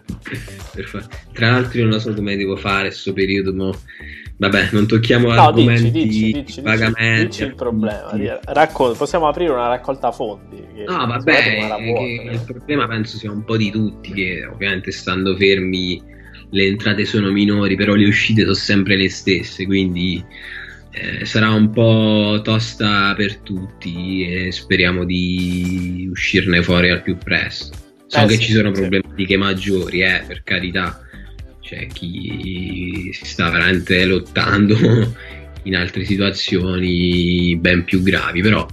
per 0.72 0.84
fare. 0.84 1.06
Tra 1.32 1.50
l'altro 1.50 1.80
io 1.80 1.88
non 1.88 1.98
so 1.98 2.14
come 2.14 2.36
devo 2.36 2.54
fare 2.54 2.86
questo 2.86 3.12
periodo, 3.12 3.52
mo... 3.52 3.76
vabbè, 4.36 4.68
non 4.70 4.86
tocchiamo 4.86 5.32
no, 5.32 5.40
argomenti 5.40 5.90
dici, 5.90 6.32
dici, 6.44 6.60
vagamente. 6.60 7.26
Dici, 7.26 7.42
il 7.42 7.54
problema, 7.56 8.16
Raccol- 8.44 8.96
possiamo 8.96 9.26
aprire 9.26 9.50
una 9.50 9.66
raccolta 9.66 10.12
fondi. 10.12 10.64
no, 10.86 11.06
vabbè, 11.06 12.30
il 12.30 12.42
problema 12.46 12.86
penso 12.86 13.16
sia 13.16 13.32
un 13.32 13.42
po' 13.42 13.56
di 13.56 13.72
tutti, 13.72 14.12
che 14.12 14.46
ovviamente 14.46 14.92
stando 14.92 15.34
fermi 15.36 16.00
le 16.50 16.64
entrate 16.64 17.04
sono 17.04 17.32
minori, 17.32 17.74
però 17.74 17.94
le 17.94 18.06
uscite 18.06 18.42
sono 18.42 18.54
sempre 18.54 18.96
le 18.96 19.08
stesse, 19.08 19.66
quindi 19.66 20.24
eh, 20.92 21.24
sarà 21.24 21.50
un 21.50 21.70
po' 21.70 22.40
tosta 22.42 23.14
per 23.16 23.38
tutti 23.38 24.26
e 24.26 24.52
speriamo 24.52 25.04
di 25.04 26.06
uscirne 26.10 26.62
fuori 26.62 26.90
al 26.90 27.02
più 27.02 27.16
presto. 27.16 27.76
So 28.06 28.20
eh, 28.20 28.26
che 28.26 28.34
sì, 28.34 28.42
ci 28.42 28.52
sono 28.52 28.70
problematiche 28.72 29.34
sì. 29.34 29.38
maggiori, 29.38 30.02
eh, 30.02 30.22
per 30.26 30.42
carità, 30.42 31.00
c'è 31.62 31.86
chi 31.86 33.10
si 33.12 33.24
sta 33.24 33.48
veramente 33.48 34.04
lottando 34.04 34.76
in 35.64 35.76
altre 35.76 36.04
situazioni 36.04 37.56
ben 37.56 37.84
più 37.84 38.02
gravi, 38.02 38.42
però 38.42 38.66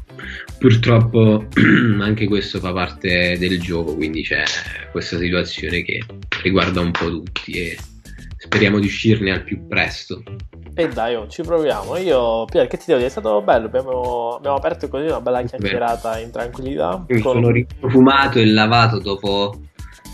purtroppo 0.58 1.48
anche 2.00 2.28
questo 2.28 2.60
fa 2.60 2.74
parte 2.74 3.38
del 3.40 3.62
gioco, 3.62 3.96
quindi 3.96 4.24
c'è 4.24 4.44
questa 4.92 5.18
situazione 5.18 5.84
che 5.84 6.04
riguarda 6.44 6.82
un 6.82 6.92
po' 6.92 7.10
tutti 7.10 7.54
e 7.54 7.78
speriamo 8.40 8.80
di 8.80 8.86
uscirne 8.86 9.32
al 9.32 9.44
più 9.44 9.68
presto. 9.68 10.24
E 10.74 10.88
dai, 10.88 11.16
oh, 11.16 11.28
ci 11.28 11.42
proviamo. 11.42 11.98
Io, 11.98 12.46
Pier, 12.46 12.68
che 12.68 12.78
ti 12.78 12.86
devo 12.88 13.00
dire? 13.00 13.10
È 13.10 13.12
stato 13.12 13.42
bello. 13.42 13.66
Abbiamo, 13.66 14.36
abbiamo 14.36 14.56
aperto 14.56 14.88
così 14.88 15.08
una 15.08 15.20
bella 15.20 15.44
chiacchierata 15.44 16.20
in 16.20 16.32
tranquillità. 16.32 17.04
Mi 17.06 17.20
con... 17.20 17.34
sono 17.34 17.50
riprofumato 17.50 18.40
e 18.40 18.46
lavato 18.46 19.00
dopo, 19.00 19.60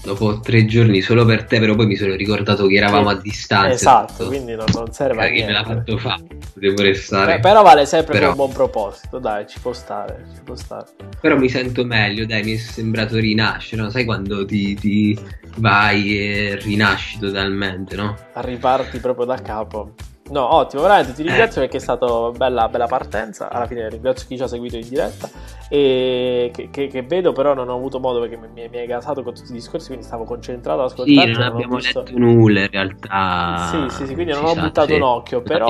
dopo, 0.05 0.39
tre 0.39 0.65
giorni 0.65 1.01
solo 1.01 1.25
per 1.25 1.45
te, 1.45 1.59
però 1.59 1.75
poi 1.75 1.87
mi 1.87 1.95
sono 1.95 2.13
ricordato 2.13 2.67
che 2.67 2.75
eravamo 2.75 3.09
sì. 3.09 3.15
a 3.15 3.19
distanza. 3.19 3.73
Esatto, 3.73 4.27
quindi 4.27 4.55
non, 4.55 4.65
non 4.73 4.91
serve 4.93 5.25
a 5.25 5.29
niente. 5.29 5.51
me 5.51 5.51
l'ha 5.51 5.63
fatto 5.65 5.97
fare. 5.97 6.23
Devo 6.53 6.81
restare. 6.81 7.35
Eh, 7.35 7.39
però 7.39 7.63
vale 7.63 7.85
sempre 7.85 8.13
però... 8.13 8.29
un 8.29 8.35
buon 8.35 8.53
proposito, 8.53 9.19
dai, 9.19 9.45
ci 9.47 9.59
può 9.59 9.73
stare, 9.73 10.25
ci 10.33 10.41
può 10.43 10.55
stare. 10.55 10.85
Però 11.19 11.35
mi 11.37 11.49
sento 11.49 11.83
meglio, 11.83 12.25
dai, 12.25 12.43
mi 12.43 12.53
è 12.53 12.57
sembrato 12.57 13.17
rinascere, 13.17 13.81
no? 13.81 13.89
Sai 13.89 14.05
quando 14.05 14.45
ti, 14.45 14.75
ti 14.75 15.19
vai 15.57 16.17
e 16.17 16.59
rinasci 16.61 17.19
totalmente, 17.19 17.95
no? 17.95 18.15
Riparti 18.33 18.99
proprio 18.99 19.25
da 19.25 19.41
capo. 19.41 19.93
No, 20.27 20.55
ottimo, 20.55 20.81
veramente 20.81 21.13
ti 21.13 21.21
ringrazio 21.21 21.61
perché 21.61 21.77
è 21.77 21.79
stata 21.79 22.31
bella, 22.31 22.67
bella 22.67 22.87
partenza. 22.87 23.51
Alla 23.51 23.67
fine 23.67 23.87
ringrazio 23.89 24.27
chi 24.27 24.37
ci 24.37 24.43
ha 24.43 24.47
seguito 24.47 24.75
in 24.75 24.87
diretta 24.87 25.29
e 25.69 26.49
che, 26.51 26.69
che, 26.71 26.87
che 26.87 27.03
vedo, 27.03 27.31
però 27.31 27.53
non 27.53 27.69
ho 27.69 27.75
avuto 27.75 27.99
modo 27.99 28.19
perché 28.19 28.35
mi, 28.35 28.67
mi, 28.67 28.77
hai 28.77 28.87
gasato 28.87 29.21
con 29.21 29.35
tutti 29.35 29.51
i 29.51 29.53
discorsi, 29.53 29.87
quindi 29.87 30.03
stavo 30.03 30.23
concentrato 30.23 30.79
ad 30.79 30.91
ascoltare. 30.91 31.27
Sì, 31.27 31.39
non 31.39 31.41
abbiamo 31.43 31.75
visto... 31.75 31.99
letto 31.99 32.17
nulla 32.17 32.61
in 32.61 32.69
realtà. 32.71 33.69
Sì, 33.69 33.95
sì, 33.97 34.07
sì 34.07 34.13
quindi 34.15 34.33
non 34.33 34.45
ho 34.45 34.55
buttato 34.55 34.87
sì. 34.87 34.93
un 34.93 35.01
occhio, 35.03 35.41
però 35.41 35.67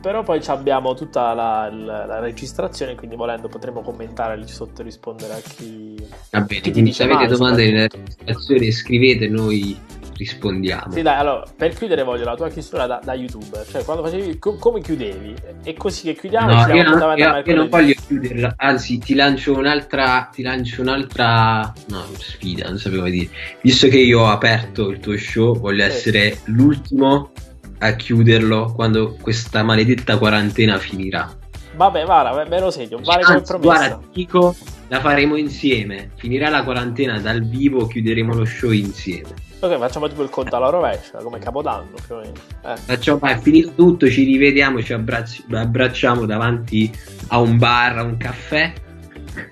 però 0.00 0.22
poi 0.22 0.40
abbiamo 0.46 0.94
tutta 0.94 1.34
la, 1.34 1.70
la, 1.70 2.06
la, 2.06 2.18
registrazione, 2.20 2.94
quindi 2.94 3.16
volendo 3.16 3.48
potremo 3.48 3.82
commentare 3.82 4.36
lì 4.38 4.48
sotto 4.48 4.80
e 4.80 4.84
rispondere 4.84 5.34
a 5.34 5.40
chi. 5.40 5.94
Va 6.30 6.40
bene, 6.40 6.60
chi 6.60 6.72
quindi 6.72 6.92
se 6.92 7.04
avete 7.04 7.26
domande 7.26 7.70
nella 7.70 7.86
registrazione 7.86 8.70
scrivete, 8.70 9.28
noi 9.28 9.78
rispondiamo. 10.20 10.92
Sì, 10.92 11.00
dai, 11.00 11.16
allora, 11.16 11.44
per 11.56 11.74
chiudere 11.74 12.02
voglio 12.02 12.24
la 12.24 12.36
tua 12.36 12.50
chiusura 12.50 12.86
da, 12.86 13.00
da 13.02 13.14
youtuber, 13.14 13.66
cioè 13.66 13.82
quando 13.84 14.04
facevi, 14.04 14.38
co- 14.38 14.56
come 14.56 14.82
chiudevi? 14.82 15.34
È 15.62 15.72
così 15.72 16.02
che 16.02 16.14
chiudiamo? 16.14 16.52
No, 16.52 16.74
io, 16.74 16.82
non, 16.82 17.18
io, 17.18 17.42
io 17.42 17.54
non 17.56 17.68
voglio 17.70 17.94
chiuderla, 18.06 18.54
anzi 18.58 18.98
ti 18.98 19.14
lancio 19.14 19.56
un'altra, 19.56 20.28
ti 20.30 20.42
lancio 20.42 20.82
un'altra, 20.82 21.72
no, 21.88 22.04
sfida, 22.18 22.68
non 22.68 22.78
sapevo 22.78 23.02
come 23.02 23.12
dire. 23.12 23.30
Visto 23.62 23.88
che 23.88 23.98
io 23.98 24.20
ho 24.20 24.28
aperto 24.28 24.90
il 24.90 25.00
tuo 25.00 25.16
show, 25.16 25.58
voglio 25.58 25.84
sì. 25.84 25.88
essere 25.88 26.38
l'ultimo 26.44 27.32
a 27.78 27.92
chiuderlo 27.92 28.72
quando 28.74 29.16
questa 29.22 29.62
maledetta 29.62 30.18
quarantena 30.18 30.76
finirà. 30.76 31.34
Vabbè, 31.76 32.04
Vara, 32.04 32.44
me 32.46 32.60
lo 32.60 32.70
segno, 32.70 33.00
vale 33.02 33.22
come 33.22 33.40
promessa. 33.40 33.58
Guarda, 33.58 34.00
dico, 34.12 34.54
la 34.88 35.00
faremo 35.00 35.36
insieme. 35.36 36.10
Finirà 36.16 36.50
la 36.50 36.62
quarantena 36.62 37.18
dal 37.18 37.42
vivo, 37.42 37.86
chiuderemo 37.86 38.34
lo 38.34 38.44
show 38.44 38.70
insieme. 38.70 39.48
Ok, 39.62 39.76
facciamo 39.76 40.08
tipo 40.08 40.22
il 40.22 40.30
conto 40.30 40.56
alla 40.56 40.70
rovescia, 40.70 41.18
come 41.18 41.38
Capodanno 41.38 41.90
più 42.06 42.14
o 42.14 42.20
meno. 42.20 42.32
Eh. 42.64 42.76
Facciamo, 42.76 43.20
è 43.20 43.38
finito 43.38 43.72
tutto, 43.74 44.08
ci 44.08 44.24
rivediamo, 44.24 44.82
ci 44.82 44.94
abbracci, 44.94 45.44
abbracciamo 45.50 46.24
davanti 46.24 46.90
a 47.28 47.40
un 47.40 47.58
bar, 47.58 47.98
a 47.98 48.02
un 48.02 48.16
caffè 48.16 48.72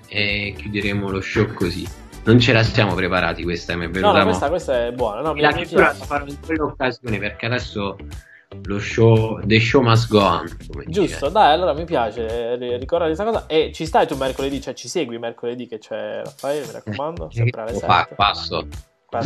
e 0.07 0.55
chiuderemo 0.57 1.09
lo 1.09 1.21
show 1.21 1.53
così. 1.53 1.87
Non 2.23 2.39
ce 2.39 2.53
la 2.53 2.63
siamo 2.63 2.95
preparati 2.95 3.43
questa, 3.43 3.75
mi 3.75 3.85
è 3.85 3.89
venuta. 3.89 4.11
No, 4.11 4.17
no 4.17 4.23
questa, 4.25 4.49
questa, 4.49 4.85
è 4.87 4.91
buona. 4.91 5.21
No, 5.21 5.35
la 5.35 5.51
chiusura 5.51 5.87
la 5.87 5.93
farò 5.93 6.25
in 6.25 6.39
quell'occasione 6.39 7.19
perché 7.19 7.45
adesso 7.45 7.95
lo 8.63 8.79
show 8.79 9.39
The 9.43 9.59
Show 9.59 9.81
Must 9.83 10.09
Go 10.09 10.21
On. 10.21 10.57
Giusto, 10.87 11.27
dire. 11.27 11.31
dai, 11.31 11.53
allora 11.53 11.73
mi 11.73 11.85
piace 11.85 12.55
ricordare 12.77 13.13
questa 13.13 13.23
cosa. 13.23 13.45
E 13.45 13.71
ci 13.73 13.85
stai 13.85 14.07
tu 14.07 14.15
mercoledì, 14.15 14.59
cioè 14.59 14.73
ci 14.73 14.87
segui 14.87 15.19
mercoledì 15.19 15.67
che 15.67 15.77
c'è 15.77 16.21
Raffaele, 16.23 16.65
mi 16.65 16.71
raccomando. 16.71 17.29
Eh, 17.29 17.33
sempre 17.33 17.61
alle 17.61 17.73
7. 17.73 17.85
Fa, 17.85 18.09
passo. 18.15 18.67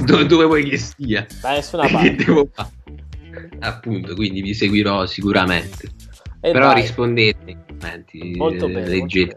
Dove, 0.05 0.25
dove, 0.25 0.45
vuoi 0.45 0.69
che 0.69 0.77
stia? 0.77 1.25
Da 1.41 1.51
nessuna 1.51 1.87
parte. 1.91 2.49
Appunto, 3.59 4.15
quindi 4.15 4.41
vi 4.41 4.53
seguirò 4.53 5.05
sicuramente. 5.05 5.89
E 6.39 6.51
Però 6.51 6.67
dai. 6.67 6.81
rispondete 6.81 7.43
nei 7.43 7.57
commenti. 7.67 8.35
Molto 8.35 8.67
bene. 8.67 8.87
Leggete. 8.87 9.35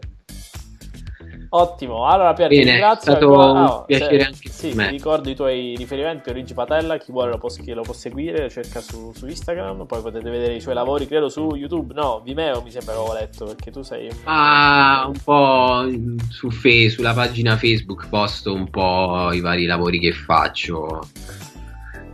Ottimo, 1.49 2.05
allora 2.07 2.33
Pier, 2.33 2.49
Bene, 2.49 2.61
ti 2.61 2.69
ringrazio. 2.69 3.13
È 3.13 3.15
stato 3.15 3.31
un 3.31 3.57
oh, 3.57 3.85
piacere 3.85 4.19
se, 4.19 4.25
anche 4.25 4.49
sì, 4.49 4.73
me. 4.73 4.85
Ti 4.85 4.91
ricordo 4.91 5.29
i 5.29 5.35
tuoi 5.35 5.75
riferimenti, 5.77 6.29
Origi 6.29 6.53
Patella, 6.53 6.97
chi 6.97 7.11
vuole 7.11 7.31
lo 7.31 7.37
può, 7.37 7.49
lo 7.73 7.81
può 7.81 7.93
seguire, 7.93 8.49
cerca 8.49 8.81
su, 8.81 9.11
su, 9.13 9.27
Instagram, 9.27 9.85
poi 9.85 10.01
potete 10.01 10.29
vedere 10.29 10.55
i 10.55 10.61
suoi 10.61 10.73
lavori, 10.73 11.07
credo 11.07 11.29
su 11.29 11.55
YouTube, 11.55 11.93
no, 11.93 12.21
Vimeo 12.23 12.61
mi 12.61 12.71
sembra 12.71 12.93
che 12.93 12.99
avevo 12.99 13.13
letto, 13.13 13.45
perché 13.45 13.71
tu 13.71 13.81
sei... 13.81 14.09
Ah, 14.25 15.05
un 15.07 15.19
po' 15.23 15.85
su 16.29 16.49
fe, 16.51 16.89
sulla 16.89 17.13
pagina 17.13 17.55
Facebook 17.55 18.09
posto 18.09 18.53
un 18.53 18.69
po' 18.69 19.31
i 19.31 19.39
vari 19.39 19.65
lavori 19.65 19.99
che 19.99 20.11
faccio. 20.11 20.99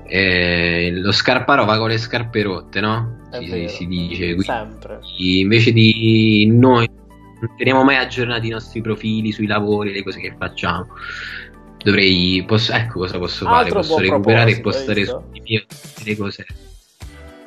Eh, 0.05 0.91
lo 0.93 1.11
scarparo 1.11 1.65
va 1.65 1.77
con 1.79 1.89
le 1.89 1.97
scarpe 1.97 2.43
rotte, 2.43 2.81
no? 2.81 3.21
Si, 3.31 3.67
si, 3.67 3.87
dice. 3.87 4.25
Quindi, 4.25 4.43
Sempre. 4.43 4.99
Invece 5.17 5.71
di 5.71 6.45
noi 6.51 6.87
non 7.43 7.55
teniamo 7.57 7.83
mai 7.83 7.97
aggiornati 7.97 8.47
i 8.47 8.51
nostri 8.51 8.81
profili 8.81 9.31
sui 9.31 9.47
lavori, 9.47 9.91
le 9.91 10.03
cose 10.03 10.19
che 10.19 10.33
facciamo. 10.37 10.87
Dovrei, 11.77 12.43
posso, 12.47 12.71
ecco 12.71 12.99
cosa 12.99 13.17
posso 13.17 13.43
fare, 13.43 13.65
Altro 13.65 13.79
posso 13.81 13.97
recuperare 13.97 14.51
e 14.51 14.61
postare 14.61 15.05
su 15.05 15.21
mio 15.43 15.65
le 16.05 16.15
cose 16.15 16.45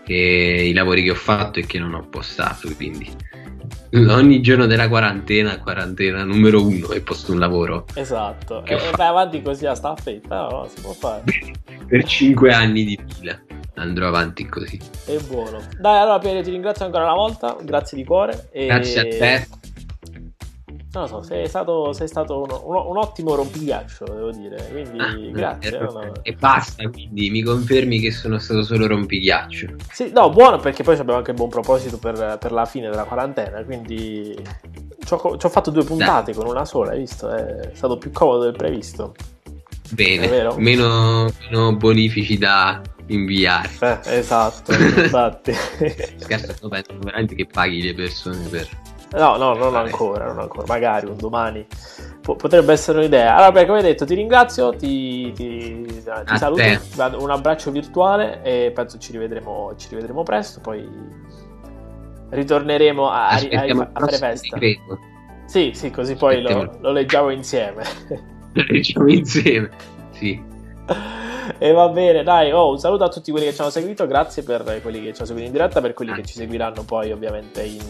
che 0.05 0.15
i 0.15 0.73
lavori 0.75 1.03
che 1.03 1.11
ho 1.11 1.17
fatto 1.17 1.59
e 1.59 1.67
che 1.67 1.79
non 1.79 1.95
ho 1.95 2.07
postato, 2.09 2.71
quindi 2.75 3.11
ogni 3.93 4.43
giorno 4.43 4.67
della 4.67 4.89
quarantena, 4.89 5.59
quarantena 5.59 6.23
numero 6.23 6.65
uno 6.65 6.93
e 6.93 7.01
posto 7.01 7.33
un 7.33 7.39
lavoro. 7.39 7.87
Esatto, 7.95 8.65
e 8.67 8.77
vai 8.95 9.09
avanti 9.09 9.41
così 9.41 9.65
a 9.65 9.75
staffetta, 9.75 10.49
no, 10.49 10.69
si 10.69 10.83
può 10.83 10.93
fare. 10.93 11.25
per 11.89 12.05
cinque 12.05 12.53
anni 12.53 12.85
di 12.85 12.99
fila 13.15 13.41
andrò 13.77 14.09
avanti 14.09 14.47
così. 14.47 14.79
È 15.07 15.17
buono. 15.27 15.61
Dai, 15.81 15.99
allora 15.99 16.19
Piero 16.19 16.43
ti 16.43 16.51
ringrazio 16.51 16.85
ancora 16.85 17.05
una 17.05 17.15
volta, 17.15 17.57
grazie 17.63 17.97
di 17.97 18.05
cuore. 18.05 18.49
E... 18.53 18.67
Grazie 18.67 19.01
a 19.01 19.03
te 19.03 19.47
non 20.97 21.03
lo 21.03 21.07
so, 21.09 21.23
sei 21.23 21.47
stato, 21.47 21.93
sei 21.93 22.09
stato 22.09 22.41
uno, 22.41 22.63
uno, 22.65 22.89
un 22.89 22.97
ottimo 22.97 23.35
rompigliaccio, 23.35 24.05
devo 24.05 24.31
dire. 24.31 24.67
Quindi 24.71 24.99
ah, 24.99 25.15
grazie. 25.31 25.79
No, 25.79 26.13
E 26.23 26.33
basta, 26.33 26.89
quindi 26.89 27.31
mi 27.31 27.43
confermi 27.43 28.01
che 28.01 28.11
sono 28.11 28.39
stato 28.39 28.63
solo 28.63 28.87
rompigliaccio. 28.87 29.75
Sì, 29.93 30.11
no, 30.13 30.31
buono 30.31 30.59
perché 30.59 30.83
poi 30.83 30.95
abbiamo 30.95 31.19
anche 31.19 31.33
il 31.33 31.37
buon 31.37 31.51
proposito 31.51 31.99
per, 31.99 32.39
per 32.41 32.53
la 32.53 32.65
fine 32.65 32.89
della 32.89 33.05
quarantena. 33.05 33.63
Quindi 33.65 34.35
ci 35.05 35.13
ho, 35.13 35.37
ci 35.37 35.47
ho 35.47 35.49
fatto 35.51 35.71
due 35.71 35.85
puntate 35.85 36.33
Dai. 36.33 36.41
con 36.41 36.51
una 36.51 36.65
sola, 36.65 36.93
hai 36.93 36.99
visto? 36.99 37.29
È 37.31 37.71
stato 37.75 37.99
più 37.99 38.11
comodo 38.11 38.45
del 38.45 38.57
previsto. 38.57 39.15
Bene, 39.91 40.55
meno, 40.57 41.31
meno 41.39 41.77
bonifici 41.77 42.39
da 42.39 42.81
inviare. 43.07 43.71
Eh, 43.81 44.19
esatto, 44.19 44.73
infatti. 44.75 45.53
Scherzo, 46.17 46.69
penso 46.69 46.99
veramente 46.99 47.35
che 47.35 47.47
paghi 47.47 47.83
le 47.83 47.95
persone 47.95 48.49
per 48.49 48.69
No, 49.13 49.37
no, 49.37 49.55
non 49.55 49.75
ancora, 49.77 50.27
non 50.27 50.41
ancora. 50.41 50.67
Magari 50.67 51.07
un 51.07 51.17
domani 51.17 51.67
potrebbe 52.21 52.73
essere 52.73 52.99
un'idea. 52.99 53.35
Allora, 53.35 53.53
beh, 53.53 53.67
come 53.67 53.83
detto, 53.83 54.05
ti 54.05 54.15
ringrazio, 54.15 54.71
ti, 54.75 55.33
ti, 55.33 55.85
ti 55.85 56.37
saluto, 56.37 56.63
un 57.19 57.31
abbraccio 57.31 57.71
virtuale 57.71 58.43
e 58.43 58.73
penso 58.75 58.99
ci 58.99 59.13
rivedremo, 59.13 59.75
ci 59.77 59.89
rivedremo 59.91 60.23
presto. 60.23 60.61
Poi 60.61 60.89
ritorneremo 62.31 63.09
a, 63.09 63.29
a, 63.29 63.35
a, 63.35 63.89
a 63.93 64.01
fare 64.01 64.17
festa. 64.17 64.57
Sì, 65.47 65.71
sì, 65.75 65.91
così 65.91 66.17
poi 66.17 66.43
lo, 66.43 66.77
lo 66.81 66.91
leggiamo 66.91 67.31
insieme. 67.31 67.85
Lo 68.57 68.65
leggiamo 68.69 69.09
insieme, 69.11 69.69
sì. 70.13 70.43
e 71.59 71.73
va 71.73 71.89
bene, 71.89 72.23
dai, 72.23 72.53
oh, 72.53 72.71
un 72.71 72.79
saluto 72.79 73.05
a 73.05 73.09
tutti 73.09 73.31
quelli 73.31 73.47
che 73.47 73.55
ci 73.55 73.61
hanno 73.61 73.71
seguito, 73.71 74.07
grazie 74.07 74.43
per 74.43 74.81
quelli 74.83 75.03
che 75.03 75.13
ci 75.13 75.19
hanno 75.19 75.27
seguito 75.27 75.47
in 75.47 75.53
diretta, 75.53 75.81
per 75.81 75.95
quelli 75.95 76.13
che 76.13 76.25
ci 76.25 76.35
seguiranno 76.35 76.83
poi 76.85 77.13
ovviamente 77.13 77.63
in, 77.63 77.83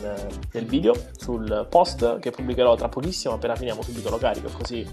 nel 0.52 0.64
video, 0.64 0.94
sul 1.16 1.66
post 1.68 2.18
che 2.18 2.30
pubblicherò 2.30 2.74
tra 2.74 2.88
pochissimo, 2.88 3.34
appena 3.34 3.54
finiamo 3.56 3.82
subito 3.82 4.10
lo 4.10 4.18
carico, 4.18 4.50
così 4.56 4.86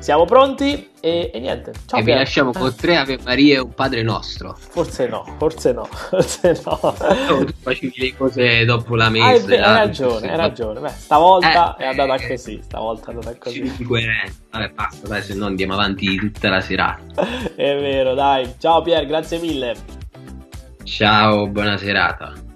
siamo 0.00 0.24
pronti 0.24 0.90
e, 1.00 1.30
e 1.32 1.38
niente. 1.38 1.72
Ciao, 1.86 2.00
e 2.00 2.02
Pier. 2.02 2.16
vi 2.16 2.22
lasciamo 2.24 2.52
con 2.52 2.74
tre 2.74 2.96
Ave 2.96 3.18
Maria 3.22 3.56
e 3.56 3.58
un 3.60 3.72
Padre 3.74 4.02
Nostro. 4.02 4.56
Forse 4.58 5.06
no, 5.06 5.24
forse 5.38 5.72
no, 5.72 5.84
forse 5.86 6.60
no. 6.64 6.78
no 6.82 7.44
tu 7.44 7.52
facevi 7.60 7.92
le 7.96 8.16
cose 8.16 8.64
dopo 8.64 8.96
la 8.96 9.10
messa. 9.10 9.54
Ah, 9.54 9.72
hai, 9.72 9.86
ragione, 9.86 10.30
hai 10.30 10.36
ragione. 10.36 10.80
Beh, 10.80 10.88
stavolta 10.88 11.76
eh, 11.76 11.84
è 11.84 11.86
andata 11.86 12.14
eh, 12.14 12.28
così, 12.28 12.60
stavolta 12.62 13.10
è 13.10 13.14
andata 13.14 13.36
così. 13.38 13.62
Vabbè, 14.50 14.68
basta, 14.74 15.06
dai, 15.06 15.22
se 15.22 15.34
no 15.34 15.46
andiamo 15.46 15.74
avanti 15.74 16.16
tutta 16.16 16.48
la 16.48 16.60
serata. 16.60 17.24
è 17.54 17.78
vero, 17.78 18.14
dai. 18.14 18.54
Ciao 18.58 18.82
Pier, 18.82 19.06
grazie 19.06 19.38
mille. 19.38 19.74
Ciao, 20.82 21.46
buona 21.46 21.76
serata. 21.76 22.48